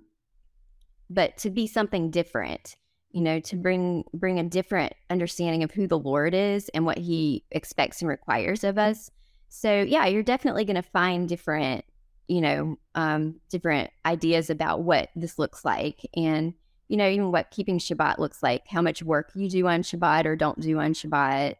but 1.09 1.37
to 1.37 1.49
be 1.49 1.67
something 1.67 2.11
different. 2.11 2.75
You 3.13 3.21
know, 3.21 3.39
to 3.41 3.55
bring 3.55 4.03
bring 4.13 4.39
a 4.39 4.43
different 4.43 4.93
understanding 5.09 5.63
of 5.63 5.71
who 5.71 5.87
the 5.87 5.99
Lord 5.99 6.33
is 6.33 6.69
and 6.69 6.85
what 6.85 6.97
He 6.97 7.45
expects 7.51 8.01
and 8.01 8.09
requires 8.09 8.63
of 8.63 8.77
us. 8.77 9.09
So, 9.49 9.81
yeah, 9.81 10.07
you're 10.07 10.23
definitely 10.23 10.65
going 10.65 10.77
to 10.77 10.81
find 10.81 11.29
different, 11.29 11.85
you 12.27 12.41
know, 12.41 12.79
um, 12.95 13.35
different 13.49 13.91
ideas 14.03 14.49
about 14.49 14.81
what 14.81 15.09
this 15.15 15.37
looks 15.37 15.63
like, 15.63 16.09
and 16.15 16.55
you 16.87 16.97
know, 16.97 17.07
even 17.07 17.31
what 17.31 17.51
keeping 17.51 17.79
Shabbat 17.79 18.19
looks 18.19 18.43
like, 18.43 18.63
how 18.67 18.81
much 18.81 19.01
work 19.01 19.31
you 19.35 19.49
do 19.49 19.67
on 19.67 19.83
Shabbat 19.83 20.25
or 20.25 20.35
don't 20.35 20.59
do 20.59 20.79
on 20.79 20.93
Shabbat. 20.93 21.55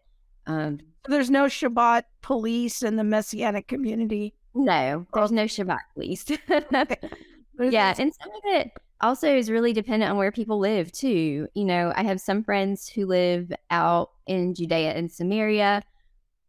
Um, 0.45 0.79
There's 1.07 1.31
no 1.31 1.45
Shabbat 1.45 2.03
police 2.21 2.83
in 2.83 2.97
the 2.97 3.03
Messianic 3.03 3.67
community. 3.67 4.33
no, 4.53 5.05
there's 5.13 5.31
no 5.31 5.45
Shabbat, 5.45 5.79
police 5.93 6.25
yeah, 7.59 7.95
and 7.97 8.13
some 8.13 8.31
of 8.31 8.41
it 8.45 8.71
also 9.01 9.35
is 9.35 9.51
really 9.51 9.73
dependent 9.73 10.11
on 10.11 10.17
where 10.17 10.31
people 10.31 10.59
live 10.59 10.91
too. 10.91 11.47
You 11.53 11.65
know, 11.65 11.91
I 11.95 12.03
have 12.03 12.21
some 12.21 12.43
friends 12.43 12.87
who 12.87 13.05
live 13.05 13.51
out 13.69 14.11
in 14.27 14.53
Judea 14.53 14.93
and 14.93 15.11
Samaria 15.11 15.83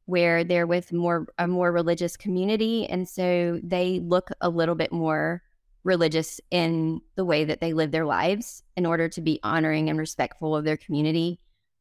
where 0.06 0.44
they're 0.44 0.66
with 0.66 0.92
more 0.92 1.26
a 1.38 1.48
more 1.48 1.72
religious 1.72 2.16
community 2.16 2.86
and 2.86 3.08
so 3.08 3.58
they 3.62 4.00
look 4.00 4.28
a 4.42 4.50
little 4.50 4.74
bit 4.74 4.92
more 4.92 5.42
religious 5.82 6.40
in 6.50 7.00
the 7.14 7.24
way 7.24 7.44
that 7.44 7.60
they 7.60 7.72
live 7.72 7.90
their 7.90 8.04
lives 8.04 8.62
in 8.76 8.86
order 8.86 9.08
to 9.08 9.20
be 9.20 9.40
honoring 9.42 9.88
and 9.88 9.98
respectful 9.98 10.56
of 10.56 10.64
their 10.64 10.76
community. 10.76 11.38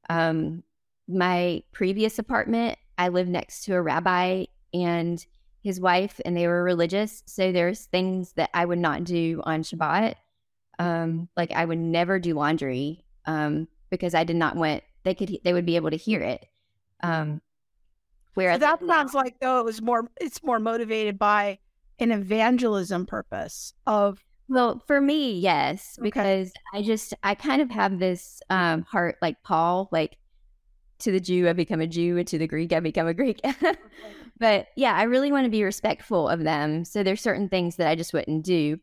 Um, 0.10 0.64
my 1.08 1.64
previous 1.72 2.20
apartment, 2.20 2.78
I 2.98 3.10
lived 3.10 3.30
next 3.30 3.64
to 3.66 3.76
a 3.76 3.82
rabbi 3.82 4.46
and 4.74 5.26
his 5.64 5.80
wife, 5.80 6.20
and 6.26 6.36
they 6.36 6.48
were 6.48 6.64
religious. 6.64 7.24
So 7.26 7.52
there's 7.52 7.86
things 7.86 8.34
that 8.34 8.50
I 8.54 8.66
would 8.66 8.80
not 8.80 9.06
do 9.06 9.42
on 9.46 9.64
Shabbat. 9.64 10.16
Um, 10.80 11.30
like 11.38 11.52
I 11.52 11.66
would 11.66 11.78
never 11.80 12.20
do 12.20 12.34
laundry 12.34 13.04
um, 13.26 13.68
because 13.90 14.14
I 14.16 14.24
did 14.24 14.36
not 14.36 14.56
want 14.56 14.84
they 15.04 15.14
could 15.14 15.38
they 15.44 15.54
would 15.54 15.66
be 15.66 15.76
able 15.76 15.92
to 15.92 15.98
hear 15.98 16.22
it. 16.22 16.46
Um, 17.02 17.42
So 18.26 18.32
whereas 18.36 18.60
that 18.62 18.82
now- 18.82 18.88
sounds 18.88 19.14
like 19.14 19.40
though 19.40 19.60
it 19.60 19.66
was 19.66 19.82
more 19.82 20.10
it's 20.20 20.42
more 20.44 20.60
motivated 20.60 21.20
by 21.20 21.60
an 22.00 22.12
evangelism 22.12 23.06
purpose 23.06 23.74
of 23.86 24.24
Well, 24.50 24.82
for 24.88 25.00
me, 25.00 25.34
yes, 25.40 25.96
Okay. 26.00 26.06
because 26.08 26.52
I 26.74 26.82
just 26.82 27.14
I 27.24 27.36
kind 27.36 27.62
of 27.62 27.70
have 27.70 28.00
this 28.00 28.42
um 28.50 28.82
heart 28.84 29.18
like 29.22 29.42
Paul, 29.44 29.90
like 29.92 30.18
to 31.00 31.12
the 31.12 31.20
Jew 31.20 31.48
I 31.50 31.54
become 31.54 31.82
a 31.82 31.88
Jew 31.88 32.18
and 32.18 32.28
to 32.30 32.38
the 32.38 32.48
Greek 32.48 32.74
I 32.74 32.80
become 32.80 33.08
a 33.08 33.14
Greek. 33.14 33.42
but 34.40 34.68
yeah, 34.76 34.94
I 34.96 35.04
really 35.04 35.32
want 35.32 35.46
to 35.46 35.52
be 35.52 35.64
respectful 35.64 36.28
of 36.30 36.44
them. 36.44 36.84
So 36.86 37.04
there's 37.04 37.22
certain 37.22 37.50
things 37.50 37.76
that 37.76 37.88
I 37.88 37.96
just 37.96 38.14
wouldn't 38.14 38.44
do. 38.44 38.80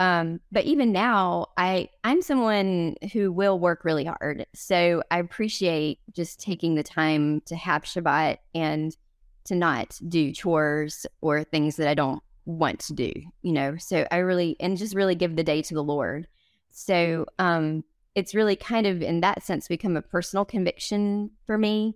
Um, 0.00 0.40
but 0.52 0.64
even 0.64 0.92
now, 0.92 1.46
I 1.56 1.88
I'm 2.04 2.22
someone 2.22 2.94
who 3.12 3.32
will 3.32 3.58
work 3.58 3.84
really 3.84 4.04
hard. 4.04 4.46
So 4.54 5.02
I 5.10 5.18
appreciate 5.18 5.98
just 6.12 6.40
taking 6.40 6.74
the 6.74 6.84
time 6.84 7.42
to 7.46 7.56
have 7.56 7.82
Shabbat 7.82 8.38
and 8.54 8.96
to 9.44 9.54
not 9.54 9.98
do 10.06 10.32
chores 10.32 11.04
or 11.20 11.42
things 11.42 11.76
that 11.76 11.88
I 11.88 11.94
don't 11.94 12.22
want 12.44 12.78
to 12.80 12.92
do, 12.94 13.12
you 13.42 13.52
know. 13.52 13.76
So 13.78 14.06
I 14.10 14.18
really 14.18 14.56
and 14.60 14.76
just 14.76 14.94
really 14.94 15.14
give 15.14 15.36
the 15.36 15.42
day 15.42 15.62
to 15.62 15.74
the 15.74 15.82
Lord. 15.82 16.28
So 16.70 17.26
um 17.38 17.82
it's 18.14 18.34
really 18.34 18.56
kind 18.56 18.86
of 18.86 19.02
in 19.02 19.20
that 19.20 19.42
sense 19.42 19.68
become 19.68 19.96
a 19.96 20.02
personal 20.02 20.44
conviction 20.44 21.30
for 21.46 21.58
me, 21.58 21.94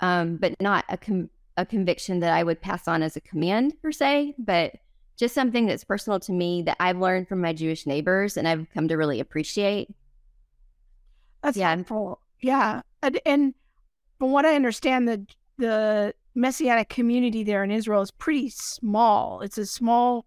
um, 0.00 0.36
but 0.36 0.60
not 0.60 0.84
a 0.88 0.96
com- 0.96 1.30
a 1.56 1.66
conviction 1.66 2.20
that 2.20 2.32
I 2.32 2.42
would 2.42 2.60
pass 2.60 2.88
on 2.88 3.02
as 3.02 3.16
a 3.16 3.20
command 3.20 3.74
per 3.82 3.92
se, 3.92 4.34
but 4.38 4.72
just 5.20 5.34
something 5.34 5.66
that's 5.66 5.84
personal 5.84 6.18
to 6.20 6.32
me 6.32 6.62
that 6.62 6.78
I've 6.80 6.98
learned 6.98 7.28
from 7.28 7.40
my 7.40 7.52
Jewish 7.52 7.86
neighbors 7.86 8.36
and 8.36 8.48
I've 8.48 8.66
come 8.74 8.88
to 8.88 8.96
really 8.96 9.20
appreciate. 9.20 9.88
that's 11.42 11.56
Yeah. 11.56 11.74
helpful. 11.76 12.20
Yeah. 12.40 12.80
And, 13.02 13.20
and 13.26 13.54
from 14.18 14.32
what 14.32 14.46
I 14.46 14.54
understand, 14.56 15.06
the 15.06 15.26
the 15.58 16.14
Messianic 16.34 16.88
community 16.88 17.44
there 17.44 17.62
in 17.62 17.70
Israel 17.70 18.00
is 18.00 18.10
pretty 18.10 18.48
small. 18.48 19.42
It's 19.42 19.58
a 19.58 19.66
small 19.66 20.24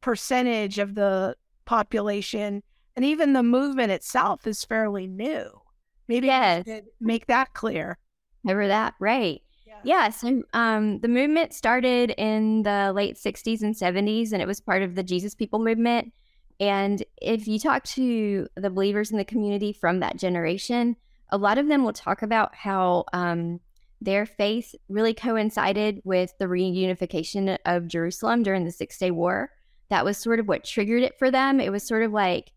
percentage 0.00 0.80
of 0.80 0.96
the 0.96 1.36
population. 1.64 2.62
And 2.96 3.04
even 3.04 3.34
the 3.34 3.42
movement 3.44 3.92
itself 3.92 4.48
is 4.48 4.64
fairly 4.64 5.06
new. 5.06 5.60
Maybe 6.08 6.26
Yes. 6.26 6.64
make 7.00 7.26
that 7.28 7.54
clear. 7.54 7.98
Remember 8.42 8.66
that? 8.66 8.94
Right. 8.98 9.42
Yeah, 9.84 10.08
so 10.08 10.42
um, 10.54 11.00
the 11.00 11.08
movement 11.08 11.52
started 11.52 12.14
in 12.16 12.62
the 12.62 12.90
late 12.94 13.16
60s 13.16 13.60
and 13.60 13.74
70s, 13.74 14.32
and 14.32 14.40
it 14.40 14.48
was 14.48 14.58
part 14.60 14.82
of 14.82 14.94
the 14.94 15.02
Jesus 15.02 15.34
People 15.34 15.58
movement. 15.58 16.12
And 16.58 17.04
if 17.20 17.46
you 17.46 17.58
talk 17.58 17.84
to 17.84 18.48
the 18.56 18.70
believers 18.70 19.10
in 19.10 19.18
the 19.18 19.24
community 19.26 19.74
from 19.74 20.00
that 20.00 20.16
generation, 20.16 20.96
a 21.28 21.36
lot 21.36 21.58
of 21.58 21.68
them 21.68 21.84
will 21.84 21.92
talk 21.92 22.22
about 22.22 22.54
how 22.54 23.04
um, 23.12 23.60
their 24.00 24.24
faith 24.24 24.74
really 24.88 25.12
coincided 25.12 26.00
with 26.04 26.32
the 26.38 26.46
reunification 26.46 27.58
of 27.66 27.88
Jerusalem 27.88 28.42
during 28.42 28.64
the 28.64 28.72
Six 28.72 28.98
Day 28.98 29.10
War. 29.10 29.50
That 29.90 30.04
was 30.04 30.16
sort 30.16 30.40
of 30.40 30.48
what 30.48 30.64
triggered 30.64 31.02
it 31.02 31.18
for 31.18 31.30
them. 31.30 31.60
It 31.60 31.72
was 31.72 31.86
sort 31.86 32.04
of 32.04 32.12
like, 32.12 32.52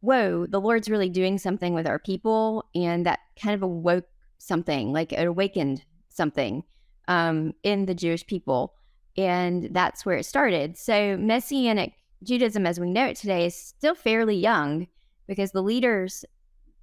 whoa, 0.00 0.46
the 0.46 0.60
Lord's 0.60 0.90
really 0.90 1.10
doing 1.10 1.38
something 1.38 1.74
with 1.74 1.86
our 1.86 2.00
people. 2.00 2.64
And 2.74 3.06
that 3.06 3.20
kind 3.40 3.54
of 3.54 3.62
awoke 3.62 4.06
something, 4.38 4.92
like 4.92 5.12
it 5.12 5.26
awakened 5.26 5.84
something 6.16 6.64
um, 7.08 7.52
in 7.62 7.86
the 7.86 7.94
Jewish 7.94 8.26
people. 8.26 8.74
And 9.16 9.68
that's 9.72 10.04
where 10.04 10.16
it 10.16 10.26
started. 10.26 10.76
So, 10.76 11.16
Messianic 11.16 11.94
Judaism, 12.22 12.66
as 12.66 12.78
we 12.78 12.90
know 12.90 13.06
it 13.06 13.16
today, 13.16 13.46
is 13.46 13.56
still 13.56 13.94
fairly 13.94 14.36
young 14.36 14.88
because 15.26 15.52
the 15.52 15.62
leaders, 15.62 16.24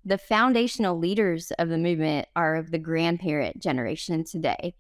the 0.04 0.18
foundational 0.18 0.98
leaders 0.98 1.52
of 1.60 1.70
the 1.70 1.78
movement, 1.78 2.28
are 2.36 2.56
of 2.56 2.72
the 2.72 2.80
grandparent 2.80 3.62
generation 3.62 4.24
today. 4.24 4.76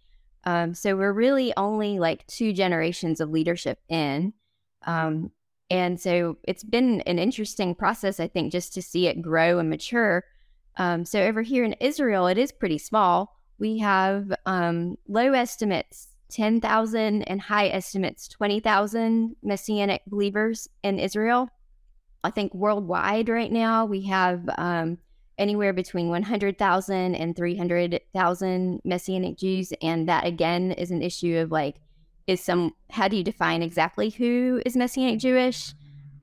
Um, 0.45 0.73
so, 0.73 0.95
we're 0.95 1.13
really 1.13 1.53
only 1.55 1.99
like 1.99 2.25
two 2.25 2.53
generations 2.53 3.21
of 3.21 3.29
leadership 3.29 3.79
in. 3.87 4.33
Um, 4.87 5.31
and 5.69 6.01
so, 6.01 6.37
it's 6.43 6.63
been 6.63 7.01
an 7.01 7.19
interesting 7.19 7.75
process, 7.75 8.19
I 8.19 8.27
think, 8.27 8.51
just 8.51 8.73
to 8.73 8.81
see 8.81 9.05
it 9.05 9.21
grow 9.21 9.59
and 9.59 9.69
mature. 9.69 10.23
Um, 10.77 11.05
so, 11.05 11.21
over 11.21 11.43
here 11.43 11.63
in 11.63 11.73
Israel, 11.73 12.25
it 12.25 12.39
is 12.39 12.51
pretty 12.51 12.79
small 12.79 13.33
we 13.59 13.79
have 13.79 14.31
um, 14.45 14.97
low 15.07 15.33
estimates 15.33 16.09
10,000 16.31 17.21
and 17.23 17.41
high 17.41 17.67
estimates 17.67 18.27
20,000 18.27 19.35
messianic 19.43 20.01
believers 20.07 20.67
in 20.81 20.99
Israel. 20.99 21.49
I 22.23 22.31
think 22.31 22.53
worldwide 22.53 23.29
right 23.29 23.51
now 23.51 23.85
we 23.85 24.03
have 24.07 24.49
um, 24.57 24.97
anywhere 25.37 25.73
between 25.73 26.09
100,000 26.09 27.15
and 27.15 27.35
300,000 27.35 28.81
messianic 28.83 29.37
Jews. 29.37 29.73
And 29.81 30.09
that 30.09 30.25
again 30.25 30.71
is 30.71 30.91
an 30.91 31.01
issue 31.01 31.37
of 31.37 31.51
like 31.51 31.75
is 32.25 32.41
some 32.41 32.73
how 32.89 33.07
do 33.07 33.17
you 33.17 33.23
define 33.23 33.61
exactly 33.61 34.09
who 34.09 34.61
is 34.65 34.75
Messianic 34.75 35.19
Jewish? 35.19 35.73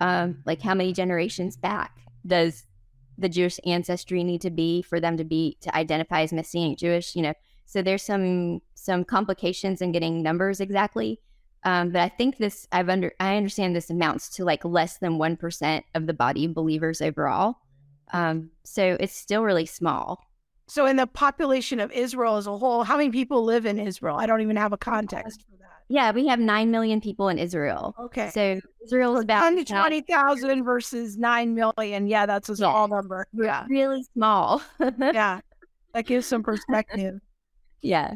Um, 0.01 0.43
like 0.47 0.63
how 0.63 0.75
many 0.75 0.93
generations 0.93 1.57
back 1.57 1.99
does 2.27 2.65
the 3.21 3.29
Jewish 3.29 3.61
ancestry 3.67 4.25
need 4.25 4.41
to 4.43 4.51
be 4.51 4.83
for 4.83 5.01
them 5.01 5.17
to 5.17 5.25
be 5.25 5.57
to 5.61 5.75
identify 5.77 6.23
as 6.23 6.33
Messianic 6.33 6.79
Jewish? 6.79 7.15
You 7.15 7.23
know, 7.23 7.35
so 7.67 7.83
there's 7.83 8.03
some 8.03 8.61
some 8.75 9.05
complications 9.05 9.83
in 9.83 9.93
getting 9.93 10.23
numbers 10.23 10.61
exactly. 10.61 11.21
Um, 11.63 11.91
but 11.91 12.01
I 12.01 12.09
think 12.09 12.39
this 12.39 12.67
I've 12.73 12.89
under 12.89 13.13
I 13.21 13.37
understand 13.37 13.77
this 13.77 13.91
amounts 13.91 14.31
to 14.37 14.45
like 14.45 14.65
less 14.65 14.99
than 14.99 15.19
one 15.19 15.37
percent 15.37 15.85
of 15.95 16.07
the 16.07 16.15
body 16.15 16.47
of 16.47 16.55
believers 16.55 17.01
overall. 17.03 17.57
Um, 18.13 18.51
so 18.65 18.97
it's 18.99 19.15
still 19.15 19.43
really 19.43 19.67
small. 19.67 20.19
So, 20.71 20.87
in 20.87 20.95
the 20.95 21.09
population 21.09 21.81
of 21.81 21.91
Israel 21.91 22.37
as 22.37 22.47
a 22.47 22.57
whole, 22.57 22.85
how 22.85 22.97
many 22.97 23.11
people 23.11 23.43
live 23.45 23.67
in 23.67 23.81
Israel? 23.81 24.17
I 24.17 24.27
don't 24.27 24.41
even 24.41 24.55
have 24.55 24.73
a 24.73 24.77
context 24.77 25.43
for 25.43 25.57
that. 25.59 25.60
Yeah, 25.91 26.13
we 26.13 26.27
have 26.29 26.39
9 26.39 26.71
million 26.71 27.01
people 27.01 27.29
in 27.29 27.39
Israel. 27.39 27.95
Okay. 27.99 28.31
So, 28.31 28.61
Israel 28.85 29.17
is 29.17 29.25
about 29.25 29.43
120,000 29.43 30.65
versus 30.65 31.19
9 31.19 31.55
million. 31.55 32.07
Yeah, 32.07 32.27
that's 32.27 32.49
a 32.49 32.57
small 32.57 32.89
yeah. 32.89 32.97
number. 32.97 33.27
Yeah. 33.33 33.67
Really 33.69 34.05
small. 34.15 34.63
yeah. 34.99 35.41
That 35.93 36.07
gives 36.07 36.27
some 36.27 36.43
perspective. 36.43 37.21
yeah. 37.83 38.15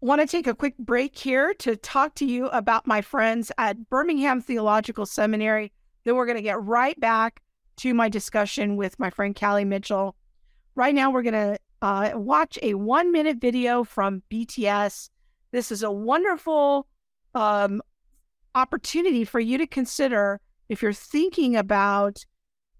Want 0.00 0.20
to 0.20 0.26
take 0.26 0.46
a 0.46 0.54
quick 0.54 0.76
break 0.78 1.18
here 1.18 1.54
to 1.54 1.76
talk 1.76 2.14
to 2.16 2.24
you 2.24 2.46
about 2.46 2.86
my 2.86 3.00
friends 3.00 3.50
at 3.58 3.90
Birmingham 3.90 4.40
Theological 4.40 5.06
Seminary. 5.06 5.72
Then 6.04 6.14
we're 6.14 6.26
going 6.26 6.36
to 6.36 6.42
get 6.42 6.62
right 6.62 6.98
back 7.00 7.42
to 7.78 7.94
my 7.94 8.08
discussion 8.08 8.76
with 8.76 8.98
my 8.98 9.10
friend 9.10 9.34
Callie 9.34 9.64
Mitchell 9.64 10.14
Right 10.76 10.94
now, 10.94 11.10
we're 11.10 11.22
going 11.22 11.34
to 11.34 11.58
uh, 11.82 12.10
watch 12.14 12.58
a 12.62 12.74
one 12.74 13.12
minute 13.12 13.36
video 13.36 13.84
from 13.84 14.22
BTS. 14.30 15.10
This 15.54 15.70
is 15.70 15.84
a 15.84 15.90
wonderful 15.92 16.88
um, 17.32 17.80
opportunity 18.56 19.24
for 19.24 19.38
you 19.38 19.56
to 19.58 19.68
consider 19.68 20.40
if 20.68 20.82
you're 20.82 20.92
thinking 20.92 21.54
about 21.54 22.26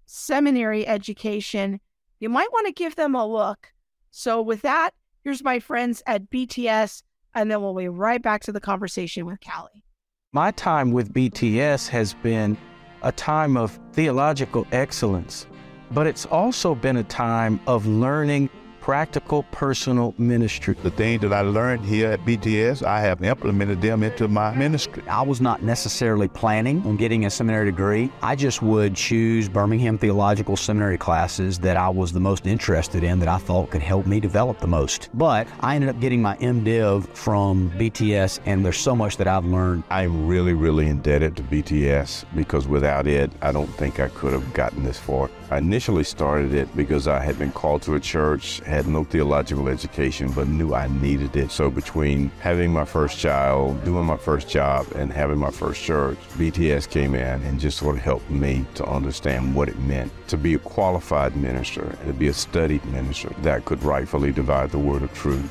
seminary 0.07 0.85
education. 0.85 1.79
You 2.19 2.27
might 2.27 2.51
want 2.51 2.67
to 2.67 2.73
give 2.73 2.97
them 2.97 3.15
a 3.15 3.25
look. 3.25 3.71
So, 4.11 4.41
with 4.41 4.61
that, 4.63 4.91
here's 5.23 5.41
my 5.41 5.59
friends 5.59 6.03
at 6.05 6.29
BTS, 6.29 7.03
and 7.33 7.49
then 7.49 7.61
we'll 7.61 7.73
be 7.73 7.87
right 7.87 8.21
back 8.21 8.41
to 8.41 8.51
the 8.51 8.59
conversation 8.59 9.25
with 9.25 9.39
Callie. 9.39 9.85
My 10.33 10.51
time 10.51 10.91
with 10.91 11.13
BTS 11.13 11.87
has 11.87 12.13
been 12.15 12.57
a 13.03 13.13
time 13.13 13.55
of 13.55 13.79
theological 13.93 14.67
excellence 14.73 15.47
but 15.91 16.07
it's 16.07 16.25
also 16.25 16.75
been 16.75 16.97
a 16.97 17.03
time 17.03 17.59
of 17.67 17.85
learning 17.85 18.49
practical 18.85 19.41
personal 19.49 20.13
ministry. 20.19 20.75
The 20.83 20.91
things 20.91 21.19
that 21.23 21.33
I 21.33 21.41
learned 21.41 21.83
here 21.83 22.11
at 22.11 22.23
BTS, 22.23 22.83
I 22.83 22.99
have 22.99 23.23
implemented 23.23 23.81
them 23.81 24.03
into 24.03 24.27
my 24.27 24.53
ministry. 24.53 25.01
I 25.09 25.23
was 25.23 25.41
not 25.41 25.63
necessarily 25.63 26.27
planning 26.27 26.85
on 26.85 26.95
getting 26.95 27.25
a 27.25 27.31
seminary 27.31 27.65
degree. 27.65 28.11
I 28.21 28.35
just 28.35 28.61
would 28.61 28.93
choose 28.93 29.49
Birmingham 29.49 29.97
Theological 29.97 30.55
Seminary 30.55 30.99
classes 30.99 31.57
that 31.61 31.77
I 31.77 31.89
was 31.89 32.13
the 32.13 32.19
most 32.19 32.45
interested 32.45 33.03
in 33.03 33.17
that 33.17 33.27
I 33.27 33.39
thought 33.39 33.71
could 33.71 33.81
help 33.81 34.05
me 34.05 34.19
develop 34.19 34.59
the 34.59 34.67
most. 34.67 35.09
But 35.15 35.47
I 35.61 35.73
ended 35.73 35.89
up 35.89 35.99
getting 35.99 36.21
my 36.21 36.37
MDiv 36.37 37.07
from 37.17 37.71
BTS, 37.79 38.41
and 38.45 38.63
there's 38.63 38.77
so 38.77 38.95
much 38.95 39.17
that 39.17 39.27
I've 39.27 39.45
learned. 39.45 39.83
I'm 39.89 40.27
really, 40.27 40.53
really 40.53 40.89
indebted 40.89 41.35
to 41.37 41.41
BTS 41.41 42.25
because 42.35 42.67
without 42.67 43.07
it, 43.07 43.31
I 43.41 43.51
don't 43.51 43.65
think 43.65 43.99
I 43.99 44.09
could 44.09 44.33
have 44.33 44.53
gotten 44.53 44.83
this 44.83 44.99
far. 44.99 45.31
I 45.49 45.57
initially 45.57 46.03
started 46.03 46.53
it 46.53 46.75
because 46.75 47.07
I 47.07 47.19
had 47.19 47.39
been 47.39 47.51
called 47.51 47.81
to 47.83 47.95
a 47.95 47.99
church, 47.99 48.61
had 48.75 48.87
no 48.87 49.05
theological 49.05 49.69
education, 49.69 50.29
but 50.33 50.49
knew 50.49 50.73
I 50.73 50.89
needed 50.99 51.37
it. 51.37 51.49
So 51.49 51.71
between 51.71 52.29
having 52.41 52.73
my 52.73 52.83
first 52.83 53.17
child, 53.17 53.81
doing 53.85 54.05
my 54.05 54.17
first 54.17 54.49
job, 54.49 54.85
and 54.95 55.13
having 55.13 55.37
my 55.37 55.49
first 55.49 55.81
church, 55.81 56.17
BTS 56.37 56.89
came 56.89 57.15
in 57.15 57.41
and 57.43 57.57
just 57.57 57.77
sort 57.77 57.95
of 57.95 58.01
helped 58.01 58.29
me 58.29 58.65
to 58.75 58.85
understand 58.85 59.55
what 59.55 59.69
it 59.69 59.79
meant 59.79 60.11
to 60.27 60.35
be 60.35 60.55
a 60.55 60.59
qualified 60.59 61.37
minister, 61.37 61.97
to 62.05 62.11
be 62.11 62.27
a 62.27 62.33
studied 62.33 62.83
minister 62.87 63.29
that 63.43 63.63
could 63.63 63.81
rightfully 63.81 64.33
divide 64.33 64.71
the 64.71 64.79
word 64.79 65.03
of 65.03 65.13
truth. 65.13 65.49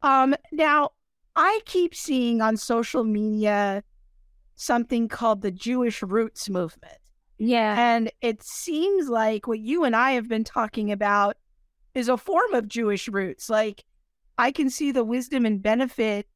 Um, 0.00 0.34
now, 0.50 0.92
I 1.36 1.60
keep 1.66 1.94
seeing 1.94 2.40
on 2.40 2.56
social 2.56 3.04
media 3.04 3.84
something 4.54 5.08
called 5.08 5.42
the 5.42 5.50
Jewish 5.50 6.02
Roots 6.02 6.48
Movement. 6.48 6.96
Yeah. 7.40 7.74
And 7.78 8.12
it 8.20 8.42
seems 8.42 9.08
like 9.08 9.48
what 9.48 9.58
you 9.58 9.84
and 9.84 9.96
I 9.96 10.12
have 10.12 10.28
been 10.28 10.44
talking 10.44 10.92
about 10.92 11.38
is 11.94 12.10
a 12.10 12.18
form 12.18 12.52
of 12.52 12.68
Jewish 12.68 13.08
roots. 13.08 13.48
Like, 13.48 13.82
I 14.36 14.52
can 14.52 14.68
see 14.68 14.92
the 14.92 15.04
wisdom 15.04 15.46
and 15.46 15.62
benefit 15.62 16.28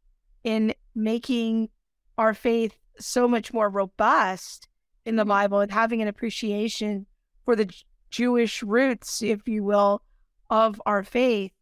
in 0.44 0.74
making 0.94 1.68
our 2.16 2.32
faith 2.32 2.74
so 2.98 3.28
much 3.28 3.52
more 3.52 3.68
robust 3.68 4.66
in 5.04 5.16
the 5.16 5.22
mm-hmm. 5.24 5.28
Bible 5.28 5.60
and 5.60 5.70
having 5.70 6.00
an 6.00 6.08
appreciation 6.08 7.04
for 7.44 7.54
the 7.54 7.70
Jewish 8.10 8.62
roots, 8.62 9.22
if 9.22 9.46
you 9.46 9.62
will, 9.62 10.00
of 10.48 10.80
our 10.86 11.04
faith. 11.04 11.52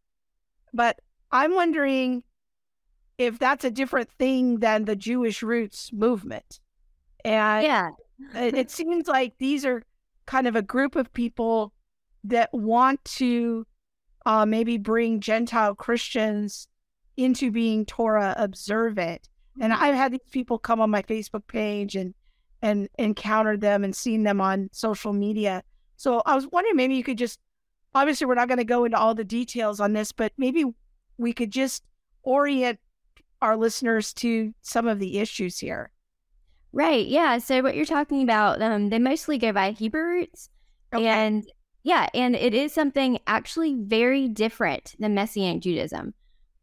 But 0.73 0.99
I'm 1.33 1.53
wondering 1.53 2.23
if 3.17 3.39
that's 3.39 3.65
a 3.65 3.71
different 3.71 4.09
thing 4.17 4.59
than 4.59 4.85
the 4.85 4.95
Jewish 4.95 5.43
roots 5.43 5.91
movement. 5.91 6.61
And 7.25 7.65
yeah. 7.65 7.89
It, 8.35 8.55
it 8.55 8.71
seems 8.71 9.07
like 9.07 9.33
these 9.37 9.65
are 9.65 9.83
kind 10.25 10.47
of 10.47 10.55
a 10.55 10.61
group 10.61 10.95
of 10.95 11.11
people 11.13 11.73
that 12.23 12.49
want 12.53 13.03
to 13.05 13.65
uh, 14.25 14.45
maybe 14.45 14.77
bring 14.77 15.19
Gentile 15.19 15.75
Christians 15.75 16.67
into 17.17 17.51
being 17.51 17.85
Torah 17.85 18.33
observant. 18.37 19.29
And 19.59 19.73
mm-hmm. 19.73 19.83
I've 19.83 19.95
had 19.95 20.13
these 20.13 20.19
people 20.31 20.57
come 20.57 20.81
on 20.81 20.89
my 20.89 21.01
Facebook 21.01 21.45
page 21.47 21.95
and 21.95 22.13
and 22.61 22.87
encountered 22.97 23.59
them 23.59 23.83
and 23.83 23.93
seen 23.93 24.23
them 24.23 24.39
on 24.39 24.69
social 24.71 25.11
media. 25.11 25.63
So 25.97 26.23
I 26.25 26.33
was 26.33 26.47
wondering 26.47 26.77
maybe 26.77 26.95
you 26.95 27.03
could 27.03 27.17
just 27.17 27.39
obviously 27.93 28.25
we're 28.25 28.35
not 28.35 28.47
going 28.47 28.57
to 28.57 28.63
go 28.63 28.85
into 28.85 28.97
all 28.97 29.13
the 29.13 29.25
details 29.25 29.79
on 29.79 29.93
this, 29.93 30.11
but 30.13 30.31
maybe 30.37 30.63
we 31.17 31.33
could 31.33 31.51
just 31.51 31.83
orient 32.23 32.79
our 33.41 33.57
listeners 33.57 34.13
to 34.13 34.53
some 34.61 34.87
of 34.87 34.99
the 34.99 35.19
issues 35.19 35.59
here. 35.59 35.91
Right. 36.73 37.05
Yeah. 37.07 37.37
So 37.37 37.61
what 37.61 37.75
you're 37.75 37.85
talking 37.85 38.23
about, 38.23 38.61
um, 38.61 38.89
they 38.89 38.99
mostly 38.99 39.37
go 39.37 39.51
by 39.53 39.71
Hebrew 39.71 40.01
roots. 40.01 40.49
Okay. 40.93 41.05
And 41.05 41.45
yeah, 41.83 42.07
and 42.13 42.35
it 42.35 42.53
is 42.53 42.73
something 42.73 43.19
actually 43.27 43.75
very 43.75 44.27
different 44.27 44.95
than 44.99 45.13
Messianic 45.13 45.61
Judaism. 45.61 46.13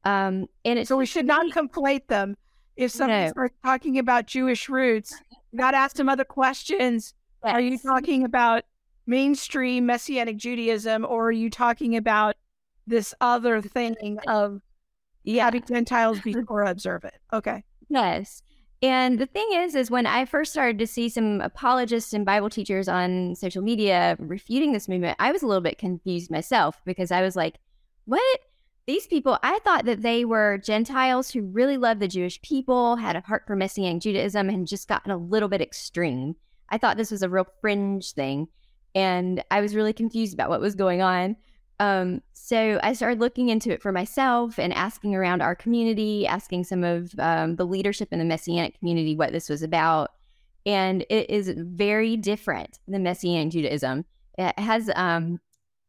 Um, 0.05 0.47
and 0.65 0.79
it's 0.79 0.89
so 0.89 0.97
we 0.97 1.07
should 1.07 1.27
not 1.27 1.47
conflate 1.53 2.09
them. 2.09 2.37
If 2.77 2.91
somebody 2.91 3.27
no. 3.27 3.31
starts 3.31 3.55
talking 3.63 3.99
about 3.99 4.27
Jewish 4.27 4.69
roots, 4.69 5.15
you 5.53 5.59
got 5.59 5.73
to 5.73 5.77
ask 5.77 5.97
them 5.97 6.09
other 6.09 6.25
questions. 6.25 7.15
Yes. 7.45 7.55
Are 7.55 7.61
you 7.61 7.79
talking 7.79 8.25
about 8.25 8.65
mainstream 9.07 9.87
Messianic 9.87 10.39
Judaism, 10.39 11.05
or 11.05 11.29
are 11.29 11.33
you 11.33 11.51
talking 11.51 11.97
about 11.97 12.37
this 12.87 13.15
other 13.21 13.61
thing 13.61 14.19
of 14.27 14.63
yeah. 15.25 15.45
having 15.45 15.63
Gentiles 15.67 16.21
be 16.21 16.33
Torah 16.47 16.71
observant? 16.71 17.15
Okay. 17.33 17.63
Yes. 17.91 18.43
And 18.83 19.19
the 19.19 19.27
thing 19.27 19.49
is, 19.53 19.75
is 19.75 19.91
when 19.91 20.07
I 20.07 20.25
first 20.25 20.53
started 20.53 20.79
to 20.79 20.87
see 20.87 21.11
some 21.11 21.43
apologists 21.43 22.15
and 22.15 22.25
Bible 22.25 22.49
teachers 22.49 22.89
on 22.89 23.35
social 23.35 23.63
media 23.63 24.17
refuting 24.19 24.73
this 24.73 24.89
movement, 24.89 25.17
I 25.19 25.33
was 25.33 25.43
a 25.43 25.47
little 25.47 25.61
bit 25.61 25.77
confused 25.77 26.31
myself 26.31 26.81
because 26.87 27.11
I 27.11 27.21
was 27.21 27.37
like, 27.37 27.57
what? 28.07 28.41
These 28.87 29.07
people, 29.07 29.39
I 29.43 29.59
thought 29.61 29.85
that 29.85 30.01
they 30.01 30.25
were 30.25 30.59
Gentiles 30.59 31.31
who 31.31 31.43
really 31.43 31.77
loved 31.77 32.01
the 32.01 32.09
Jewish 32.09 32.41
people, 32.41 32.97
had 32.97 33.17
a 33.17 33.21
heart 33.21 33.45
for 33.47 33.55
Messianic 33.55 34.03
Judaism, 34.03 34.49
and 34.49 34.67
just 34.67 34.89
gotten 34.89 35.13
a 35.13 35.19
little 35.19 35.51
bit 35.51 35.61
extreme. 35.61 36.35
I 36.71 36.79
thought 36.79 36.97
this 36.97 37.11
was 37.11 37.23
a 37.23 37.29
real 37.29 37.47
fringe 37.61 38.13
thing. 38.13 38.49
And 38.95 39.45
I 39.51 39.61
was 39.61 39.77
really 39.77 39.93
confused 39.93 40.35
about 40.35 40.49
what 40.49 40.61
was 40.61 40.75
going 40.75 41.03
on. 41.03 41.37
Um, 41.81 42.21
so 42.35 42.79
I 42.83 42.93
started 42.93 43.21
looking 43.21 43.49
into 43.49 43.73
it 43.73 43.81
for 43.81 43.91
myself 43.91 44.59
and 44.59 44.73
asking 44.75 45.17
around 45.17 45.41
our 45.41 45.55
community, 45.55 46.27
asking 46.27 46.65
some 46.65 46.85
of 46.85 47.13
um, 47.19 47.57
the 47.57 47.65
leadership 47.65 48.09
in 48.13 48.19
the 48.19 48.25
Messianic 48.25 48.79
community 48.79 49.17
what 49.17 49.33
this 49.33 49.49
was 49.49 49.63
about. 49.63 50.11
And 50.67 51.07
it 51.09 51.31
is 51.31 51.55
very 51.57 52.19
different 52.19 52.79
than 52.87 53.03
Messianic 53.03 53.53
Judaism. 53.53 54.05
It 54.37 54.59
has 54.59 54.91
um, 54.95 55.41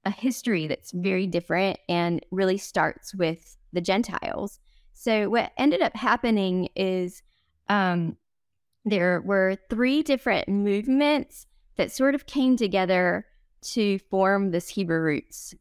a 0.05 0.11
history 0.11 0.65
that's 0.65 0.91
very 0.91 1.27
different 1.27 1.77
and 1.89 2.25
really 2.31 2.57
starts 2.57 3.13
with 3.13 3.57
the 3.73 3.81
Gentiles. 3.81 4.59
So 4.93 5.29
what 5.29 5.51
ended 5.57 5.81
up 5.81 5.95
happening 5.95 6.69
is 6.73 7.21
um, 7.67 8.15
there 8.85 9.19
were 9.25 9.57
three 9.69 10.03
different 10.03 10.47
movements 10.47 11.47
that 11.75 11.91
sort 11.91 12.15
of 12.15 12.27
came 12.27 12.55
together 12.55 13.25
to 13.61 13.99
form 14.09 14.51
this 14.51 14.69
Hebrew 14.69 15.01
roots 15.01 15.53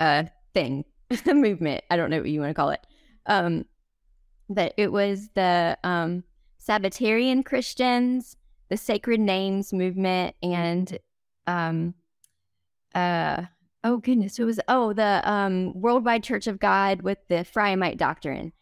uh, 0.00 0.24
thing, 0.54 0.84
the 1.24 1.34
movement. 1.34 1.84
I 1.90 1.96
don't 1.96 2.10
know 2.10 2.18
what 2.18 2.28
you 2.28 2.40
want 2.40 2.50
to 2.50 2.54
call 2.54 2.70
it. 2.70 2.86
Um, 3.26 3.64
but 4.48 4.74
it 4.76 4.92
was 4.92 5.28
the 5.34 5.76
um, 5.82 6.24
Sabbatarian 6.58 7.42
Christians, 7.44 8.36
the 8.68 8.76
Sacred 8.76 9.20
Names 9.20 9.72
movement, 9.72 10.36
and 10.42 10.98
um, 11.46 11.94
uh, 12.94 13.42
Oh 13.86 13.98
goodness, 13.98 14.40
it 14.40 14.44
was 14.44 14.58
oh 14.66 14.92
the 14.92 15.22
um, 15.24 15.72
Worldwide 15.80 16.24
Church 16.24 16.48
of 16.48 16.58
God 16.58 17.02
with 17.02 17.18
the 17.28 17.36
Ephraimite 17.36 17.98
doctrine. 17.98 18.52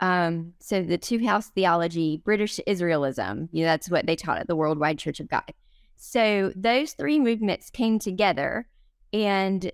Um, 0.00 0.54
so 0.58 0.82
the 0.82 0.98
two 0.98 1.24
house 1.24 1.50
theology, 1.50 2.20
British 2.24 2.58
Israelism, 2.66 3.48
you 3.52 3.62
know, 3.62 3.68
that's 3.68 3.88
what 3.88 4.06
they 4.06 4.16
taught 4.16 4.38
at 4.38 4.48
the 4.48 4.56
Worldwide 4.56 4.98
Church 4.98 5.20
of 5.20 5.28
God. 5.28 5.54
So 5.94 6.52
those 6.56 6.94
three 6.94 7.20
movements 7.20 7.70
came 7.70 8.00
together 8.00 8.66
and 9.12 9.70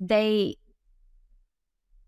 they 0.00 0.56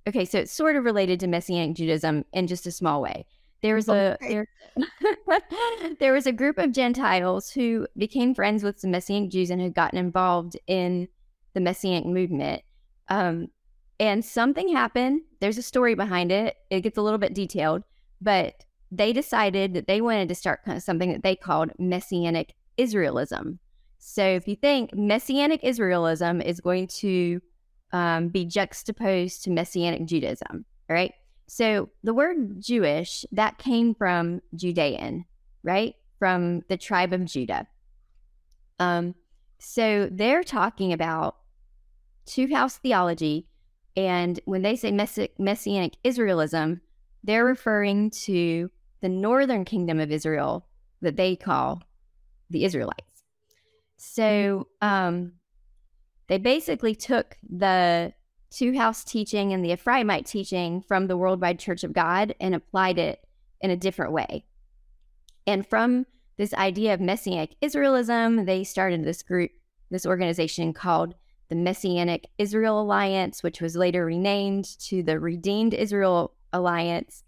okay, 0.08 0.24
so 0.24 0.38
it's 0.38 0.52
sort 0.52 0.76
of 0.76 0.84
related 0.84 1.20
to 1.20 1.26
Messianic 1.26 1.76
Judaism 1.76 2.24
in 2.32 2.46
just 2.46 2.66
a 2.66 2.72
small 2.72 3.00
way. 3.00 3.26
There 3.62 3.74
was 3.74 3.88
a 3.88 4.16
there, 4.20 4.46
there 6.00 6.12
was 6.12 6.26
a 6.26 6.32
group 6.32 6.58
of 6.58 6.72
Gentiles 6.72 7.50
who 7.50 7.86
became 7.96 8.34
friends 8.34 8.62
with 8.62 8.80
some 8.80 8.90
Messianic 8.90 9.30
Jews 9.30 9.50
and 9.50 9.60
had 9.60 9.74
gotten 9.74 9.98
involved 9.98 10.56
in 10.66 11.08
the 11.54 11.60
Messianic 11.60 12.06
movement. 12.06 12.62
Um, 13.08 13.48
and 13.98 14.24
something 14.24 14.68
happened. 14.74 15.20
There's 15.40 15.58
a 15.58 15.62
story 15.62 15.94
behind 15.94 16.32
it. 16.32 16.56
It 16.70 16.80
gets 16.80 16.96
a 16.96 17.02
little 17.02 17.18
bit 17.18 17.34
detailed, 17.34 17.82
but 18.20 18.64
they 18.90 19.12
decided 19.12 19.74
that 19.74 19.86
they 19.86 20.00
wanted 20.00 20.28
to 20.30 20.34
start 20.34 20.60
something 20.78 21.12
that 21.12 21.22
they 21.22 21.36
called 21.36 21.72
Messianic 21.78 22.54
Israelism. 22.78 23.58
So 23.98 24.24
if 24.24 24.48
you 24.48 24.56
think 24.56 24.94
Messianic 24.94 25.62
Israelism 25.62 26.42
is 26.42 26.60
going 26.60 26.86
to 26.86 27.42
um, 27.92 28.28
be 28.28 28.44
juxtaposed 28.44 29.44
to 29.44 29.50
Messianic 29.50 30.06
Judaism, 30.06 30.64
all 30.88 30.94
right? 30.94 31.12
So 31.46 31.90
the 32.04 32.14
word 32.14 32.60
Jewish 32.60 33.24
that 33.32 33.58
came 33.58 33.94
from 33.94 34.40
Judean, 34.54 35.24
right? 35.64 35.96
From 36.18 36.62
the 36.68 36.76
tribe 36.76 37.12
of 37.12 37.24
Judah. 37.24 37.66
Um, 38.78 39.14
so 39.58 40.08
they're 40.10 40.44
talking 40.44 40.92
about 40.92 41.36
two 42.24 42.48
house 42.48 42.76
theology, 42.78 43.46
and 43.96 44.38
when 44.44 44.62
they 44.62 44.76
say 44.76 44.92
messi- 44.92 45.30
Messianic 45.38 45.96
Israelism, 46.04 46.80
they're 47.24 47.44
referring 47.44 48.10
to 48.10 48.70
the 49.00 49.08
northern 49.08 49.64
kingdom 49.64 49.98
of 49.98 50.12
Israel 50.12 50.66
that 51.02 51.16
they 51.16 51.36
call 51.36 51.82
the 52.48 52.64
Israelites. 52.64 53.24
So 53.96 54.68
um, 54.80 55.32
they 56.30 56.38
basically 56.38 56.94
took 56.94 57.36
the 57.42 58.12
two 58.50 58.76
house 58.78 59.02
teaching 59.02 59.52
and 59.52 59.64
the 59.64 59.70
Ephraimite 59.70 60.26
teaching 60.26 60.80
from 60.80 61.08
the 61.08 61.16
Worldwide 61.16 61.58
Church 61.58 61.82
of 61.82 61.92
God 61.92 62.36
and 62.40 62.54
applied 62.54 62.98
it 62.98 63.18
in 63.60 63.72
a 63.72 63.76
different 63.76 64.12
way. 64.12 64.44
And 65.44 65.66
from 65.66 66.06
this 66.36 66.54
idea 66.54 66.94
of 66.94 67.00
Messianic 67.00 67.56
Israelism, 67.60 68.46
they 68.46 68.62
started 68.62 69.04
this 69.04 69.24
group, 69.24 69.50
this 69.90 70.06
organization 70.06 70.72
called 70.72 71.16
the 71.48 71.56
Messianic 71.56 72.28
Israel 72.38 72.80
Alliance, 72.80 73.42
which 73.42 73.60
was 73.60 73.74
later 73.74 74.04
renamed 74.04 74.78
to 74.82 75.02
the 75.02 75.18
Redeemed 75.18 75.74
Israel 75.74 76.34
Alliance. 76.52 77.24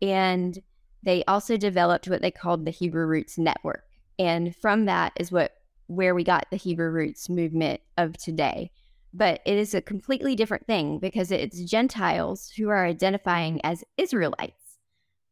And 0.00 0.56
they 1.02 1.24
also 1.24 1.56
developed 1.56 2.06
what 2.06 2.22
they 2.22 2.30
called 2.30 2.64
the 2.64 2.70
Hebrew 2.70 3.06
Roots 3.06 3.36
Network. 3.36 3.82
And 4.16 4.54
from 4.54 4.84
that 4.84 5.12
is 5.18 5.32
what 5.32 5.53
where 5.86 6.14
we 6.14 6.24
got 6.24 6.46
the 6.50 6.56
Hebrew 6.56 6.90
Roots 6.90 7.28
movement 7.28 7.80
of 7.96 8.16
today. 8.16 8.70
But 9.12 9.40
it 9.46 9.56
is 9.56 9.74
a 9.74 9.80
completely 9.80 10.34
different 10.34 10.66
thing 10.66 10.98
because 10.98 11.30
it's 11.30 11.62
Gentiles 11.64 12.50
who 12.56 12.68
are 12.68 12.84
identifying 12.84 13.60
as 13.64 13.84
Israelites. 13.96 14.78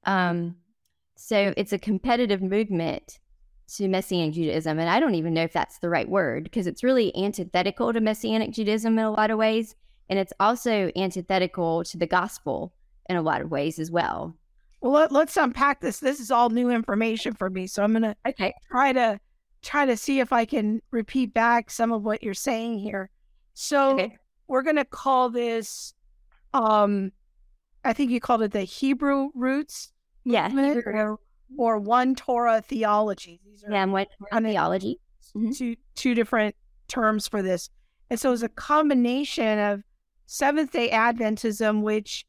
Um, 0.05 0.57
so 1.16 1.53
it's 1.57 1.72
a 1.72 1.78
competitive 1.78 2.42
movement 2.42 3.18
to 3.76 3.88
Messianic 3.88 4.34
Judaism. 4.34 4.78
And 4.78 4.88
I 4.88 5.00
don't 5.00 5.14
even 5.14 5.34
know 5.34 5.42
if 5.42 5.53
that's 5.53 5.78
the 5.78 5.88
right 5.88 6.09
word 6.09 6.44
because 6.44 6.66
it's 6.66 6.84
really 6.84 7.16
antithetical 7.16 7.92
to 7.92 8.00
Messianic 8.00 8.53
Judaism 8.53 8.98
in 8.98 9.05
a 9.05 9.11
lot 9.11 9.30
of 9.30 9.38
ways. 9.38 9.74
And 10.09 10.18
it's 10.18 10.32
also 10.38 10.90
antithetical 10.94 11.84
to 11.84 11.96
the 11.96 12.07
gospel 12.07 12.74
in 13.09 13.16
a 13.16 13.22
lot 13.22 13.40
of 13.40 13.50
ways 13.50 13.78
as 13.78 13.90
well. 13.90 14.36
Well, 14.80 14.92
let, 14.92 15.12
let's 15.12 15.36
unpack 15.36 15.80
this. 15.80 16.00
This 16.00 16.20
is 16.20 16.30
all 16.30 16.50
new 16.50 16.70
information 16.70 17.34
for 17.34 17.48
me, 17.48 17.66
so 17.66 17.82
I'm 17.82 17.92
gonna 17.92 18.16
Okay. 18.26 18.53
try 18.70 18.92
to 18.92 19.20
try 19.63 19.87
to 19.87 19.97
see 19.97 20.21
if 20.21 20.33
I 20.33 20.45
can 20.45 20.81
repeat 20.91 21.33
back 21.33 21.71
some 21.71 21.93
of 21.93 22.03
what 22.03 22.23
you're 22.23 22.35
saying 22.35 22.79
here. 22.79 23.11
So 23.55 23.93
Okay. 23.95 24.17
we're 24.49 24.63
gonna 24.63 24.85
call 24.85 25.31
this, 25.31 25.95
um, 26.53 27.13
I 27.85 27.93
think 27.93 28.11
you 28.11 28.21
called 28.21 28.43
it 28.43 28.53
the 28.53 28.63
Hebrew 28.63 29.31
roots 29.35 29.93
Yeah. 30.25 30.49
Hebrew 30.49 31.17
or, 31.59 31.79
one 31.79 32.15
Torah 32.15 32.63
theology. 32.63 33.41
These 33.45 33.65
are 33.65 33.73
Yeah, 33.73 33.83
I 33.83 33.87
mean- 34.41 34.53
theology? 34.53 34.99
Mhm. 35.35 35.57
two 35.57 35.77
two 35.95 36.15
different 36.15 36.57
terms 36.89 37.29
for 37.29 37.43
this. 37.43 37.71
And 38.11 38.19
so 38.21 38.33
it's 38.33 38.43
a 38.43 38.49
combination 38.49 39.59
of 39.59 39.83
Seventh 40.27 40.73
day 40.73 40.91
Adventism, 40.91 41.83
which, 41.83 42.27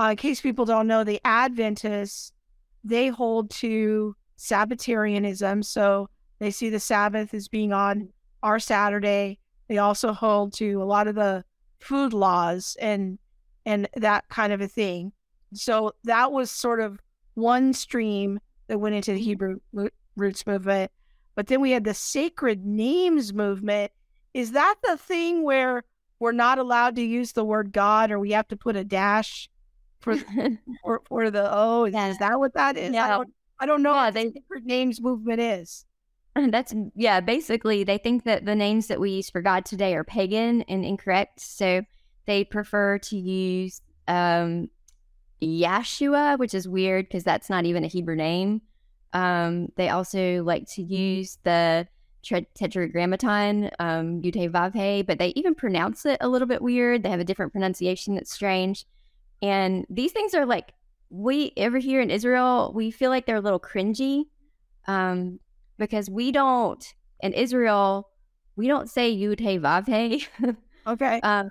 uh, 0.00 0.08
in 0.12 0.16
case 0.16 0.40
people 0.40 0.64
don't 0.64 0.86
know, 0.86 1.04
the 1.04 1.20
Adventists, 1.24 2.32
they 2.82 3.08
hold 3.08 3.50
to 3.50 4.16
Sabbatarianism. 4.36 5.62
So 5.62 6.08
they 6.38 6.50
see 6.50 6.68
the 6.70 6.80
Sabbath 6.80 7.32
as 7.34 7.48
being 7.48 7.72
on 7.72 8.08
our 8.42 8.58
Saturday. 8.58 9.38
They 9.68 9.78
also 9.78 10.12
hold 10.12 10.52
to 10.54 10.82
a 10.82 10.84
lot 10.84 11.08
of 11.08 11.14
the 11.14 11.44
food 11.80 12.12
laws 12.12 12.76
and 12.80 13.18
and 13.64 13.88
that 13.96 14.28
kind 14.28 14.52
of 14.52 14.60
a 14.60 14.68
thing. 14.68 15.12
So 15.54 15.92
that 16.04 16.30
was 16.32 16.50
sort 16.50 16.80
of 16.80 17.00
one 17.34 17.72
stream 17.72 18.38
that 18.68 18.78
went 18.78 18.94
into 18.94 19.12
the 19.12 19.20
Hebrew 19.20 19.58
roots 20.16 20.46
movement. 20.46 20.90
But 21.34 21.48
then 21.48 21.60
we 21.60 21.72
had 21.72 21.84
the 21.84 21.94
sacred 21.94 22.64
names 22.64 23.32
movement. 23.34 23.90
Is 24.34 24.52
that 24.52 24.76
the 24.84 24.96
thing 24.96 25.42
where 25.42 25.82
we're 26.18 26.32
not 26.32 26.58
allowed 26.58 26.96
to 26.96 27.02
use 27.02 27.32
the 27.32 27.44
word 27.44 27.72
God 27.72 28.10
or 28.10 28.18
we 28.18 28.30
have 28.32 28.48
to 28.48 28.56
put 28.56 28.76
a 28.76 28.84
dash 28.84 29.48
for 30.00 30.16
for, 31.08 31.30
the 31.30 31.48
O? 31.52 31.84
Is, 31.84 31.94
Yeah. 31.94 32.08
is 32.08 32.18
that 32.18 32.38
what 32.38 32.54
that 32.54 32.76
is? 32.76 32.90
I 32.90 32.94
Yeah. 32.94 33.08
don't 33.08 33.32
I 33.58 33.66
don't 33.66 33.82
know 33.82 33.94
Yeah, 33.94 34.04
what 34.06 34.14
the 34.14 34.24
they- 34.24 34.32
sacred 34.32 34.64
names 34.66 35.00
movement 35.00 35.40
is. 35.40 35.84
That's 36.50 36.74
yeah. 36.94 37.20
Basically, 37.20 37.84
they 37.84 37.98
think 37.98 38.24
that 38.24 38.44
the 38.44 38.54
names 38.54 38.88
that 38.88 39.00
we 39.00 39.10
use 39.10 39.30
for 39.30 39.42
God 39.42 39.64
today 39.64 39.94
are 39.94 40.04
pagan 40.04 40.62
and 40.62 40.84
incorrect, 40.84 41.40
so 41.40 41.82
they 42.26 42.44
prefer 42.44 42.98
to 42.98 43.16
use 43.16 43.80
um, 44.08 44.68
Yahshua, 45.42 46.38
which 46.38 46.54
is 46.54 46.68
weird 46.68 47.06
because 47.06 47.24
that's 47.24 47.48
not 47.48 47.64
even 47.64 47.84
a 47.84 47.88
Hebrew 47.88 48.16
name. 48.16 48.62
Um, 49.12 49.68
they 49.76 49.88
also 49.88 50.42
like 50.42 50.68
to 50.72 50.82
use 50.82 51.38
the 51.44 51.86
Tetragrammaton, 52.22 53.70
um, 53.78 54.20
Yute 54.20 54.50
Vavhe, 54.50 55.06
but 55.06 55.18
they 55.18 55.28
even 55.36 55.54
pronounce 55.54 56.04
it 56.04 56.18
a 56.20 56.28
little 56.28 56.48
bit 56.48 56.60
weird. 56.60 57.02
They 57.02 57.10
have 57.10 57.20
a 57.20 57.24
different 57.24 57.52
pronunciation 57.52 58.14
that's 58.14 58.32
strange, 58.32 58.84
and 59.40 59.86
these 59.88 60.12
things 60.12 60.34
are 60.34 60.44
like 60.44 60.72
we 61.08 61.52
over 61.56 61.78
here 61.78 62.00
in 62.00 62.10
Israel, 62.10 62.72
we 62.74 62.90
feel 62.90 63.10
like 63.10 63.26
they're 63.26 63.36
a 63.36 63.40
little 63.40 63.60
cringy. 63.60 64.24
Um, 64.88 65.38
because 65.78 66.08
we 66.10 66.32
don't 66.32 66.94
in 67.20 67.32
Israel 67.32 68.08
we 68.56 68.66
don't 68.68 68.88
say 68.90 69.14
Yud 69.14 69.40
Hey 69.40 69.58
Vav 69.58 69.86
Hey. 69.86 70.26
Okay. 70.86 71.20
um, 71.22 71.50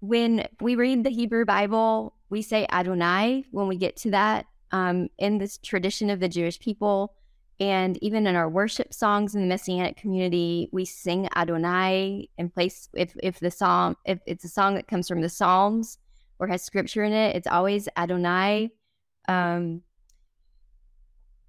when 0.00 0.46
we 0.60 0.76
read 0.76 1.02
the 1.02 1.10
Hebrew 1.10 1.44
Bible, 1.44 2.14
we 2.30 2.42
say 2.42 2.66
Adonai 2.70 3.44
when 3.50 3.66
we 3.66 3.76
get 3.76 3.96
to 3.98 4.10
that. 4.12 4.46
Um, 4.72 5.08
in 5.18 5.38
this 5.38 5.58
tradition 5.58 6.10
of 6.10 6.20
the 6.20 6.28
Jewish 6.28 6.58
people, 6.58 7.14
and 7.60 7.96
even 8.02 8.26
in 8.26 8.36
our 8.36 8.48
worship 8.48 8.92
songs 8.92 9.34
in 9.34 9.40
the 9.40 9.46
Messianic 9.46 9.96
community, 9.96 10.68
we 10.72 10.84
sing 10.84 11.28
Adonai 11.36 12.28
in 12.36 12.50
place. 12.50 12.88
If 12.92 13.16
if 13.22 13.40
the 13.40 13.50
song 13.50 13.96
if 14.04 14.18
it's 14.26 14.44
a 14.44 14.48
song 14.48 14.74
that 14.74 14.88
comes 14.88 15.08
from 15.08 15.20
the 15.22 15.28
Psalms 15.28 15.98
or 16.38 16.46
has 16.48 16.62
scripture 16.62 17.04
in 17.04 17.12
it, 17.12 17.36
it's 17.36 17.46
always 17.46 17.88
Adonai. 17.96 18.70
Um, 19.28 19.82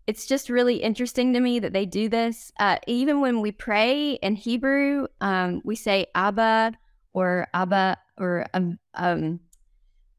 it's 0.08 0.26
just 0.26 0.49
really 0.49 0.78
interesting 0.78 1.34
to 1.34 1.39
me 1.39 1.60
that 1.60 1.74
they 1.74 1.86
do 1.86 2.08
this. 2.08 2.51
Uh, 2.60 2.78
even 2.88 3.20
when 3.20 3.41
we 3.41 3.51
pray 3.51 4.14
in 4.14 4.36
Hebrew, 4.36 5.08
um, 5.20 5.62
we 5.66 5.76
say 5.76 6.08
Abba 6.16 6.74
or 7.14 7.47
Abba 7.53 7.97
or 8.18 8.45
um, 8.53 8.80
um 8.93 9.39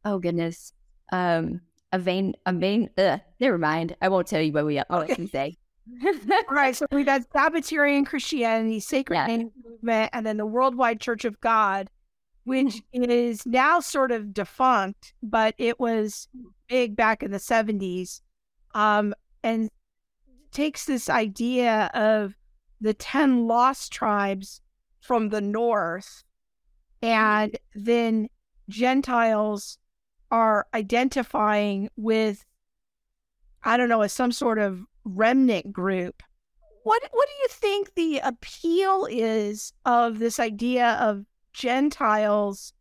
oh 0.05 0.19
goodness, 0.19 0.73
um, 1.11 1.61
a 1.93 1.99
vein, 1.99 2.35
a 2.47 2.53
vein. 2.53 2.91
Ugh, 2.99 3.21
never 3.41 3.59
mind. 3.59 3.97
I 4.03 4.09
won't 4.09 4.27
tell 4.27 4.43
you 4.43 4.53
what 4.53 4.67
we 4.67 4.77
what 4.77 5.11
I 5.11 5.15
can 5.15 5.27
say. 5.29 5.57
All 6.05 6.55
right. 6.55 6.77
So 6.77 6.87
we've 6.93 7.07
got 7.07 7.23
Sabbatarian 7.33 8.05
Christianity, 8.05 8.81
Sacred 8.81 9.17
Yeah. 9.17 9.27
Names 9.27 9.53
Movement, 9.65 10.11
and 10.13 10.27
then 10.27 10.37
the 10.37 10.47
Worldwide 10.47 11.01
Church 11.01 11.25
of 11.25 11.41
God, 11.41 11.89
which 12.45 12.83
is 12.93 13.47
now 13.47 13.81
sort 13.81 14.13
of 14.13 14.35
defunct, 14.35 15.15
but 15.23 15.55
it 15.57 15.81
was 15.81 16.29
big 16.69 16.95
back 16.95 17.23
in 17.23 17.31
the 17.31 17.39
70s. 17.39 18.21
Um, 18.75 19.15
and 19.43 19.71
takes 20.59 20.87
this 20.87 21.09
idea 21.09 21.89
of 21.95 22.35
the 22.81 22.93
10 22.93 23.47
lost 23.47 23.93
tribes 23.93 24.61
from 25.01 25.29
the 25.29 25.41
north, 25.41 26.25
and 27.01 27.57
then 27.77 28.29
Gentiles 28.69 29.79
are 30.33 30.67
identifying 30.75 31.89
with, 31.97 32.45
I 33.63 33.77
don't 33.77 33.89
know, 33.89 34.03
as 34.03 34.13
some 34.13 34.33
sort 34.33 34.59
of 34.59 34.83
remnant 35.05 35.73
group. 35.73 36.25
What 36.83 37.03
what 37.13 37.29
do 37.29 37.35
you 37.43 37.49
think 37.51 37.95
the 37.95 38.19
appeal 38.19 39.07
is 39.09 39.73
of 39.85 40.19
this 40.19 40.41
idea 40.41 40.99
of 41.01 41.25
Gentiles 41.53 42.73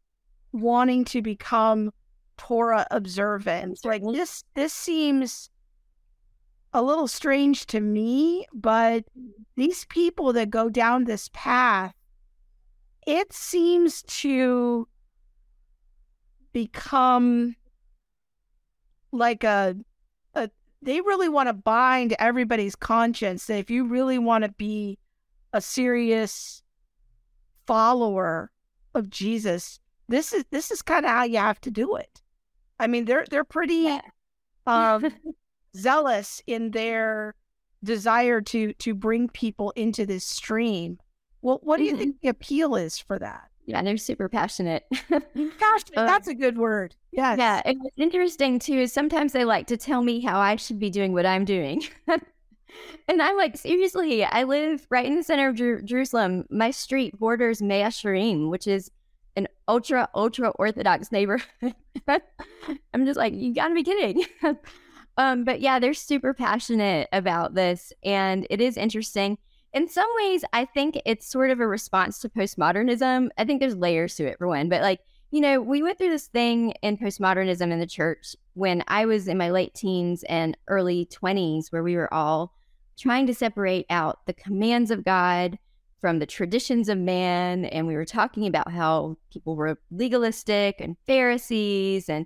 wanting 0.51 1.05
to 1.05 1.21
become 1.21 1.91
Torah 2.37 2.87
observant. 2.89 3.79
Like 3.83 4.01
this 4.01 4.43
this 4.55 4.73
seems 4.73 5.51
a 6.77 6.81
little 6.83 7.07
strange 7.07 7.65
to 7.65 7.79
me, 7.79 8.45
but 8.53 9.03
these 9.55 9.85
people 9.85 10.31
that 10.33 10.51
go 10.51 10.69
down 10.69 11.05
this 11.05 11.27
path, 11.33 11.95
it 13.07 13.33
seems 13.33 14.03
to 14.03 14.87
become 16.53 17.55
like 19.11 19.43
a, 19.43 19.75
a 20.35 20.51
they 20.83 21.01
really 21.01 21.27
want 21.27 21.49
to 21.49 21.53
bind 21.53 22.15
everybody's 22.19 22.75
conscience 22.75 23.47
that 23.47 23.57
if 23.57 23.71
you 23.71 23.83
really 23.83 24.19
want 24.19 24.43
to 24.43 24.51
be 24.51 24.99
a 25.53 25.61
serious 25.61 26.61
follower 27.65 28.51
of 28.93 29.09
Jesus, 29.09 29.79
this 30.09 30.31
is 30.31 30.45
this 30.51 30.69
is 30.69 30.83
kind 30.83 31.07
of 31.07 31.11
how 31.11 31.23
you 31.23 31.39
have 31.39 31.59
to 31.61 31.71
do 31.71 31.95
it. 31.95 32.21
I 32.79 32.85
mean, 32.85 33.05
they're 33.05 33.25
they're 33.31 33.43
pretty 33.43 33.99
um, 34.67 35.11
zealous 35.77 36.41
in 36.47 36.71
their 36.71 37.35
desire 37.83 38.41
to 38.41 38.73
to 38.73 38.93
bring 38.93 39.29
people 39.29 39.71
into 39.71 40.05
this 40.05 40.25
stream. 40.25 40.99
Well, 41.41 41.59
what 41.63 41.77
do 41.77 41.83
you 41.83 41.91
mm-hmm. 41.91 41.99
think 41.99 42.21
the 42.21 42.29
appeal 42.29 42.75
is 42.75 42.99
for 42.99 43.19
that? 43.19 43.49
Yeah, 43.65 43.83
they're 43.83 43.97
super 43.97 44.29
passionate. 44.29 44.85
passionate, 45.09 45.97
uh, 45.97 46.05
that's 46.05 46.29
a 46.29 46.33
good 46.33 46.57
word. 46.57 46.95
Yes. 47.11 47.37
Yeah, 47.37 47.61
and 47.65 47.79
what's 47.81 47.97
interesting 47.97 48.59
too 48.59 48.73
is 48.73 48.93
sometimes 48.93 49.33
they 49.33 49.43
like 49.43 49.67
to 49.67 49.77
tell 49.77 50.01
me 50.01 50.21
how 50.21 50.39
I 50.39 50.55
should 50.55 50.79
be 50.79 50.89
doing 50.89 51.11
what 51.11 51.25
I'm 51.25 51.43
doing. 51.43 51.83
and 52.07 53.21
I'm 53.21 53.35
like, 53.35 53.57
seriously, 53.57 54.23
I 54.23 54.43
live 54.43 54.87
right 54.89 55.05
in 55.05 55.15
the 55.15 55.23
center 55.23 55.49
of 55.49 55.55
Jer- 55.55 55.81
Jerusalem. 55.81 56.45
My 56.49 56.71
street 56.71 57.19
borders 57.19 57.61
Mea 57.61 57.89
which 58.47 58.67
is 58.67 58.89
an 59.35 59.49
ultra, 59.67 60.07
ultra 60.15 60.49
Orthodox 60.51 61.11
neighborhood. 61.11 61.75
I'm 62.07 63.05
just 63.05 63.17
like, 63.17 63.33
you 63.33 63.53
gotta 63.53 63.75
be 63.75 63.83
kidding. 63.83 64.25
Um, 65.17 65.43
but 65.43 65.59
yeah, 65.59 65.79
they're 65.79 65.93
super 65.93 66.33
passionate 66.33 67.09
about 67.11 67.55
this. 67.55 67.91
And 68.03 68.45
it 68.49 68.61
is 68.61 68.77
interesting. 68.77 69.37
In 69.73 69.89
some 69.89 70.07
ways, 70.21 70.43
I 70.53 70.65
think 70.65 70.99
it's 71.05 71.29
sort 71.29 71.49
of 71.49 71.59
a 71.59 71.67
response 71.67 72.19
to 72.19 72.29
postmodernism. 72.29 73.29
I 73.37 73.45
think 73.45 73.59
there's 73.59 73.75
layers 73.75 74.15
to 74.15 74.25
it 74.25 74.37
for 74.37 74.47
one, 74.47 74.69
but 74.69 74.81
like, 74.81 75.01
you 75.31 75.41
know, 75.41 75.59
we 75.59 75.83
went 75.83 75.97
through 75.97 76.11
this 76.11 76.27
thing 76.27 76.71
in 76.81 76.97
postmodernism 76.97 77.69
in 77.71 77.79
the 77.79 77.87
church 77.87 78.35
when 78.53 78.83
I 78.87 79.05
was 79.05 79.27
in 79.27 79.37
my 79.37 79.51
late 79.51 79.73
teens 79.73 80.23
and 80.23 80.55
early 80.67 81.05
20s, 81.07 81.71
where 81.71 81.83
we 81.83 81.95
were 81.95 82.13
all 82.13 82.53
trying 82.97 83.27
to 83.27 83.33
separate 83.33 83.85
out 83.89 84.25
the 84.25 84.33
commands 84.33 84.89
of 84.89 85.03
God 85.03 85.59
from 85.99 86.19
the 86.19 86.25
traditions 86.25 86.87
of 86.87 86.97
man. 86.97 87.65
And 87.65 87.87
we 87.87 87.95
were 87.95 88.05
talking 88.05 88.47
about 88.47 88.71
how 88.71 89.17
people 89.31 89.55
were 89.55 89.79
legalistic 89.91 90.79
and 90.79 90.95
Pharisees 91.05 92.07
and 92.07 92.25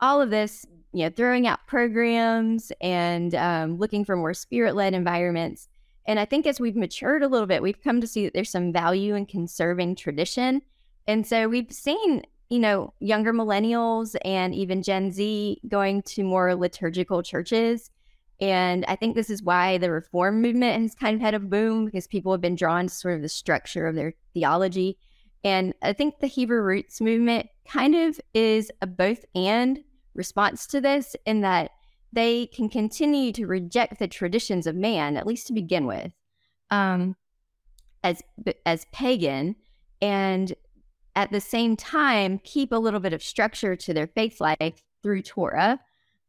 all 0.00 0.20
of 0.20 0.30
this, 0.30 0.66
you 0.92 1.04
know, 1.04 1.10
throwing 1.14 1.46
out 1.46 1.66
programs 1.66 2.72
and 2.80 3.34
um, 3.34 3.78
looking 3.78 4.04
for 4.04 4.16
more 4.16 4.34
spirit 4.34 4.74
led 4.74 4.94
environments. 4.94 5.68
And 6.06 6.18
I 6.18 6.24
think 6.24 6.46
as 6.46 6.60
we've 6.60 6.76
matured 6.76 7.22
a 7.22 7.28
little 7.28 7.46
bit, 7.46 7.62
we've 7.62 7.82
come 7.82 8.00
to 8.00 8.06
see 8.06 8.24
that 8.24 8.34
there's 8.34 8.50
some 8.50 8.72
value 8.72 9.14
in 9.14 9.26
conserving 9.26 9.96
tradition. 9.96 10.62
And 11.06 11.26
so 11.26 11.48
we've 11.48 11.72
seen, 11.72 12.22
you 12.50 12.58
know, 12.58 12.92
younger 13.00 13.32
millennials 13.32 14.16
and 14.24 14.54
even 14.54 14.82
Gen 14.82 15.12
Z 15.12 15.60
going 15.68 16.02
to 16.02 16.24
more 16.24 16.54
liturgical 16.54 17.22
churches 17.22 17.90
and 18.42 18.84
I 18.88 18.96
think 18.96 19.14
this 19.14 19.30
is 19.30 19.40
why 19.40 19.78
the 19.78 19.92
reform 19.92 20.42
movement 20.42 20.82
has 20.82 20.96
kind 20.96 21.14
of 21.14 21.20
had 21.20 21.32
a 21.32 21.38
boom 21.38 21.84
because 21.84 22.08
people 22.08 22.32
have 22.32 22.40
been 22.40 22.56
drawn 22.56 22.88
to 22.88 22.92
sort 22.92 23.14
of 23.14 23.22
the 23.22 23.28
structure 23.28 23.86
of 23.86 23.94
their 23.94 24.14
theology. 24.34 24.98
And 25.44 25.74
I 25.80 25.92
think 25.92 26.18
the 26.18 26.26
Hebrew 26.26 26.60
roots 26.60 27.00
movement 27.00 27.46
kind 27.68 27.94
of 27.94 28.20
is 28.34 28.68
a 28.80 28.88
both 28.88 29.24
and 29.36 29.78
response 30.14 30.66
to 30.68 30.80
this 30.80 31.16
in 31.26 31.40
that 31.40 31.70
they 32.12 32.46
can 32.46 32.68
continue 32.68 33.32
to 33.32 33.46
reject 33.46 33.98
the 33.98 34.08
traditions 34.08 34.66
of 34.66 34.76
man, 34.76 35.16
at 35.16 35.26
least 35.26 35.46
to 35.46 35.52
begin 35.52 35.86
with, 35.86 36.12
um, 36.70 37.16
as 38.04 38.22
as 38.66 38.86
pagan, 38.92 39.56
and 40.00 40.54
at 41.16 41.30
the 41.30 41.40
same 41.40 41.76
time 41.76 42.38
keep 42.44 42.72
a 42.72 42.76
little 42.76 43.00
bit 43.00 43.12
of 43.12 43.22
structure 43.22 43.76
to 43.76 43.94
their 43.94 44.06
faith 44.06 44.40
life 44.40 44.82
through 45.02 45.22
Torah 45.22 45.80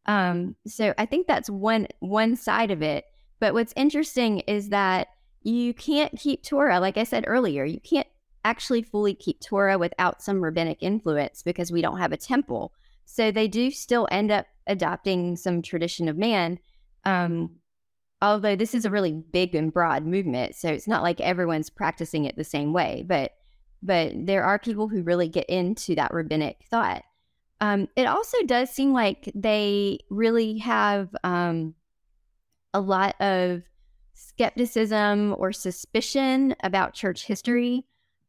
um, 0.05 0.55
so 0.67 0.93
I 0.97 1.05
think 1.05 1.27
that's 1.27 1.49
one 1.49 1.87
one 1.99 2.35
side 2.35 2.71
of 2.71 2.81
it. 2.81 3.05
But 3.39 3.53
what's 3.53 3.73
interesting 3.75 4.39
is 4.41 4.69
that 4.69 5.07
you 5.41 5.73
can't 5.73 6.17
keep 6.17 6.43
Torah, 6.43 6.79
like 6.79 6.97
I 6.97 7.03
said 7.03 7.25
earlier, 7.27 7.65
you 7.65 7.79
can't 7.79 8.07
actually 8.45 8.81
fully 8.81 9.13
keep 9.13 9.39
Torah 9.41 9.77
without 9.77 10.21
some 10.21 10.43
rabbinic 10.43 10.79
influence 10.81 11.43
because 11.43 11.71
we 11.71 11.81
don't 11.81 11.99
have 11.99 12.11
a 12.11 12.17
temple. 12.17 12.73
So 13.05 13.31
they 13.31 13.47
do 13.47 13.71
still 13.71 14.07
end 14.11 14.31
up 14.31 14.47
adopting 14.67 15.35
some 15.35 15.61
tradition 15.61 16.07
of 16.07 16.17
man. 16.17 16.59
Um, 17.05 17.57
although 18.21 18.55
this 18.55 18.73
is 18.73 18.85
a 18.85 18.89
really 18.89 19.11
big 19.11 19.55
and 19.55 19.71
broad 19.71 20.05
movement, 20.05 20.55
so 20.55 20.69
it's 20.69 20.87
not 20.87 21.03
like 21.03 21.19
everyone's 21.21 21.69
practicing 21.69 22.25
it 22.25 22.35
the 22.35 22.43
same 22.43 22.73
way, 22.73 23.03
but 23.07 23.31
but 23.85 24.13
there 24.15 24.45
are 24.45 24.57
people 24.57 24.87
who 24.87 25.03
really 25.03 25.27
get 25.27 25.49
into 25.49 25.93
that 25.95 26.13
rabbinic 26.13 26.63
thought. 26.69 27.03
Um, 27.59 27.89
it 27.97 28.07
also 28.07 28.37
does 28.45 28.69
seem 28.69 28.93
like 28.93 29.29
they 29.35 29.99
really 30.09 30.57
have 30.59 31.09
um, 31.23 31.75
a 32.73 32.79
lot 32.79 33.19
of 33.21 33.63
skepticism 34.13 35.35
or 35.37 35.51
suspicion 35.51 36.55
about 36.63 36.93
church 36.93 37.25
history, 37.25 37.85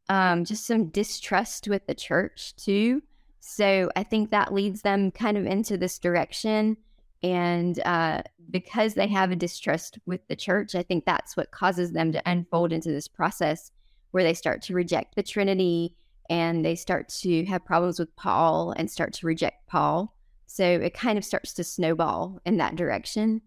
um, 0.09 0.45
just 0.45 0.67
some 0.67 0.87
distrust 0.89 1.67
with 1.67 1.87
the 1.87 1.95
church 1.95 2.55
too. 2.57 3.01
So 3.47 3.91
I 3.95 4.01
think 4.01 4.31
that 4.31 4.55
leads 4.55 4.81
them 4.81 5.11
kind 5.11 5.37
of 5.37 5.45
into 5.45 5.77
this 5.77 5.99
direction. 5.99 6.77
And 7.21 7.79
uh, 7.85 8.23
because 8.49 8.95
they 8.95 9.07
have 9.09 9.29
a 9.29 9.35
distrust 9.35 9.99
with 10.07 10.27
the 10.27 10.35
church, 10.35 10.73
I 10.73 10.81
think 10.81 11.05
that's 11.05 11.37
what 11.37 11.51
causes 11.51 11.91
them 11.91 12.11
to 12.13 12.27
unfold 12.27 12.73
into 12.73 12.89
this 12.89 13.07
process 13.07 13.71
where 14.09 14.23
they 14.23 14.33
start 14.33 14.63
to 14.63 14.73
reject 14.73 15.13
the 15.13 15.21
Trinity 15.21 15.95
and 16.27 16.65
they 16.65 16.73
start 16.73 17.07
to 17.19 17.45
have 17.45 17.63
problems 17.63 17.99
with 17.99 18.15
Paul 18.15 18.73
and 18.77 18.89
start 18.89 19.13
to 19.13 19.27
reject 19.27 19.67
Paul. 19.67 20.17
So 20.47 20.65
it 20.65 20.95
kind 20.95 21.19
of 21.19 21.23
starts 21.23 21.53
to 21.53 21.63
snowball 21.63 22.39
in 22.47 22.57
that 22.57 22.75
direction. 22.75 23.43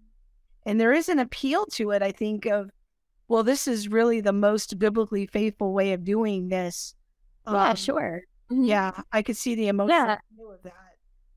And 0.64 0.80
there 0.80 0.92
is 0.92 1.08
an 1.08 1.18
appeal 1.18 1.66
to 1.72 1.90
it, 1.90 2.02
I 2.02 2.12
think, 2.12 2.46
of, 2.46 2.70
well, 3.26 3.42
this 3.42 3.66
is 3.66 3.88
really 3.88 4.20
the 4.20 4.32
most 4.32 4.78
biblically 4.78 5.26
faithful 5.26 5.72
way 5.72 5.92
of 5.92 6.04
doing 6.04 6.50
this. 6.50 6.94
Yeah, 7.48 7.70
um, 7.70 7.76
sure. 7.76 8.22
Mm-hmm. 8.50 8.64
Yeah, 8.64 9.02
I 9.12 9.22
could 9.22 9.36
see 9.36 9.54
the 9.54 9.68
emotion 9.68 9.90
yeah. 9.90 10.02
of 10.02 10.62
that. 10.62 10.72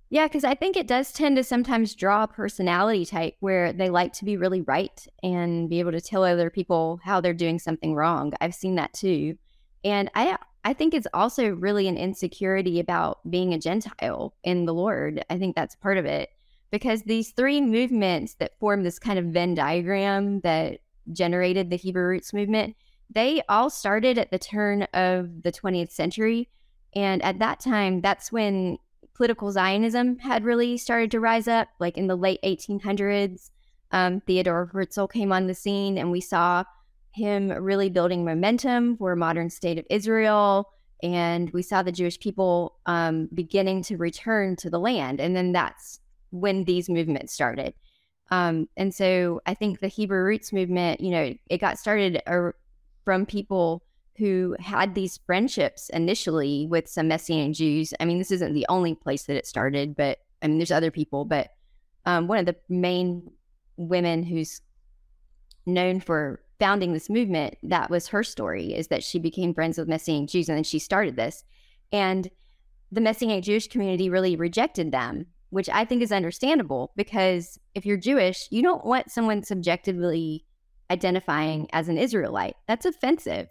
Yeah, 0.09 0.27
because 0.27 0.43
I 0.43 0.55
think 0.55 0.75
it 0.75 0.87
does 0.87 1.13
tend 1.13 1.37
to 1.37 1.43
sometimes 1.43 1.95
draw 1.95 2.23
a 2.23 2.27
personality 2.27 3.05
type 3.05 3.35
where 3.39 3.71
they 3.71 3.89
like 3.89 4.11
to 4.13 4.25
be 4.25 4.35
really 4.35 4.61
right 4.61 5.07
and 5.23 5.69
be 5.69 5.79
able 5.79 5.93
to 5.93 6.01
tell 6.01 6.25
other 6.25 6.49
people 6.49 6.99
how 7.01 7.21
they're 7.21 7.33
doing 7.33 7.59
something 7.59 7.95
wrong. 7.95 8.33
I've 8.41 8.53
seen 8.53 8.75
that 8.75 8.91
too. 8.93 9.37
And 9.85 10.11
I 10.13 10.37
I 10.63 10.73
think 10.73 10.93
it's 10.93 11.07
also 11.13 11.49
really 11.49 11.87
an 11.87 11.97
insecurity 11.97 12.79
about 12.79 13.19
being 13.29 13.53
a 13.53 13.59
Gentile 13.59 14.35
in 14.43 14.65
the 14.65 14.73
Lord. 14.73 15.23
I 15.29 15.37
think 15.37 15.55
that's 15.55 15.75
part 15.75 15.97
of 15.97 16.05
it 16.05 16.29
because 16.71 17.03
these 17.03 17.31
three 17.31 17.61
movements 17.61 18.35
that 18.35 18.59
form 18.59 18.83
this 18.83 18.99
kind 18.99 19.17
of 19.17 19.25
Venn 19.25 19.55
diagram 19.55 20.41
that 20.41 20.79
generated 21.11 21.69
the 21.69 21.77
Hebrew 21.77 22.03
roots 22.03 22.33
movement, 22.33 22.75
they 23.09 23.41
all 23.49 23.69
started 23.69 24.17
at 24.17 24.29
the 24.29 24.39
turn 24.39 24.83
of 24.93 25.43
the 25.43 25.51
20th 25.51 25.91
century. 25.91 26.49
And 26.95 27.21
at 27.23 27.39
that 27.39 27.59
time, 27.59 28.01
that's 28.01 28.31
when 28.31 28.77
political 29.13 29.51
Zionism 29.51 30.19
had 30.19 30.43
really 30.43 30.77
started 30.77 31.11
to 31.11 31.19
rise 31.19 31.47
up, 31.47 31.69
like 31.79 31.97
in 31.97 32.07
the 32.07 32.15
late 32.15 32.39
1800s. 32.43 33.49
Um, 33.91 34.21
Theodore 34.21 34.67
Herzl 34.67 35.05
came 35.05 35.31
on 35.31 35.47
the 35.47 35.53
scene, 35.53 35.97
and 35.97 36.11
we 36.11 36.21
saw 36.21 36.63
him 37.11 37.49
really 37.49 37.89
building 37.89 38.23
momentum 38.23 38.97
for 38.97 39.11
a 39.11 39.17
modern 39.17 39.49
state 39.49 39.77
of 39.77 39.85
Israel. 39.89 40.69
And 41.03 41.49
we 41.51 41.61
saw 41.61 41.83
the 41.83 41.91
Jewish 41.91 42.19
people 42.19 42.77
um, 42.85 43.27
beginning 43.33 43.83
to 43.83 43.97
return 43.97 44.55
to 44.57 44.69
the 44.69 44.79
land. 44.79 45.19
And 45.19 45.35
then 45.35 45.51
that's 45.51 45.99
when 46.29 46.63
these 46.63 46.89
movements 46.89 47.33
started. 47.33 47.73
Um, 48.29 48.69
and 48.77 48.93
so 48.95 49.41
I 49.45 49.53
think 49.53 49.79
the 49.79 49.87
Hebrew 49.87 50.23
roots 50.23 50.53
movement, 50.53 51.01
you 51.01 51.11
know, 51.11 51.33
it 51.49 51.57
got 51.57 51.77
started 51.77 52.21
uh, 52.27 52.51
from 53.03 53.25
people 53.25 53.83
who 54.17 54.55
had 54.59 54.93
these 54.93 55.19
friendships 55.25 55.89
initially 55.89 56.67
with 56.69 56.87
some 56.87 57.07
Messianic 57.07 57.55
Jews. 57.55 57.93
I 57.99 58.05
mean, 58.05 58.17
this 58.17 58.31
isn't 58.31 58.53
the 58.53 58.65
only 58.69 58.95
place 58.95 59.23
that 59.23 59.37
it 59.37 59.47
started, 59.47 59.95
but 59.95 60.19
I 60.41 60.47
mean, 60.47 60.57
there's 60.57 60.71
other 60.71 60.91
people, 60.91 61.25
but 61.25 61.49
um, 62.05 62.27
one 62.27 62.39
of 62.39 62.45
the 62.45 62.55
main 62.69 63.31
women 63.77 64.23
who's 64.23 64.61
known 65.65 65.99
for 65.99 66.41
founding 66.59 66.93
this 66.93 67.09
movement, 67.09 67.57
that 67.63 67.89
was 67.89 68.07
her 68.07 68.23
story, 68.23 68.73
is 68.73 68.87
that 68.87 69.03
she 69.03 69.19
became 69.19 69.53
friends 69.53 69.77
with 69.77 69.87
Messianic 69.87 70.29
Jews 70.29 70.49
and 70.49 70.57
then 70.57 70.63
she 70.63 70.79
started 70.79 71.15
this. 71.15 71.43
And 71.91 72.29
the 72.91 73.01
Messianic 73.01 73.43
Jewish 73.43 73.67
community 73.67 74.09
really 74.09 74.35
rejected 74.35 74.91
them, 74.91 75.27
which 75.49 75.69
I 75.69 75.85
think 75.85 76.01
is 76.01 76.11
understandable 76.11 76.91
because 76.95 77.59
if 77.73 77.85
you're 77.85 77.97
Jewish, 77.97 78.47
you 78.51 78.61
don't 78.61 78.85
want 78.85 79.11
someone 79.11 79.43
subjectively 79.43 80.45
identifying 80.89 81.67
as 81.71 81.87
an 81.87 81.97
Israelite. 81.97 82.55
That's 82.67 82.85
offensive. 82.85 83.47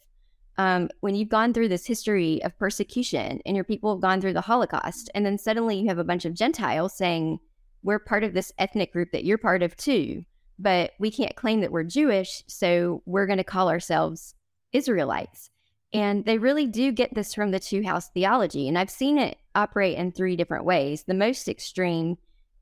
Um, 0.60 0.90
when 1.00 1.14
you've 1.14 1.30
gone 1.30 1.54
through 1.54 1.68
this 1.68 1.86
history 1.86 2.42
of 2.44 2.58
persecution 2.58 3.40
and 3.46 3.56
your 3.56 3.64
people 3.64 3.94
have 3.94 4.02
gone 4.02 4.20
through 4.20 4.34
the 4.34 4.42
Holocaust, 4.42 5.08
and 5.14 5.24
then 5.24 5.38
suddenly 5.38 5.78
you 5.78 5.88
have 5.88 5.96
a 5.96 6.04
bunch 6.04 6.26
of 6.26 6.34
Gentiles 6.34 6.94
saying, 6.94 7.40
We're 7.82 7.98
part 7.98 8.24
of 8.24 8.34
this 8.34 8.52
ethnic 8.58 8.92
group 8.92 9.10
that 9.12 9.24
you're 9.24 9.38
part 9.38 9.62
of 9.62 9.74
too, 9.74 10.26
but 10.58 10.90
we 10.98 11.10
can't 11.10 11.34
claim 11.34 11.62
that 11.62 11.72
we're 11.72 11.84
Jewish, 11.84 12.44
so 12.46 13.02
we're 13.06 13.24
going 13.24 13.38
to 13.38 13.44
call 13.44 13.70
ourselves 13.70 14.34
Israelites. 14.74 15.48
And 15.94 16.26
they 16.26 16.36
really 16.36 16.66
do 16.66 16.92
get 16.92 17.14
this 17.14 17.32
from 17.32 17.52
the 17.52 17.58
two 17.58 17.82
house 17.82 18.10
theology. 18.10 18.68
And 18.68 18.76
I've 18.76 18.90
seen 18.90 19.16
it 19.16 19.38
operate 19.54 19.96
in 19.96 20.12
three 20.12 20.36
different 20.36 20.66
ways. 20.66 21.04
The 21.04 21.14
most 21.14 21.48
extreme 21.48 22.18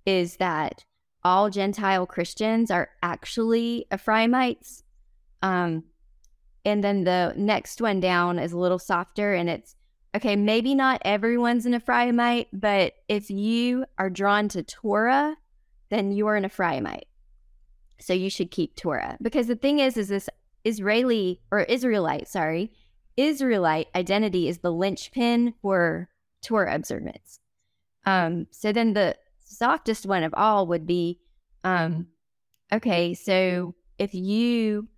is 0.07 0.37
that 0.37 0.85
all 1.25 1.51
Gentile 1.51 2.07
Christians 2.07 2.71
are 2.71 2.91
actually 3.03 3.87
Ephraimites. 3.93 4.85
Um, 5.43 5.83
and 6.69 6.85
then 6.85 7.05
the 7.05 7.33
next 7.35 7.81
one 7.81 7.99
down 7.99 8.39
is 8.39 8.53
a 8.53 8.59
little 8.59 8.79
softer 8.79 9.33
and 9.33 9.49
it's 9.49 9.75
okay, 10.15 10.37
maybe 10.37 10.75
not 10.75 11.01
everyone's 11.03 11.65
an 11.65 11.73
Ephraimite, 11.73 12.49
but 12.53 12.93
if 13.09 13.31
you 13.31 13.87
are 13.97 14.11
drawn 14.11 14.49
to 14.51 14.63
Torah, 14.63 15.37
then 15.89 16.13
you 16.13 16.27
are 16.27 16.37
an 16.37 16.45
Ephraimite. 16.45 17.07
So 18.01 18.13
you 18.13 18.29
should 18.29 18.51
keep 18.51 18.77
Torah. 18.77 19.17
Because 19.23 19.47
the 19.47 19.57
thing 19.57 19.79
is, 19.79 19.97
is 19.97 20.09
this 20.09 20.29
Israeli 20.65 21.41
or 21.51 21.61
Israelite, 21.61 22.29
sorry, 22.29 22.71
Israelite 23.17 23.89
identity 23.95 24.47
is 24.47 24.59
the 24.59 24.73
linchpin 24.73 25.55
for 25.63 26.11
Torah 26.43 26.75
observance. 26.75 27.41
Um, 28.05 28.47
so 28.51 28.73
then 28.73 28.93
the 28.93 29.17
softest 29.43 30.05
one 30.05 30.23
of 30.23 30.35
all 30.35 30.67
would 30.67 30.87
be 30.87 31.19
um, 31.65 32.09
okay, 32.73 33.15
so 33.15 33.75
if 33.99 34.15
you 34.15 34.89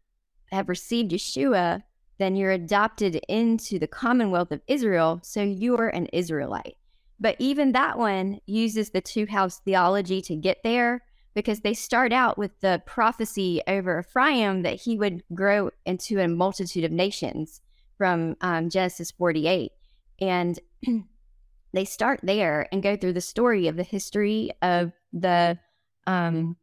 have 0.53 0.69
received 0.69 1.13
Yeshua, 1.13 1.83
then 2.19 2.37
you're 2.37 2.51
adopted 2.51 3.17
into 3.29 3.79
the 3.79 3.87
commonwealth 3.87 4.53
of 4.53 4.61
Israel, 4.67 5.21
so 5.23 5.43
you're 5.43 5.89
an 5.89 6.07
Israelite. 6.13 6.77
But 7.19 7.37
even 7.39 7.73
that 7.73 7.99
one 7.99 8.41
uses 8.47 8.91
the 8.91 9.01
two 9.01 9.27
house 9.27 9.61
theology 9.61 10.23
to 10.23 10.37
get 10.37 10.59
there 10.65 11.03
because 11.35 11.61
they 11.61 11.75
start 11.75 12.13
out 12.13 12.39
with 12.39 12.59
the 12.61 12.83
prophecy 12.87 13.63
over 13.67 14.01
Ephraim 14.01 14.63
that 14.63 14.81
he 14.81 14.99
would 14.99 15.23
grow 15.33 15.71
into 15.87 16.19
a 16.19 16.29
multitude 16.29 16.85
of 16.85 16.91
nations 16.91 17.61
from 17.97 18.37
um, 18.41 18.69
Genesis 18.69 19.11
48. 19.11 19.73
And 20.21 20.59
they 21.73 21.85
start 21.85 22.21
there 22.23 22.67
and 22.73 22.83
go 22.83 22.97
through 22.97 23.13
the 23.13 23.21
story 23.21 23.69
of 23.69 23.77
the 23.77 23.83
history 23.83 24.51
of 24.63 24.93
the 25.13 25.59
um, 26.07 26.57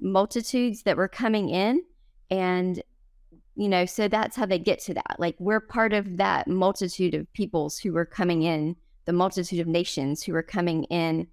multitudes 0.00 0.82
that 0.84 0.96
were 0.96 1.08
coming 1.08 1.50
in. 1.50 1.82
And, 2.30 2.82
you 3.56 3.68
know, 3.68 3.86
so 3.86 4.08
that's 4.08 4.36
how 4.36 4.46
they 4.46 4.58
get 4.58 4.80
to 4.80 4.94
that. 4.94 5.16
Like, 5.18 5.36
we're 5.38 5.60
part 5.60 5.92
of 5.92 6.16
that 6.16 6.48
multitude 6.48 7.14
of 7.14 7.32
peoples 7.32 7.78
who 7.78 7.92
were 7.92 8.04
coming 8.04 8.42
in, 8.42 8.76
the 9.04 9.12
multitude 9.12 9.60
of 9.60 9.66
nations 9.66 10.22
who 10.22 10.32
were 10.32 10.42
coming 10.42 10.84
in 10.84 11.28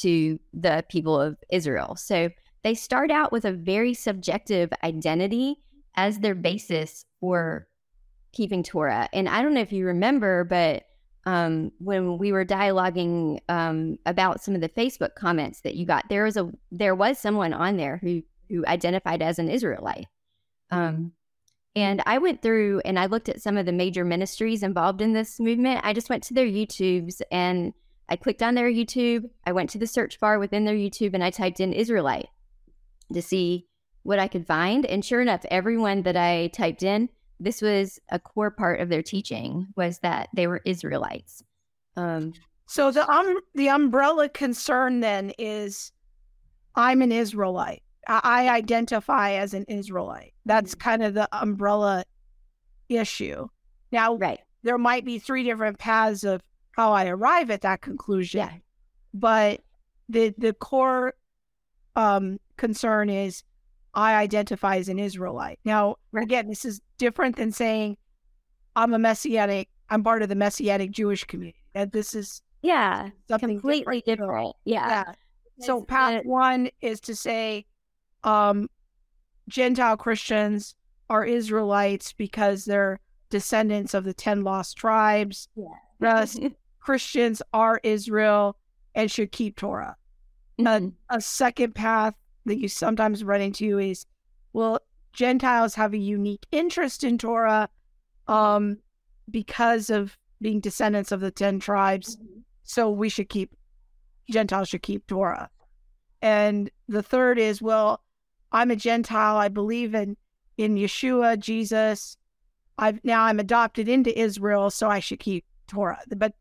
to 0.00 0.38
the 0.52 0.84
people 0.88 1.20
of 1.20 1.36
Israel. 1.50 1.96
So 1.96 2.30
they 2.62 2.74
start 2.74 3.10
out 3.10 3.32
with 3.32 3.44
a 3.44 3.52
very 3.52 3.94
subjective 3.94 4.72
identity 4.82 5.56
as 5.96 6.18
their 6.18 6.34
basis 6.34 7.04
for 7.20 7.68
keeping 8.32 8.62
Torah. 8.62 9.08
And 9.12 9.28
I 9.28 9.42
don't 9.42 9.54
know 9.54 9.60
if 9.60 9.72
you 9.72 9.86
remember, 9.86 10.44
but 10.44 10.84
um, 11.26 11.72
when 11.78 12.18
we 12.18 12.32
were 12.32 12.44
dialoguing 12.44 13.38
um, 13.48 13.98
about 14.06 14.42
some 14.42 14.54
of 14.54 14.60
the 14.60 14.68
Facebook 14.68 15.14
comments 15.14 15.60
that 15.60 15.74
you 15.74 15.86
got, 15.86 16.08
there 16.08 16.24
was 16.24 16.36
a 16.36 16.50
there 16.70 16.94
was 16.94 17.18
someone 17.18 17.52
on 17.52 17.76
there 17.76 17.98
who 17.98 18.22
who 18.50 18.64
identified 18.66 19.22
as 19.22 19.38
an 19.38 19.48
Israelite. 19.48 20.06
Um, 20.70 21.12
and 21.76 22.02
I 22.06 22.18
went 22.18 22.42
through 22.42 22.82
and 22.84 22.98
I 22.98 23.06
looked 23.06 23.28
at 23.28 23.42
some 23.42 23.56
of 23.56 23.66
the 23.66 23.72
major 23.72 24.04
ministries 24.04 24.62
involved 24.62 25.00
in 25.00 25.12
this 25.12 25.40
movement. 25.40 25.80
I 25.82 25.92
just 25.92 26.08
went 26.08 26.22
to 26.24 26.34
their 26.34 26.46
YouTubes 26.46 27.20
and 27.30 27.72
I 28.08 28.16
clicked 28.16 28.42
on 28.42 28.54
their 28.54 28.70
YouTube. 28.70 29.28
I 29.44 29.52
went 29.52 29.70
to 29.70 29.78
the 29.78 29.86
search 29.86 30.20
bar 30.20 30.38
within 30.38 30.64
their 30.64 30.74
YouTube 30.74 31.14
and 31.14 31.24
I 31.24 31.30
typed 31.30 31.60
in 31.60 31.72
Israelite 31.72 32.28
to 33.12 33.22
see 33.22 33.66
what 34.02 34.18
I 34.18 34.28
could 34.28 34.46
find. 34.46 34.84
And 34.86 35.04
sure 35.04 35.20
enough, 35.20 35.44
everyone 35.50 36.02
that 36.02 36.16
I 36.16 36.48
typed 36.48 36.82
in 36.82 37.08
this 37.40 37.60
was 37.60 38.00
a 38.10 38.18
core 38.18 38.50
part 38.50 38.80
of 38.80 38.88
their 38.88 39.02
teaching 39.02 39.66
was 39.76 39.98
that 40.00 40.28
they 40.34 40.46
were 40.46 40.60
Israelites. 40.64 41.42
Um, 41.96 42.32
so 42.66 42.90
the 42.90 43.08
um 43.10 43.36
the 43.54 43.68
umbrella 43.68 44.28
concern 44.28 45.00
then 45.00 45.32
is 45.38 45.92
I'm 46.74 47.02
an 47.02 47.12
Israelite. 47.12 47.82
I, 48.06 48.48
identify 48.48 49.32
as 49.32 49.54
an 49.54 49.64
Israelite. 49.68 50.34
That's 50.44 50.72
mm-hmm. 50.72 50.80
kind 50.80 51.02
of 51.02 51.14
the 51.14 51.28
umbrella 51.32 52.04
issue. 52.88 53.48
Now, 53.92 54.16
right. 54.16 54.40
there 54.62 54.78
might 54.78 55.04
be 55.04 55.18
three 55.18 55.44
different 55.44 55.78
paths 55.78 56.24
of 56.24 56.42
how 56.72 56.92
I 56.92 57.06
arrive 57.06 57.50
at 57.50 57.62
that 57.62 57.80
conclusion, 57.80 58.40
yeah. 58.40 58.52
but 59.12 59.60
the 60.08 60.34
the 60.36 60.52
core 60.52 61.14
um, 61.96 62.38
concern 62.56 63.08
is 63.08 63.44
I 63.94 64.14
identify 64.16 64.76
as 64.76 64.88
an 64.88 64.98
Israelite. 64.98 65.60
Now, 65.64 65.96
again, 66.14 66.48
this 66.48 66.64
is 66.64 66.80
different 66.98 67.36
than 67.36 67.52
saying 67.52 67.96
I'm 68.76 68.92
a 68.92 68.98
messianic, 68.98 69.68
I'm 69.88 70.02
part 70.02 70.22
of 70.22 70.28
the 70.28 70.34
messianic 70.34 70.90
Jewish 70.90 71.24
community. 71.24 71.58
And 71.74 71.92
this 71.92 72.14
is 72.14 72.42
yeah, 72.62 73.10
something 73.28 73.50
completely 73.50 74.02
different. 74.04 74.30
different. 74.30 74.56
Yeah. 74.64 74.88
yeah. 74.88 75.12
So 75.60 75.82
path 75.82 76.14
it, 76.14 76.26
one 76.26 76.70
is 76.80 77.00
to 77.02 77.14
say 77.14 77.66
um, 78.24 78.68
Gentile 79.48 79.96
Christians 79.96 80.74
are 81.10 81.24
Israelites 81.24 82.12
because 82.12 82.64
they're 82.64 82.98
descendants 83.30 83.94
of 83.94 84.04
the 84.04 84.14
10 84.14 84.42
lost 84.42 84.76
tribes. 84.76 85.48
Yeah. 85.56 85.66
Thus, 86.00 86.38
Christians 86.80 87.42
are 87.52 87.80
Israel 87.82 88.56
and 88.94 89.10
should 89.10 89.32
keep 89.32 89.56
Torah. 89.56 89.96
Mm-hmm. 90.58 90.88
A, 91.10 91.16
a 91.16 91.20
second 91.20 91.74
path 91.74 92.14
that 92.46 92.58
you 92.58 92.68
sometimes 92.68 93.24
run 93.24 93.40
into 93.40 93.78
is, 93.78 94.06
well, 94.52 94.78
Gentiles 95.12 95.74
have 95.74 95.94
a 95.94 95.98
unique 95.98 96.46
interest 96.52 97.04
in 97.04 97.18
Torah 97.18 97.68
um, 98.28 98.78
because 99.30 99.90
of 99.90 100.16
being 100.40 100.60
descendants 100.60 101.12
of 101.12 101.20
the 101.20 101.30
10 101.30 101.60
tribes. 101.60 102.16
Mm-hmm. 102.16 102.40
So 102.62 102.90
we 102.90 103.08
should 103.08 103.28
keep, 103.28 103.54
Gentiles 104.30 104.68
should 104.68 104.82
keep 104.82 105.06
Torah. 105.06 105.50
And 106.22 106.70
the 106.88 107.02
third 107.02 107.38
is, 107.38 107.60
well, 107.60 108.03
I'm 108.54 108.70
a 108.70 108.76
Gentile. 108.76 109.36
I 109.36 109.48
believe 109.48 109.94
in, 109.94 110.16
in 110.56 110.76
Yeshua, 110.76 111.38
Jesus. 111.38 112.16
I've 112.78 113.04
now 113.04 113.24
I'm 113.24 113.38
adopted 113.38 113.88
into 113.88 114.18
Israel, 114.18 114.70
so 114.70 114.88
I 114.88 115.00
should 115.00 115.20
keep 115.20 115.44
Torah. 115.66 116.00
But 116.16 116.34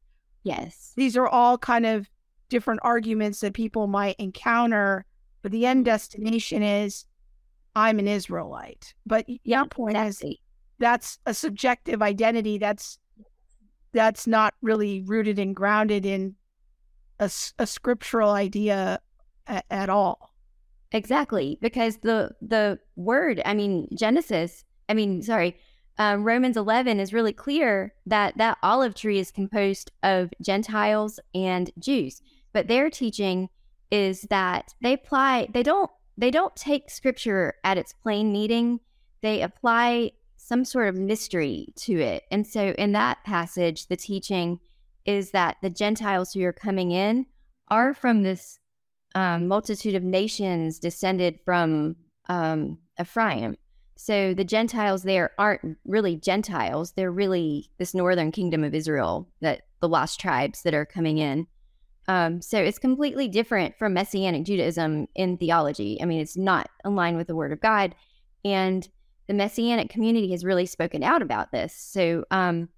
yes, 0.44 0.94
these 0.96 1.18
are 1.18 1.28
all 1.28 1.58
kind 1.58 1.86
of 1.86 2.10
different 2.50 2.80
arguments 2.84 3.42
that 3.42 3.54
people 3.54 3.88
might 3.88 4.16
encounter 4.20 5.06
but 5.44 5.52
the 5.52 5.68
end 5.68 5.80
mm-hmm. 5.80 5.92
destination 5.92 6.64
is 6.64 7.06
I'm 7.76 8.00
an 8.00 8.08
Israelite. 8.08 8.96
But 9.06 9.26
your 9.44 9.68
point 9.68 9.98
is 9.98 10.24
that's 10.80 11.20
a 11.28 11.34
subjective 11.34 12.02
identity. 12.02 12.58
That's 12.58 12.98
that's 13.92 14.26
not 14.26 14.56
really 14.64 15.04
rooted 15.06 15.38
and 15.38 15.56
grounded 15.56 16.04
in 16.04 16.36
a, 17.20 17.30
a 17.60 17.68
scriptural 17.68 18.32
idea 18.32 19.00
a, 19.46 19.62
at 19.72 19.90
all. 19.90 20.33
Exactly, 20.94 21.58
because 21.60 21.98
the 21.98 22.32
the 22.42 22.80
word, 22.96 23.42
I 23.46 23.56
mean 23.56 23.88
Genesis, 23.98 24.64
I 24.88 24.94
mean 24.94 25.24
sorry, 25.24 25.58
um, 25.98 26.24
Romans 26.24 26.56
eleven 26.56 27.00
is 27.00 27.14
really 27.14 27.34
clear 27.34 27.96
that 28.06 28.38
that 28.38 28.60
olive 28.62 28.94
tree 28.94 29.18
is 29.18 29.32
composed 29.32 29.92
of 30.04 30.30
Gentiles 30.42 31.20
and 31.34 31.72
Jews, 31.80 32.22
but 32.54 32.68
they're 32.68 32.92
teaching 32.92 33.50
is 33.90 34.22
that 34.30 34.74
they 34.82 34.94
apply 34.94 35.48
they 35.54 35.64
don't 35.64 35.90
they 36.18 36.30
don't 36.30 36.56
take 36.56 36.92
scripture 36.92 37.56
at 37.64 37.78
its 37.80 37.94
plain 37.94 38.32
meaning. 38.32 38.80
They 39.22 39.42
apply 39.42 40.12
some 40.38 40.66
sort 40.66 40.90
of 40.90 40.96
mystery 40.96 41.74
to 41.78 41.94
it. 42.00 42.24
And 42.30 42.46
so 42.46 42.70
in 42.78 42.92
that 42.92 43.24
passage 43.24 43.88
the 43.88 43.96
teaching 43.96 44.60
is 45.06 45.32
that 45.32 45.58
the 45.64 45.70
gentiles 45.70 46.34
who 46.34 46.44
are 46.44 46.54
coming 46.54 46.92
in 46.92 47.26
are 47.70 47.94
from 47.94 48.22
this 48.24 48.60
um, 49.16 49.48
multitude 49.48 49.96
of 49.96 50.04
nations 50.04 50.80
descended 50.80 51.40
from 51.46 51.96
um, 52.30 52.78
ephraim 53.00 53.56
so 53.96 54.34
the 54.34 54.44
gentiles 54.44 55.04
there 55.04 55.32
aren't 55.38 55.78
really 55.86 56.16
gentiles 56.16 56.94
they're 56.94 57.12
really 57.12 57.70
this 57.78 57.94
northern 57.94 58.32
kingdom 58.32 58.64
of 58.64 58.74
israel 58.74 59.30
that 59.42 59.64
the 59.82 59.90
lost 59.90 60.20
tribes 60.20 60.62
that 60.64 60.74
are 60.74 60.86
coming 60.86 61.18
in 61.18 61.48
um, 62.08 62.42
so 62.42 62.58
it's 62.58 62.80
completely 62.80 63.28
different 63.28 63.78
from 63.78 63.94
Messianic 63.94 64.44
Judaism 64.44 65.08
in 65.16 65.38
theology. 65.38 66.02
I 66.02 66.06
mean, 66.06 66.20
it's 66.20 66.38
not 66.38 66.70
aligned 66.84 67.18
with 67.18 67.28
the 67.28 67.36
Word 67.36 67.54
of 67.54 67.62
God. 67.62 67.96
And 68.44 68.88
the 69.28 69.34
Messianic 69.34 69.90
community 69.90 70.32
has 70.32 70.44
really 70.44 70.66
spoken 70.66 71.04
out 71.04 71.22
about 71.22 71.52
this. 71.52 71.74
So 71.74 72.26
um, 72.30 72.70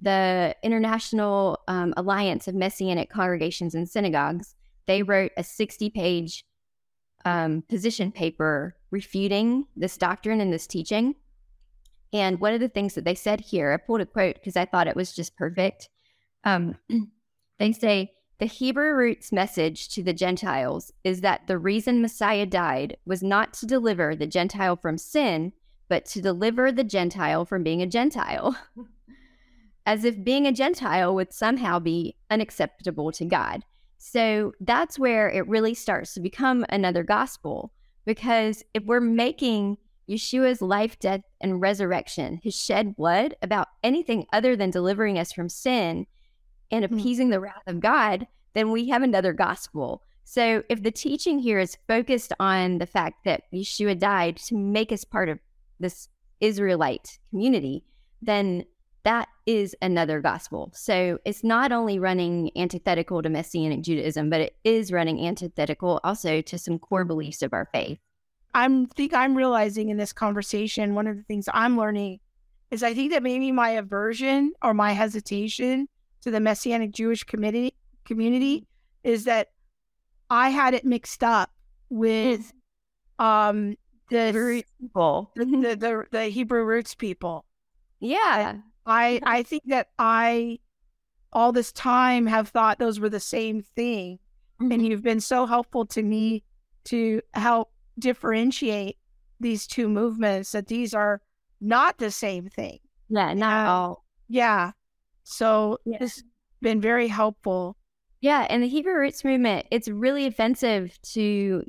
the 0.00 0.56
International 0.62 1.60
um, 1.68 1.94
Alliance 1.96 2.48
of 2.48 2.54
Messianic 2.54 3.08
Congregations 3.08 3.74
and 3.74 3.88
Synagogues, 3.88 4.56
they 4.86 5.02
wrote 5.02 5.32
a 5.36 5.44
60 5.44 5.90
page 5.90 6.44
um, 7.24 7.62
position 7.68 8.12
paper 8.12 8.76
refuting 8.90 9.66
this 9.76 9.96
doctrine 9.96 10.40
and 10.40 10.52
this 10.52 10.66
teaching. 10.66 11.14
And 12.12 12.40
one 12.40 12.52
of 12.52 12.60
the 12.60 12.68
things 12.68 12.94
that 12.94 13.04
they 13.04 13.14
said 13.14 13.40
here, 13.40 13.72
I 13.72 13.78
pulled 13.78 14.02
a 14.02 14.06
quote 14.06 14.34
because 14.34 14.56
I 14.56 14.66
thought 14.66 14.88
it 14.88 14.96
was 14.96 15.12
just 15.12 15.36
perfect. 15.36 15.88
Um, 16.44 16.76
they 17.58 17.72
say, 17.72 18.12
the 18.38 18.46
Hebrew 18.46 18.92
roots 18.94 19.30
message 19.30 19.88
to 19.90 20.02
the 20.02 20.12
Gentiles 20.12 20.92
is 21.04 21.20
that 21.20 21.46
the 21.46 21.58
reason 21.58 22.02
Messiah 22.02 22.44
died 22.44 22.96
was 23.06 23.22
not 23.22 23.52
to 23.54 23.66
deliver 23.66 24.16
the 24.16 24.26
Gentile 24.26 24.74
from 24.74 24.98
sin, 24.98 25.52
but 25.88 26.04
to 26.06 26.20
deliver 26.20 26.72
the 26.72 26.82
Gentile 26.82 27.44
from 27.44 27.62
being 27.62 27.80
a 27.82 27.86
Gentile. 27.86 28.56
As 29.86 30.04
if 30.04 30.24
being 30.24 30.46
a 30.46 30.52
Gentile 30.52 31.14
would 31.14 31.32
somehow 31.32 31.78
be 31.78 32.16
unacceptable 32.30 33.12
to 33.12 33.24
God. 33.24 33.62
So 34.04 34.52
that's 34.58 34.98
where 34.98 35.30
it 35.30 35.46
really 35.46 35.74
starts 35.74 36.12
to 36.14 36.20
become 36.20 36.66
another 36.68 37.04
gospel. 37.04 37.72
Because 38.04 38.64
if 38.74 38.82
we're 38.82 39.00
making 39.00 39.78
Yeshua's 40.10 40.60
life, 40.60 40.98
death, 40.98 41.20
and 41.40 41.60
resurrection, 41.60 42.40
his 42.42 42.56
shed 42.56 42.96
blood, 42.96 43.36
about 43.42 43.68
anything 43.84 44.26
other 44.32 44.56
than 44.56 44.70
delivering 44.70 45.20
us 45.20 45.32
from 45.32 45.48
sin 45.48 46.08
and 46.72 46.84
hmm. 46.84 46.92
appeasing 46.92 47.28
mm. 47.28 47.30
the 47.30 47.40
wrath 47.40 47.62
of 47.68 47.78
God, 47.78 48.26
then 48.54 48.72
we 48.72 48.88
have 48.88 49.02
another 49.02 49.32
gospel. 49.32 50.02
So 50.24 50.64
if 50.68 50.82
the 50.82 50.90
teaching 50.90 51.38
here 51.38 51.60
is 51.60 51.78
focused 51.86 52.32
on 52.40 52.78
the 52.78 52.86
fact 52.86 53.24
that 53.24 53.44
Yeshua 53.54 53.96
died 53.96 54.36
to 54.48 54.58
make 54.58 54.90
us 54.90 55.04
part 55.04 55.28
of 55.28 55.38
this 55.78 56.08
Israelite 56.40 57.20
community, 57.30 57.84
then 58.20 58.64
that 59.04 59.28
is 59.46 59.74
another 59.82 60.20
gospel. 60.20 60.70
So 60.74 61.18
it's 61.24 61.42
not 61.42 61.72
only 61.72 61.98
running 61.98 62.50
antithetical 62.56 63.22
to 63.22 63.28
Messianic 63.28 63.82
Judaism, 63.82 64.30
but 64.30 64.40
it 64.40 64.56
is 64.64 64.92
running 64.92 65.26
antithetical 65.26 66.00
also 66.04 66.40
to 66.40 66.58
some 66.58 66.78
core 66.78 67.04
beliefs 67.04 67.42
of 67.42 67.52
our 67.52 67.68
faith. 67.72 67.98
I 68.54 68.86
think 68.94 69.14
I'm 69.14 69.34
realizing 69.34 69.88
in 69.88 69.96
this 69.96 70.12
conversation, 70.12 70.94
one 70.94 71.06
of 71.06 71.16
the 71.16 71.22
things 71.22 71.48
I'm 71.52 71.76
learning 71.76 72.20
is 72.70 72.82
I 72.82 72.94
think 72.94 73.12
that 73.12 73.22
maybe 73.22 73.50
my 73.50 73.70
aversion 73.70 74.52
or 74.62 74.74
my 74.74 74.92
hesitation 74.92 75.88
to 76.22 76.30
the 76.30 76.40
Messianic 76.40 76.92
Jewish 76.92 77.24
community 77.24 77.74
community 78.04 78.66
is 79.04 79.24
that 79.24 79.48
I 80.30 80.50
had 80.50 80.74
it 80.74 80.84
mixed 80.84 81.22
up 81.22 81.50
with 81.88 82.52
um 83.18 83.76
the 84.10 84.64
people, 84.80 85.32
the, 85.34 85.44
the, 85.44 85.76
the, 85.76 86.04
the 86.10 86.24
Hebrew 86.24 86.64
roots 86.64 86.94
people. 86.94 87.44
Yeah. 88.04 88.56
I 88.86 89.20
I 89.22 89.42
think 89.42 89.64
that 89.66 89.88
I 89.98 90.58
all 91.32 91.52
this 91.52 91.72
time 91.72 92.26
have 92.26 92.48
thought 92.48 92.78
those 92.78 93.00
were 93.00 93.08
the 93.08 93.20
same 93.20 93.62
thing. 93.62 94.18
Mm-hmm. 94.60 94.72
And 94.72 94.86
you've 94.86 95.02
been 95.02 95.20
so 95.20 95.46
helpful 95.46 95.86
to 95.86 96.02
me 96.02 96.44
to 96.84 97.22
help 97.34 97.72
differentiate 97.98 98.98
these 99.40 99.66
two 99.66 99.88
movements 99.88 100.52
that 100.52 100.66
these 100.66 100.94
are 100.94 101.20
not 101.60 101.98
the 101.98 102.10
same 102.10 102.48
thing. 102.48 102.78
Yeah, 103.08 103.34
not 103.34 103.66
all. 103.66 104.04
Yeah. 104.28 104.72
So 105.24 105.78
yeah. 105.84 105.98
this 105.98 106.16
has 106.16 106.24
been 106.60 106.80
very 106.80 107.08
helpful. 107.08 107.76
Yeah, 108.20 108.46
and 108.48 108.62
the 108.62 108.68
Hebrew 108.68 108.94
roots 108.94 109.24
movement, 109.24 109.66
it's 109.70 109.88
really 109.88 110.26
offensive 110.26 110.96
to 111.12 111.64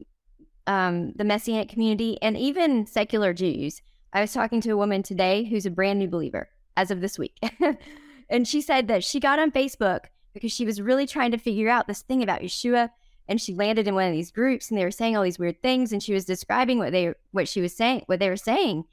um, 0.67 1.13
the 1.13 1.23
Messianic 1.23 1.69
community 1.69 2.17
and 2.21 2.37
even 2.37 2.85
secular 2.85 3.33
Jews. 3.33 3.81
I 4.13 4.21
was 4.21 4.33
talking 4.33 4.61
to 4.61 4.71
a 4.71 4.77
woman 4.77 5.01
today 5.01 5.43
who's 5.45 5.65
a 5.65 5.71
brand 5.71 5.99
new 5.99 6.07
believer 6.07 6.49
as 6.77 6.91
of 6.91 7.01
this 7.01 7.17
week. 7.17 7.37
and 8.29 8.47
she 8.47 8.61
said 8.61 8.87
that 8.87 9.03
she 9.03 9.19
got 9.19 9.39
on 9.39 9.51
Facebook 9.51 10.05
because 10.33 10.51
she 10.51 10.65
was 10.65 10.81
really 10.81 11.05
trying 11.05 11.31
to 11.31 11.37
figure 11.37 11.69
out 11.69 11.87
this 11.87 12.01
thing 12.01 12.23
about 12.23 12.41
Yeshua 12.41 12.89
and 13.27 13.39
she 13.39 13.53
landed 13.53 13.87
in 13.87 13.95
one 13.95 14.07
of 14.07 14.11
these 14.13 14.31
groups 14.31 14.69
and 14.69 14.77
they 14.77 14.83
were 14.83 14.91
saying 14.91 15.15
all 15.15 15.23
these 15.23 15.39
weird 15.39 15.61
things 15.61 15.93
and 15.93 16.03
she 16.03 16.13
was 16.13 16.25
describing 16.25 16.77
what 16.77 16.91
they 16.91 17.13
what 17.31 17.47
she 17.47 17.61
was 17.61 17.75
saying 17.75 18.03
what 18.07 18.19
they 18.19 18.29
were 18.29 18.37
saying. 18.37 18.83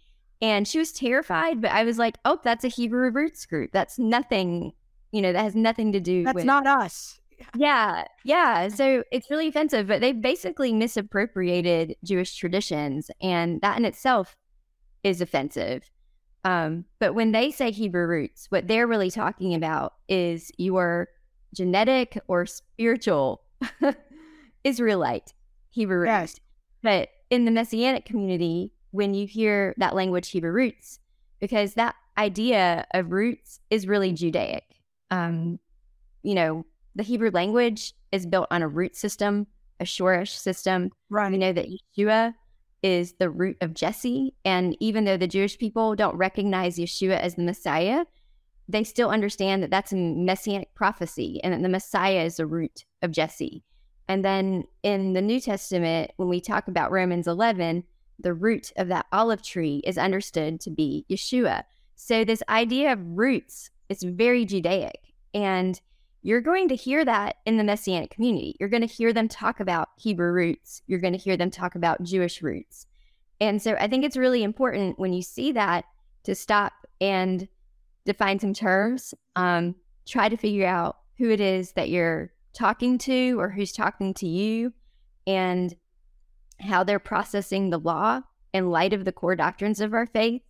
And 0.42 0.66
she 0.66 0.78
was 0.78 0.92
terrified 0.92 1.60
but 1.60 1.70
i 1.70 1.84
was 1.84 1.98
like 1.98 2.16
oh 2.24 2.38
that's 2.42 2.64
a 2.64 2.68
hebrew 2.68 3.10
roots 3.10 3.46
group. 3.46 3.70
That's 3.72 3.98
nothing 3.98 4.72
you 5.12 5.22
know 5.22 5.32
that 5.32 5.42
has 5.42 5.54
nothing 5.54 5.92
to 5.92 6.00
do 6.00 6.24
that's 6.24 6.36
with 6.36 6.44
not 6.44 6.66
us. 6.66 7.20
Yeah 7.56 8.04
yeah. 8.24 8.68
So 8.68 9.02
it's 9.10 9.30
really 9.30 9.48
offensive 9.48 9.86
but 9.86 10.00
they 10.00 10.12
basically 10.12 10.72
misappropriated 10.72 11.96
jewish 12.04 12.36
traditions 12.36 13.10
and 13.20 13.60
that 13.62 13.78
in 13.78 13.84
itself 13.84 14.36
is 15.02 15.20
offensive 15.20 15.90
um, 16.44 16.84
but 16.98 17.14
when 17.14 17.32
they 17.32 17.50
say 17.50 17.70
hebrew 17.70 18.06
roots 18.06 18.46
what 18.50 18.66
they're 18.66 18.86
really 18.86 19.10
talking 19.10 19.54
about 19.54 19.94
is 20.08 20.50
your 20.56 21.08
genetic 21.54 22.18
or 22.28 22.46
spiritual 22.46 23.42
Israelite 24.64 25.32
Hebrew 25.70 26.04
yes. 26.04 26.20
roots. 26.20 26.40
But 26.82 27.08
in 27.30 27.44
the 27.44 27.50
Messianic 27.50 28.04
community, 28.04 28.72
when 28.90 29.14
you 29.14 29.26
hear 29.26 29.74
that 29.78 29.94
language, 29.94 30.28
Hebrew 30.28 30.50
roots, 30.50 30.98
because 31.40 31.74
that 31.74 31.94
idea 32.18 32.86
of 32.92 33.12
roots 33.12 33.60
is 33.70 33.86
really 33.86 34.12
Judaic. 34.12 34.64
Um, 35.10 35.58
you 36.22 36.34
know, 36.34 36.66
the 36.94 37.02
Hebrew 37.02 37.30
language 37.30 37.94
is 38.12 38.26
built 38.26 38.48
on 38.50 38.62
a 38.62 38.68
root 38.68 38.96
system, 38.96 39.46
a 39.78 39.84
shoresh 39.84 40.36
system. 40.36 40.90
Right. 41.08 41.30
We 41.30 41.38
know 41.38 41.52
that 41.52 41.68
Yeshua 41.68 42.34
is 42.82 43.14
the 43.14 43.30
root 43.30 43.56
of 43.60 43.74
Jesse. 43.74 44.34
And 44.44 44.76
even 44.80 45.04
though 45.04 45.16
the 45.16 45.26
Jewish 45.26 45.58
people 45.58 45.94
don't 45.94 46.16
recognize 46.16 46.78
Yeshua 46.78 47.18
as 47.18 47.34
the 47.34 47.42
Messiah, 47.42 48.04
they 48.68 48.84
still 48.84 49.10
understand 49.10 49.62
that 49.62 49.70
that's 49.70 49.92
a 49.92 49.96
messianic 49.96 50.74
prophecy 50.74 51.40
and 51.42 51.52
that 51.52 51.62
the 51.62 51.68
Messiah 51.68 52.24
is 52.24 52.36
the 52.36 52.46
root 52.46 52.84
of 53.02 53.10
Jesse. 53.10 53.64
And 54.08 54.24
then 54.24 54.64
in 54.82 55.12
the 55.12 55.22
New 55.22 55.40
Testament, 55.40 56.12
when 56.16 56.28
we 56.28 56.40
talk 56.40 56.68
about 56.68 56.90
Romans 56.90 57.26
11, 57.26 57.84
the 58.18 58.34
root 58.34 58.72
of 58.76 58.88
that 58.88 59.06
olive 59.12 59.42
tree 59.42 59.82
is 59.84 59.98
understood 59.98 60.60
to 60.60 60.70
be 60.70 61.04
Yeshua. 61.10 61.64
So 61.94 62.24
this 62.24 62.42
idea 62.48 62.92
of 62.92 63.18
roots 63.18 63.70
is 63.88 64.02
very 64.02 64.44
Judaic. 64.44 65.00
And 65.34 65.80
you're 66.22 66.40
going 66.40 66.68
to 66.68 66.76
hear 66.76 67.04
that 67.04 67.36
in 67.46 67.56
the 67.56 67.64
Messianic 67.64 68.10
community. 68.10 68.56
You're 68.60 68.68
going 68.68 68.86
to 68.86 68.94
hear 68.94 69.12
them 69.12 69.28
talk 69.28 69.60
about 69.60 69.88
Hebrew 69.96 70.32
roots. 70.32 70.82
You're 70.86 71.00
going 71.00 71.14
to 71.14 71.18
hear 71.18 71.36
them 71.36 71.50
talk 71.50 71.74
about 71.74 72.02
Jewish 72.02 72.42
roots. 72.42 72.86
And 73.40 73.60
so 73.60 73.74
I 73.74 73.88
think 73.88 74.04
it's 74.04 74.16
really 74.16 74.42
important 74.42 74.98
when 74.98 75.12
you 75.12 75.22
see 75.22 75.52
that 75.52 75.84
to 76.24 76.34
stop 76.34 76.72
and 77.00 77.48
define 78.04 78.38
some 78.38 78.52
terms, 78.52 79.14
um, 79.36 79.74
try 80.06 80.28
to 80.28 80.36
figure 80.36 80.66
out 80.66 80.98
who 81.16 81.30
it 81.30 81.40
is 81.40 81.72
that 81.72 81.88
you're 81.88 82.32
talking 82.52 82.98
to 82.98 83.40
or 83.40 83.48
who's 83.48 83.72
talking 83.72 84.12
to 84.14 84.26
you 84.26 84.72
and 85.26 85.74
how 86.58 86.84
they're 86.84 86.98
processing 86.98 87.70
the 87.70 87.78
law 87.78 88.20
in 88.52 88.70
light 88.70 88.92
of 88.92 89.04
the 89.04 89.12
core 89.12 89.36
doctrines 89.36 89.80
of 89.80 89.94
our 89.94 90.06
faith 90.06 90.42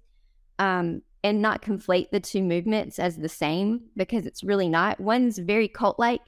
um, 0.58 1.02
and 1.22 1.42
not 1.42 1.62
conflate 1.62 2.10
the 2.10 2.20
two 2.20 2.42
movements 2.42 2.98
as 2.98 3.16
the 3.16 3.28
same 3.28 3.82
because 3.96 4.26
it's 4.26 4.42
really 4.42 4.68
not. 4.68 5.00
One's 5.00 5.38
very 5.38 5.68
cult 5.68 5.98
like 5.98 6.22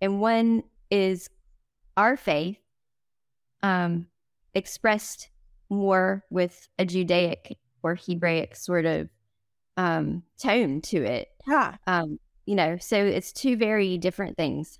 and 0.00 0.20
one 0.20 0.62
is 0.90 1.30
our 1.96 2.16
faith 2.16 2.58
um, 3.62 4.06
expressed 4.54 5.30
more 5.70 6.24
with 6.30 6.68
a 6.78 6.84
Judaic 6.84 7.56
or 7.82 7.94
Hebraic 7.94 8.54
sort 8.56 8.84
of 8.84 9.08
um, 9.76 10.22
tone 10.38 10.80
to 10.82 11.02
it. 11.02 11.28
Yeah. 11.46 11.76
Um, 11.86 12.18
you 12.46 12.54
know, 12.54 12.76
so 12.78 12.96
it's 12.96 13.32
two 13.32 13.56
very 13.56 13.96
different 13.96 14.36
things. 14.36 14.78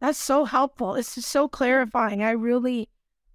That's 0.00 0.18
so 0.18 0.46
helpful. 0.46 0.94
This 0.94 1.18
is 1.18 1.26
so 1.26 1.46
clarifying. 1.46 2.22
I 2.22 2.30
really 2.30 2.88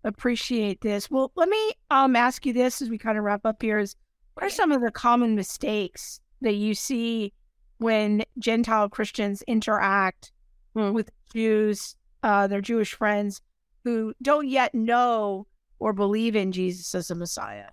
appreciate 0.04 0.82
this. 0.82 1.10
Well, 1.12 1.32
let 1.36 1.50
me 1.50 1.72
um 1.92 2.16
ask 2.16 2.46
you 2.46 2.54
this 2.54 2.82
as 2.82 2.90
we 2.90 2.98
kind 2.98 3.18
of 3.18 3.24
wrap 3.24 3.46
up 3.46 3.62
here 3.62 3.78
is 3.78 3.96
what 4.36 4.46
are 4.46 4.50
some 4.50 4.72
of 4.72 4.82
the 4.82 4.92
common 4.92 5.36
mistakes 5.36 6.20
that 6.42 6.56
you 6.56 6.76
see 6.76 7.34
when 7.80 8.24
Gentile 8.38 8.90
Christians 8.90 9.42
interact 9.48 10.32
mm. 10.76 10.94
with 10.94 11.10
Jews, 11.34 11.96
uh, 12.24 12.48
their 12.48 12.62
Jewish 12.62 12.94
friends 12.94 13.42
who 13.84 14.14
don't 14.22 14.48
yet 14.48 14.74
know 14.74 15.48
or 15.80 15.94
believe 15.94 16.36
in 16.36 16.52
Jesus 16.52 16.96
as 16.96 17.10
a 17.10 17.16
Messiah? 17.16 17.70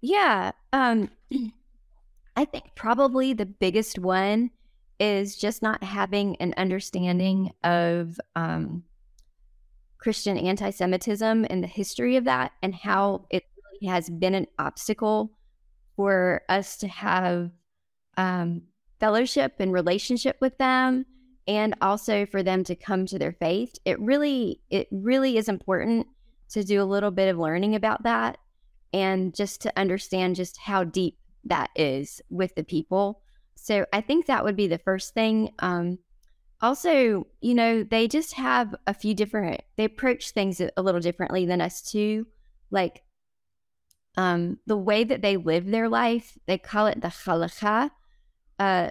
Yeah. 0.00 0.52
Um 0.72 1.10
I 2.36 2.44
think 2.44 2.74
probably 2.74 3.32
the 3.32 3.46
biggest 3.46 3.98
one 3.98 4.50
is 5.00 5.36
just 5.36 5.62
not 5.62 5.82
having 5.82 6.36
an 6.36 6.54
understanding 6.56 7.50
of 7.64 8.20
um, 8.34 8.84
Christian 9.98 10.36
anti 10.36 10.70
Semitism 10.70 11.46
and 11.48 11.62
the 11.62 11.68
history 11.68 12.16
of 12.16 12.24
that 12.24 12.52
and 12.62 12.74
how 12.74 13.26
it 13.30 13.44
really 13.56 13.92
has 13.92 14.10
been 14.10 14.34
an 14.34 14.46
obstacle 14.58 15.35
for 15.96 16.42
us 16.48 16.76
to 16.78 16.88
have 16.88 17.50
um, 18.16 18.62
fellowship 19.00 19.54
and 19.58 19.72
relationship 19.72 20.36
with 20.40 20.56
them 20.58 21.06
and 21.48 21.74
also 21.80 22.26
for 22.26 22.42
them 22.42 22.64
to 22.64 22.74
come 22.74 23.06
to 23.06 23.18
their 23.18 23.32
faith. 23.32 23.74
It 23.84 24.00
really, 24.00 24.60
it 24.70 24.88
really 24.90 25.36
is 25.36 25.48
important 25.48 26.06
to 26.50 26.64
do 26.64 26.82
a 26.82 26.84
little 26.84 27.10
bit 27.10 27.28
of 27.28 27.38
learning 27.38 27.74
about 27.74 28.02
that 28.04 28.38
and 28.92 29.34
just 29.34 29.62
to 29.62 29.78
understand 29.78 30.36
just 30.36 30.58
how 30.58 30.84
deep 30.84 31.18
that 31.44 31.70
is 31.76 32.20
with 32.30 32.54
the 32.54 32.64
people 32.64 33.22
so 33.66 33.84
I 33.92 34.00
think 34.00 34.26
that 34.26 34.44
would 34.44 34.54
be 34.54 34.68
the 34.68 34.78
first 34.78 35.12
thing. 35.12 35.52
Um, 35.58 35.98
also, 36.60 37.26
you 37.40 37.54
know, 37.54 37.82
they 37.82 38.06
just 38.06 38.34
have 38.34 38.74
a 38.86 38.94
few 38.94 39.12
different, 39.14 39.60
they 39.76 39.84
approach 39.84 40.30
things 40.30 40.60
a 40.60 40.82
little 40.82 41.00
differently 41.00 41.46
than 41.46 41.60
us 41.60 41.82
too. 41.82 42.26
Like, 42.70 43.02
um, 44.16 44.58
the 44.66 44.76
way 44.76 45.04
that 45.04 45.22
they 45.22 45.36
live 45.36 45.66
their 45.66 45.88
life, 45.88 46.38
they 46.46 46.58
call 46.58 46.86
it 46.86 47.00
the 47.00 47.08
halakha. 47.08 47.90
Uh, 48.58 48.90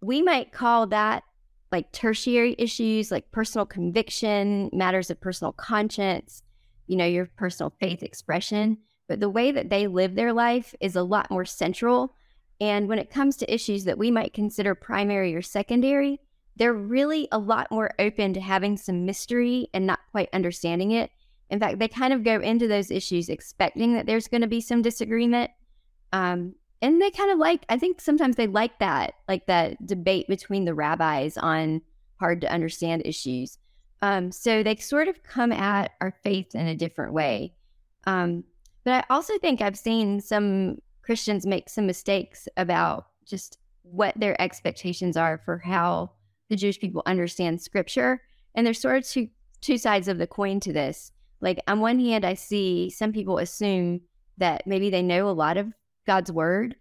we 0.00 0.22
might 0.22 0.52
call 0.52 0.86
that 0.88 1.24
like 1.70 1.92
tertiary 1.92 2.54
issues 2.58 3.10
like 3.10 3.30
personal 3.30 3.66
conviction, 3.66 4.70
matters 4.72 5.10
of 5.10 5.20
personal 5.20 5.52
conscience, 5.52 6.42
you 6.86 6.96
know, 6.96 7.04
your 7.04 7.26
personal 7.36 7.72
faith 7.80 8.02
expression. 8.02 8.78
But 9.08 9.20
the 9.20 9.30
way 9.30 9.52
that 9.52 9.70
they 9.70 9.86
live 9.86 10.14
their 10.14 10.32
life 10.32 10.74
is 10.80 10.96
a 10.96 11.02
lot 11.02 11.30
more 11.30 11.44
central. 11.44 12.14
And 12.60 12.88
when 12.88 12.98
it 12.98 13.10
comes 13.10 13.36
to 13.36 13.52
issues 13.52 13.84
that 13.84 13.98
we 13.98 14.10
might 14.10 14.32
consider 14.32 14.74
primary 14.74 15.34
or 15.34 15.42
secondary, 15.42 16.20
they're 16.56 16.74
really 16.74 17.28
a 17.30 17.38
lot 17.38 17.70
more 17.70 17.94
open 17.98 18.34
to 18.34 18.40
having 18.40 18.76
some 18.76 19.06
mystery 19.06 19.68
and 19.72 19.86
not 19.86 20.00
quite 20.10 20.28
understanding 20.32 20.90
it. 20.90 21.10
In 21.50 21.60
fact, 21.60 21.78
they 21.78 21.88
kind 21.88 22.12
of 22.12 22.24
go 22.24 22.40
into 22.40 22.68
those 22.68 22.90
issues 22.90 23.28
expecting 23.28 23.94
that 23.94 24.06
there's 24.06 24.28
going 24.28 24.42
to 24.42 24.46
be 24.46 24.60
some 24.60 24.82
disagreement. 24.82 25.50
Um, 26.12 26.54
and 26.80 27.00
they 27.02 27.10
kind 27.10 27.30
of 27.30 27.38
like 27.38 27.64
i 27.68 27.78
think 27.78 28.00
sometimes 28.00 28.36
they 28.36 28.46
like 28.46 28.78
that 28.78 29.14
like 29.28 29.46
that 29.46 29.84
debate 29.86 30.26
between 30.28 30.64
the 30.64 30.74
rabbis 30.74 31.36
on 31.36 31.80
hard 32.20 32.40
to 32.40 32.52
understand 32.52 33.02
issues 33.04 33.58
um, 34.00 34.30
so 34.30 34.62
they 34.62 34.76
sort 34.76 35.08
of 35.08 35.24
come 35.24 35.50
at 35.50 35.90
our 36.00 36.14
faith 36.22 36.54
in 36.54 36.68
a 36.68 36.76
different 36.76 37.12
way 37.12 37.52
um, 38.06 38.44
but 38.84 38.92
i 38.92 39.04
also 39.10 39.38
think 39.38 39.60
i've 39.60 39.78
seen 39.78 40.20
some 40.20 40.78
christians 41.02 41.46
make 41.46 41.68
some 41.68 41.86
mistakes 41.86 42.48
about 42.56 43.06
just 43.26 43.58
what 43.82 44.14
their 44.16 44.40
expectations 44.40 45.16
are 45.16 45.38
for 45.44 45.58
how 45.58 46.10
the 46.48 46.56
jewish 46.56 46.78
people 46.78 47.02
understand 47.06 47.60
scripture 47.60 48.22
and 48.54 48.66
there's 48.66 48.80
sort 48.80 48.96
of 48.96 49.06
two 49.06 49.28
two 49.60 49.78
sides 49.78 50.06
of 50.08 50.18
the 50.18 50.26
coin 50.26 50.60
to 50.60 50.72
this 50.72 51.12
like 51.40 51.60
on 51.68 51.80
one 51.80 51.98
hand 51.98 52.24
i 52.24 52.34
see 52.34 52.90
some 52.90 53.12
people 53.12 53.38
assume 53.38 54.00
that 54.38 54.66
maybe 54.66 54.90
they 54.90 55.02
know 55.02 55.28
a 55.28 55.32
lot 55.32 55.56
of 55.56 55.72
God's 56.06 56.32
word 56.32 56.76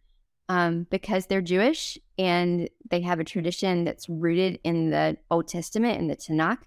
um, 0.49 0.87
because 0.89 1.25
they're 1.25 1.41
Jewish 1.41 1.97
and 2.17 2.69
they 2.89 3.01
have 3.01 3.19
a 3.19 3.25
tradition 3.25 3.83
that's 3.83 4.07
rooted 4.07 4.59
in 4.63 4.89
the 4.89 5.17
Old 5.29 5.47
Testament 5.47 5.99
and 5.99 6.09
the 6.09 6.15
Tanakh. 6.15 6.59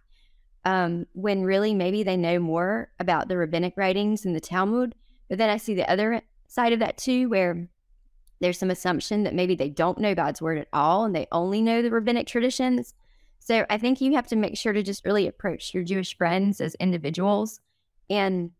Um, 0.66 1.06
when 1.14 1.42
really 1.42 1.72
maybe 1.72 2.02
they 2.02 2.18
know 2.18 2.38
more 2.38 2.90
about 3.00 3.28
the 3.28 3.38
rabbinic 3.38 3.74
writings 3.78 4.26
and 4.26 4.36
the 4.36 4.40
Talmud. 4.40 4.94
But 5.30 5.38
then 5.38 5.48
I 5.48 5.56
see 5.56 5.74
the 5.74 5.90
other 5.90 6.20
side 6.48 6.74
of 6.74 6.80
that 6.80 6.98
too, 6.98 7.30
where 7.30 7.66
there's 8.40 8.58
some 8.58 8.70
assumption 8.70 9.22
that 9.22 9.34
maybe 9.34 9.54
they 9.54 9.70
don't 9.70 9.98
know 9.98 10.14
God's 10.14 10.42
word 10.42 10.58
at 10.58 10.68
all 10.74 11.04
and 11.04 11.14
they 11.14 11.26
only 11.32 11.62
know 11.62 11.80
the 11.80 11.90
rabbinic 11.90 12.26
traditions. 12.26 12.92
So 13.38 13.64
I 13.70 13.78
think 13.78 14.02
you 14.02 14.14
have 14.16 14.26
to 14.26 14.36
make 14.36 14.58
sure 14.58 14.74
to 14.74 14.82
just 14.82 15.06
really 15.06 15.26
approach 15.26 15.72
your 15.72 15.82
Jewish 15.82 16.14
friends 16.14 16.60
as 16.60 16.74
individuals 16.74 17.58
and 18.10 18.50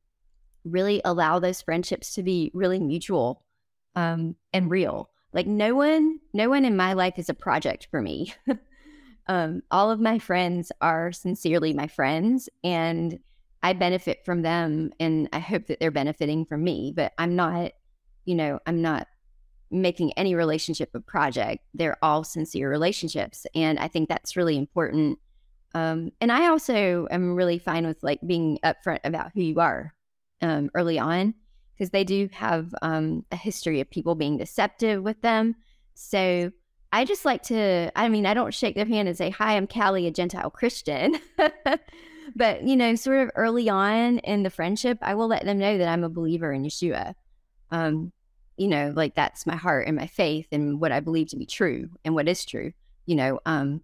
really 0.65 1.03
allow 1.05 1.39
those 1.39 1.61
friendships 1.61 2.15
to 2.15 2.23
be 2.23 2.51
really 2.55 2.79
mutual 2.79 3.45
um, 3.97 4.37
and 4.53 4.71
real. 4.71 5.11
Like 5.33 5.47
no 5.47 5.75
one, 5.75 6.19
no 6.33 6.49
one 6.49 6.65
in 6.65 6.77
my 6.77 6.93
life 6.93 7.19
is 7.19 7.29
a 7.29 7.35
project 7.35 7.89
for 7.91 8.01
me. 8.01 8.33
um, 9.27 9.63
all 9.71 9.91
of 9.91 10.01
my 10.01 10.19
friends 10.19 10.73
are 10.81 11.13
sincerely 11.13 11.73
my 11.73 11.87
friends, 11.87 12.49
and 12.65 13.19
I 13.63 13.75
benefit 13.75 14.25
from 14.25 14.43
them, 14.43 14.93
and 14.99 15.29
I 15.33 15.39
hope 15.39 15.67
that 15.67 15.79
they're 15.81 15.91
benefiting 15.91 16.47
from 16.47 16.65
me. 16.65 16.93
But 16.95 17.13
I'm 17.19 17.37
not, 17.37 17.73
you 18.25 18.35
know, 18.35 18.59
I'm 18.67 18.83
not 18.83 19.07
making 19.71 20.13
any 20.15 20.35
relationship 20.35 20.91
a 20.95 21.01
project. 21.01 21.65
They're 21.75 21.99
all 22.03 22.25
sincere 22.25 22.69
relationships, 22.69 23.47
and 23.55 23.79
I 23.79 23.87
think 23.87 24.09
that's 24.09 24.37
really 24.37 24.57
important. 24.57 25.19
Um, 25.75 26.11
and 26.21 26.33
I 26.33 26.49
also 26.49 27.07
am 27.11 27.35
really 27.35 27.59
fine 27.59 27.87
with 27.87 28.03
like 28.03 28.21
being 28.27 28.59
upfront 28.65 29.01
about 29.05 29.31
who 29.35 29.43
you 29.43 29.61
are 29.61 29.95
um, 30.43 30.71
early 30.75 30.99
on 30.99 31.35
because 31.75 31.91
they 31.91 32.05
do 32.05 32.29
have 32.33 32.75
um, 32.83 33.25
a 33.31 33.37
history 33.37 33.81
of 33.81 33.91
people 33.91 34.15
being 34.15 34.37
deceptive 34.37 35.03
with 35.03 35.21
them. 35.23 35.55
So 35.95 36.51
I 36.93 37.05
just 37.05 37.25
like 37.25 37.43
to, 37.45 37.91
I 37.95 38.09
mean, 38.09 38.27
I 38.27 38.35
don't 38.35 38.53
shake 38.53 38.75
their 38.75 38.85
hand 38.85 39.09
and 39.09 39.17
say, 39.17 39.31
Hi, 39.31 39.57
I'm 39.57 39.67
Callie, 39.67 40.07
a 40.07 40.11
Gentile 40.11 40.51
Christian. 40.51 41.17
but, 42.37 42.63
you 42.65 42.77
know, 42.77 42.95
sort 42.97 43.23
of 43.23 43.31
early 43.37 43.69
on 43.69 44.19
in 44.19 44.43
the 44.43 44.51
friendship, 44.51 44.99
I 45.03 45.15
will 45.15 45.29
let 45.29 45.45
them 45.45 45.59
know 45.59 45.79
that 45.79 45.89
I'm 45.89 46.05
a 46.05 46.09
believer 46.09 46.53
in 46.53 46.65
Yeshua. 46.65 47.15
Um, 47.71 48.13
you 48.57 48.69
know, 48.69 48.93
like 48.95 49.15
that's 49.15 49.47
my 49.47 49.57
heart 49.57 49.87
and 49.87 49.97
my 49.97 50.07
faith 50.07 50.49
and 50.53 50.81
what 50.81 50.93
I 50.93 51.01
believe 51.01 51.29
to 51.29 51.37
be 51.37 51.47
true 51.47 51.89
and 52.05 52.15
what 52.15 52.29
is 52.29 52.45
true, 52.45 52.73
you 53.07 53.15
know. 53.17 53.41
Um, 53.47 53.83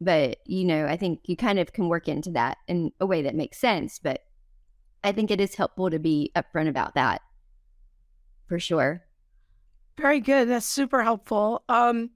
but, 0.00 0.38
you 0.46 0.64
know, 0.64 0.86
I 0.86 0.96
think 0.96 1.20
you 1.24 1.36
kind 1.36 1.58
of 1.58 1.72
can 1.72 1.88
work 1.88 2.08
into 2.08 2.30
that 2.32 2.58
in 2.68 2.92
a 3.00 3.06
way 3.06 3.22
that 3.22 3.34
makes 3.34 3.58
sense. 3.58 3.98
But 3.98 4.20
I 5.04 5.12
think 5.12 5.30
it 5.30 5.40
is 5.40 5.54
helpful 5.54 5.90
to 5.90 5.98
be 5.98 6.30
upfront 6.34 6.68
about 6.68 6.94
that 6.94 7.20
for 8.48 8.58
sure. 8.58 9.02
Very 9.98 10.20
good. 10.20 10.48
That's 10.48 10.66
super 10.66 11.02
helpful. 11.02 11.62
Um, 11.68 12.10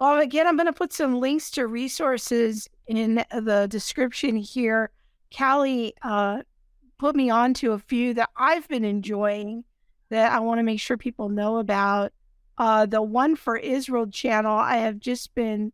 well, 0.00 0.18
again, 0.18 0.46
I'm 0.46 0.56
going 0.56 0.66
to 0.66 0.72
put 0.72 0.92
some 0.92 1.20
links 1.20 1.50
to 1.52 1.66
resources 1.66 2.68
in 2.86 3.24
the 3.30 3.66
description 3.68 4.36
here. 4.36 4.90
Callie 5.36 5.94
uh, 6.02 6.42
put 6.98 7.14
me 7.14 7.30
on 7.30 7.52
to 7.54 7.72
a 7.72 7.78
few 7.78 8.14
that 8.14 8.30
I've 8.36 8.66
been 8.68 8.84
enjoying 8.84 9.64
that 10.10 10.32
I 10.32 10.40
want 10.40 10.58
to 10.58 10.64
make 10.64 10.80
sure 10.80 10.96
people 10.96 11.28
know 11.28 11.58
about. 11.58 12.12
Uh, 12.56 12.86
the 12.86 13.02
One 13.02 13.36
for 13.36 13.56
Israel 13.56 14.06
channel, 14.10 14.56
I 14.56 14.78
have 14.78 14.98
just 14.98 15.34
been 15.34 15.72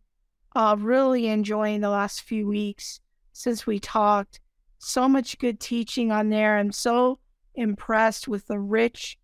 uh, 0.55 0.76
really 0.78 1.26
enjoying 1.26 1.80
the 1.80 1.90
last 1.90 2.22
few 2.22 2.46
weeks 2.46 3.00
since 3.32 3.66
we 3.66 3.78
talked. 3.78 4.40
So 4.78 5.09
much 5.09 5.38
good 5.38 5.61
teaching 5.61 6.12
on 6.12 6.28
there. 6.28 6.59
I'm 6.59 6.72
so 6.72 7.18
impressed 7.55 8.28
with 8.28 8.46
the 8.46 8.59
rich 8.59 9.18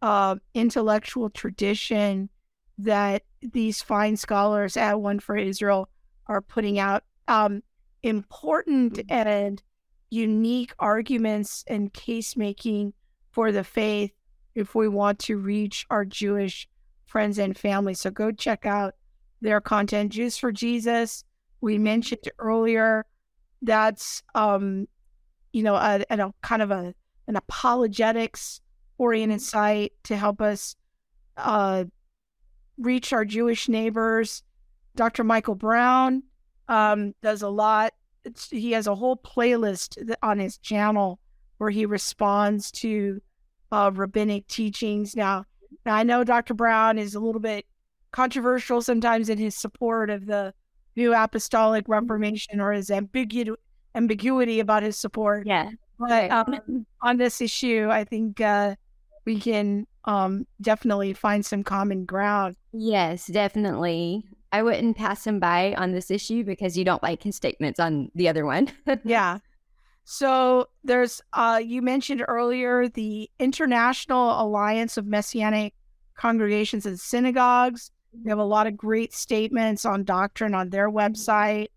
uh, 0.00 0.36
intellectual 0.54 1.30
tradition 1.30 2.28
that 2.78 3.22
these 3.40 3.82
fine 3.82 4.16
scholars 4.16 4.76
at 4.76 5.00
One 5.00 5.20
for 5.20 5.36
Israel 5.36 5.88
are 6.26 6.40
putting 6.40 6.78
out. 6.78 7.04
Um, 7.28 7.62
important 8.02 8.94
mm. 8.94 9.04
and 9.08 9.62
unique 10.10 10.74
arguments 10.78 11.64
and 11.68 11.92
case 11.92 12.36
making 12.36 12.92
for 13.30 13.52
the 13.52 13.64
faith 13.64 14.12
if 14.54 14.74
we 14.74 14.88
want 14.88 15.18
to 15.18 15.38
reach 15.38 15.86
our 15.88 16.04
Jewish 16.04 16.68
friends 17.06 17.38
and 17.38 17.56
family. 17.56 17.94
So 17.94 18.10
go 18.10 18.30
check 18.32 18.66
out 18.66 18.94
their 19.42 19.60
content. 19.60 20.12
Jews 20.12 20.38
for 20.38 20.52
Jesus, 20.52 21.24
we 21.60 21.78
mentioned 21.78 22.28
earlier, 22.38 23.04
that's 23.60 24.22
um, 24.34 24.88
you 25.52 25.62
know, 25.62 25.74
a, 25.74 26.04
a 26.08 26.32
kind 26.42 26.62
of 26.62 26.70
a 26.70 26.94
an 27.28 27.36
apologetics 27.36 28.60
oriented 28.98 29.40
site 29.40 29.92
to 30.04 30.16
help 30.16 30.40
us 30.40 30.74
uh, 31.36 31.84
reach 32.78 33.12
our 33.12 33.24
Jewish 33.24 33.68
neighbors. 33.68 34.42
Dr. 34.96 35.24
Michael 35.24 35.54
Brown 35.54 36.22
um, 36.68 37.14
does 37.22 37.42
a 37.42 37.48
lot. 37.48 37.92
It's, 38.24 38.50
he 38.50 38.72
has 38.72 38.86
a 38.86 38.94
whole 38.94 39.16
playlist 39.16 40.14
on 40.22 40.38
his 40.38 40.58
channel 40.58 41.18
where 41.58 41.70
he 41.70 41.86
responds 41.86 42.70
to 42.72 43.20
uh, 43.70 43.90
rabbinic 43.94 44.46
teachings. 44.48 45.14
Now, 45.16 45.44
now, 45.86 45.94
I 45.94 46.02
know 46.02 46.22
Dr. 46.22 46.54
Brown 46.54 46.98
is 46.98 47.14
a 47.14 47.20
little 47.20 47.40
bit 47.40 47.66
controversial 48.12 48.82
sometimes 48.82 49.28
in 49.28 49.38
his 49.38 49.56
support 49.56 50.10
of 50.10 50.26
the 50.26 50.54
New 50.96 51.14
Apostolic 51.14 51.84
Reformation 51.88 52.60
or 52.60 52.72
his 52.72 52.90
ambigu- 52.90 53.56
ambiguity 53.94 54.60
about 54.60 54.82
his 54.82 54.96
support. 54.98 55.46
Yeah. 55.46 55.70
But 55.98 56.30
um, 56.30 56.86
on 57.00 57.16
this 57.16 57.40
issue, 57.40 57.88
I 57.90 58.04
think 58.04 58.40
uh, 58.40 58.74
we 59.24 59.40
can 59.40 59.86
um, 60.04 60.46
definitely 60.60 61.12
find 61.12 61.44
some 61.44 61.62
common 61.62 62.04
ground. 62.04 62.56
Yes, 62.72 63.26
definitely. 63.26 64.24
I 64.52 64.62
wouldn't 64.62 64.96
pass 64.96 65.26
him 65.26 65.40
by 65.40 65.74
on 65.78 65.92
this 65.92 66.10
issue 66.10 66.44
because 66.44 66.76
you 66.76 66.84
don't 66.84 67.02
like 67.02 67.22
his 67.22 67.36
statements 67.36 67.80
on 67.80 68.10
the 68.14 68.28
other 68.28 68.44
one. 68.44 68.68
yeah. 69.04 69.38
So 70.04 70.68
there's, 70.84 71.22
uh, 71.32 71.60
you 71.64 71.80
mentioned 71.80 72.24
earlier 72.26 72.88
the 72.88 73.30
International 73.38 74.42
Alliance 74.42 74.96
of 74.96 75.06
Messianic 75.06 75.74
Congregations 76.16 76.84
and 76.84 76.98
Synagogues. 76.98 77.90
They 78.12 78.30
have 78.30 78.38
a 78.38 78.44
lot 78.44 78.66
of 78.66 78.76
great 78.76 79.14
statements 79.14 79.84
on 79.84 80.04
doctrine 80.04 80.54
on 80.54 80.70
their 80.70 80.90
website. 80.90 81.68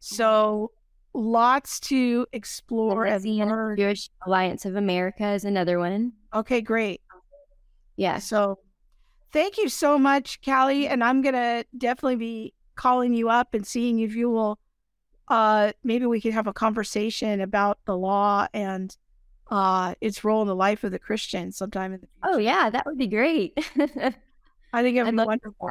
So 0.00 0.72
lots 1.14 1.78
to 1.80 2.26
explore 2.32 3.06
and 3.06 3.24
learn. 3.24 3.76
Jewish 3.76 4.10
Alliance 4.26 4.66
of 4.66 4.76
America 4.76 5.28
is 5.30 5.44
another 5.44 5.78
one. 5.78 6.12
Okay, 6.34 6.60
great. 6.60 7.00
Yeah. 7.96 8.18
So 8.18 8.58
thank 9.32 9.56
you 9.56 9.68
so 9.68 9.98
much, 9.98 10.40
Callie. 10.44 10.88
And 10.88 11.02
I'm 11.02 11.22
going 11.22 11.34
to 11.34 11.64
definitely 11.78 12.16
be 12.16 12.54
calling 12.74 13.14
you 13.14 13.28
up 13.28 13.54
and 13.54 13.66
seeing 13.66 14.00
if 14.00 14.14
you 14.16 14.30
will, 14.30 14.58
uh, 15.28 15.72
maybe 15.84 16.06
we 16.06 16.20
could 16.20 16.32
have 16.32 16.48
a 16.48 16.52
conversation 16.52 17.40
about 17.40 17.78
the 17.86 17.96
law 17.96 18.48
and 18.52 18.96
uh, 19.50 19.94
its 20.00 20.24
role 20.24 20.42
in 20.42 20.48
the 20.48 20.54
life 20.56 20.82
of 20.84 20.90
the 20.90 20.98
Christian 20.98 21.52
sometime 21.52 21.92
in 21.92 22.00
the 22.00 22.08
oh, 22.24 22.26
future. 22.26 22.36
Oh, 22.36 22.38
yeah, 22.38 22.70
that 22.70 22.84
would 22.86 22.98
be 22.98 23.06
great. 23.06 23.56
I 24.74 24.82
think 24.82 24.96
it 24.96 25.04
would 25.04 25.12
be 25.12 25.24
wonderful. 25.24 25.70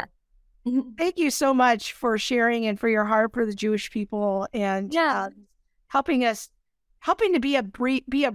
Thank 0.98 1.18
you 1.18 1.30
so 1.30 1.54
much 1.54 1.94
for 1.94 2.18
sharing 2.18 2.66
and 2.66 2.80
for 2.80 2.88
your 2.88 3.04
heart 3.04 3.34
for 3.34 3.46
the 3.46 3.54
Jewish 3.54 3.92
people 3.92 4.48
and 4.54 4.94
yeah. 4.94 5.26
Uh, 5.26 5.30
helping 5.88 6.24
us, 6.24 6.50
helping 7.00 7.34
to 7.34 7.40
be 7.40 7.56
a 7.56 7.64
be 7.64 8.26
a 8.26 8.34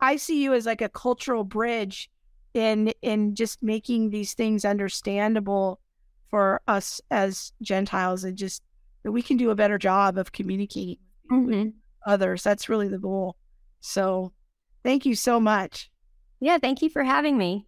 I 0.00 0.16
see 0.16 0.42
you 0.42 0.52
as 0.52 0.66
like 0.66 0.82
a 0.82 0.88
cultural 0.90 1.42
bridge 1.44 2.10
in 2.52 2.92
in 3.00 3.34
just 3.34 3.62
making 3.62 4.10
these 4.10 4.34
things 4.34 4.64
understandable 4.64 5.80
for 6.28 6.60
us 6.68 7.00
as 7.10 7.52
Gentiles 7.62 8.24
and 8.24 8.36
just 8.36 8.62
that 9.02 9.12
we 9.12 9.22
can 9.22 9.38
do 9.38 9.50
a 9.50 9.54
better 9.54 9.78
job 9.78 10.18
of 10.18 10.32
communicating 10.32 10.98
with 11.30 11.56
hmm 11.56 11.68
others. 12.06 12.42
That's 12.42 12.68
really 12.68 12.88
the 12.88 12.98
goal. 12.98 13.36
So 13.80 14.32
thank 14.84 15.06
you 15.06 15.14
so 15.14 15.40
much. 15.40 15.90
Yeah, 16.40 16.58
thank 16.58 16.82
you 16.82 16.90
for 16.90 17.04
having 17.04 17.38
me. 17.38 17.66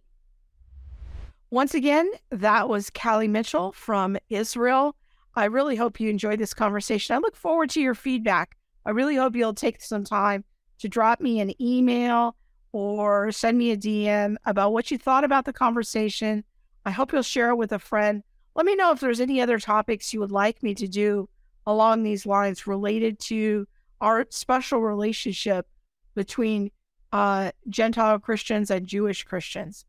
Once 1.53 1.75
again, 1.75 2.09
that 2.31 2.67
was 2.67 2.89
Callie 2.89 3.27
Mitchell 3.27 3.73
from 3.73 4.17
Israel. 4.31 4.95
I 5.35 5.45
really 5.45 5.75
hope 5.75 5.99
you 5.99 6.09
enjoyed 6.09 6.39
this 6.39 6.51
conversation. 6.51 7.15
I 7.15 7.19
look 7.19 7.35
forward 7.35 7.69
to 7.69 7.79
your 7.79 7.93
feedback. 7.93 8.57
I 8.87 8.89
really 8.89 9.17
hope 9.17 9.35
you'll 9.35 9.53
take 9.53 9.79
some 9.79 10.03
time 10.03 10.45
to 10.79 10.89
drop 10.89 11.21
me 11.21 11.39
an 11.41 11.53
email 11.61 12.35
or 12.71 13.31
send 13.31 13.59
me 13.59 13.69
a 13.69 13.77
DM 13.77 14.35
about 14.45 14.73
what 14.73 14.89
you 14.89 14.97
thought 14.97 15.23
about 15.23 15.45
the 15.45 15.53
conversation. 15.53 16.43
I 16.87 16.89
hope 16.89 17.13
you'll 17.13 17.21
share 17.21 17.51
it 17.51 17.55
with 17.55 17.71
a 17.71 17.77
friend. 17.77 18.23
Let 18.55 18.65
me 18.65 18.75
know 18.75 18.91
if 18.91 18.99
there's 18.99 19.21
any 19.21 19.39
other 19.39 19.59
topics 19.59 20.11
you 20.11 20.21
would 20.21 20.31
like 20.31 20.63
me 20.63 20.73
to 20.73 20.87
do 20.87 21.29
along 21.67 22.01
these 22.01 22.25
lines 22.25 22.65
related 22.65 23.19
to 23.27 23.67
our 24.01 24.25
special 24.31 24.81
relationship 24.81 25.67
between 26.15 26.71
uh, 27.11 27.51
Gentile 27.69 28.17
Christians 28.17 28.71
and 28.71 28.87
Jewish 28.87 29.23
Christians. 29.23 29.85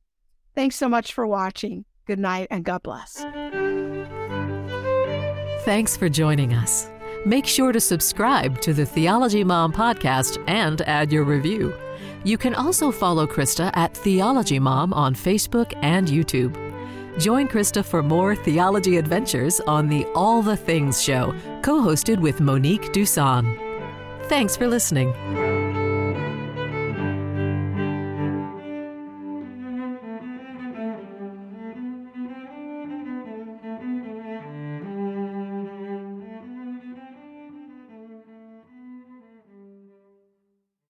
Thanks 0.55 0.77
so 0.77 0.89
much 0.89 1.13
for 1.13 1.27
watching. 1.27 1.85
Good 2.07 2.19
night 2.19 2.49
and 2.51 2.65
God 2.65 2.83
bless. 2.83 3.25
Thanks 5.65 5.97
for 5.97 6.09
joining 6.09 6.53
us. 6.53 6.91
Make 7.25 7.47
sure 7.47 7.73
to 7.73 7.81
subscribe 7.81 8.61
to 8.61 8.75
the 8.75 8.85
Theology 8.85 9.45
Mom 9.45 9.73
podcast 9.73 10.43
and 10.47 10.83
add 10.83 11.11
your 11.11 11.25
review. 11.25 11.73
You 12.23 12.37
can 12.37 12.55
also 12.55 12.91
follow 12.91 13.27
Krista 13.27 13.71
at 13.75 13.97
Theology 13.97 14.59
Mom 14.59 14.93
on 14.93 15.15
Facebook 15.15 15.73
and 15.83 16.09
YouTube. 16.09 16.55
Join 17.19 17.49
Krista 17.49 17.85
for 17.85 18.03
more 18.03 18.35
theology 18.35 18.97
adventures 18.97 19.61
on 19.61 19.89
the 19.89 20.05
All 20.15 20.43
the 20.43 20.57
Things 20.57 21.03
show, 21.03 21.35
co 21.63 21.81
hosted 21.81 22.19
with 22.19 22.41
Monique 22.41 22.93
Duson. 22.93 23.57
Thanks 24.25 24.57
for 24.57 24.67
listening. 24.67 25.54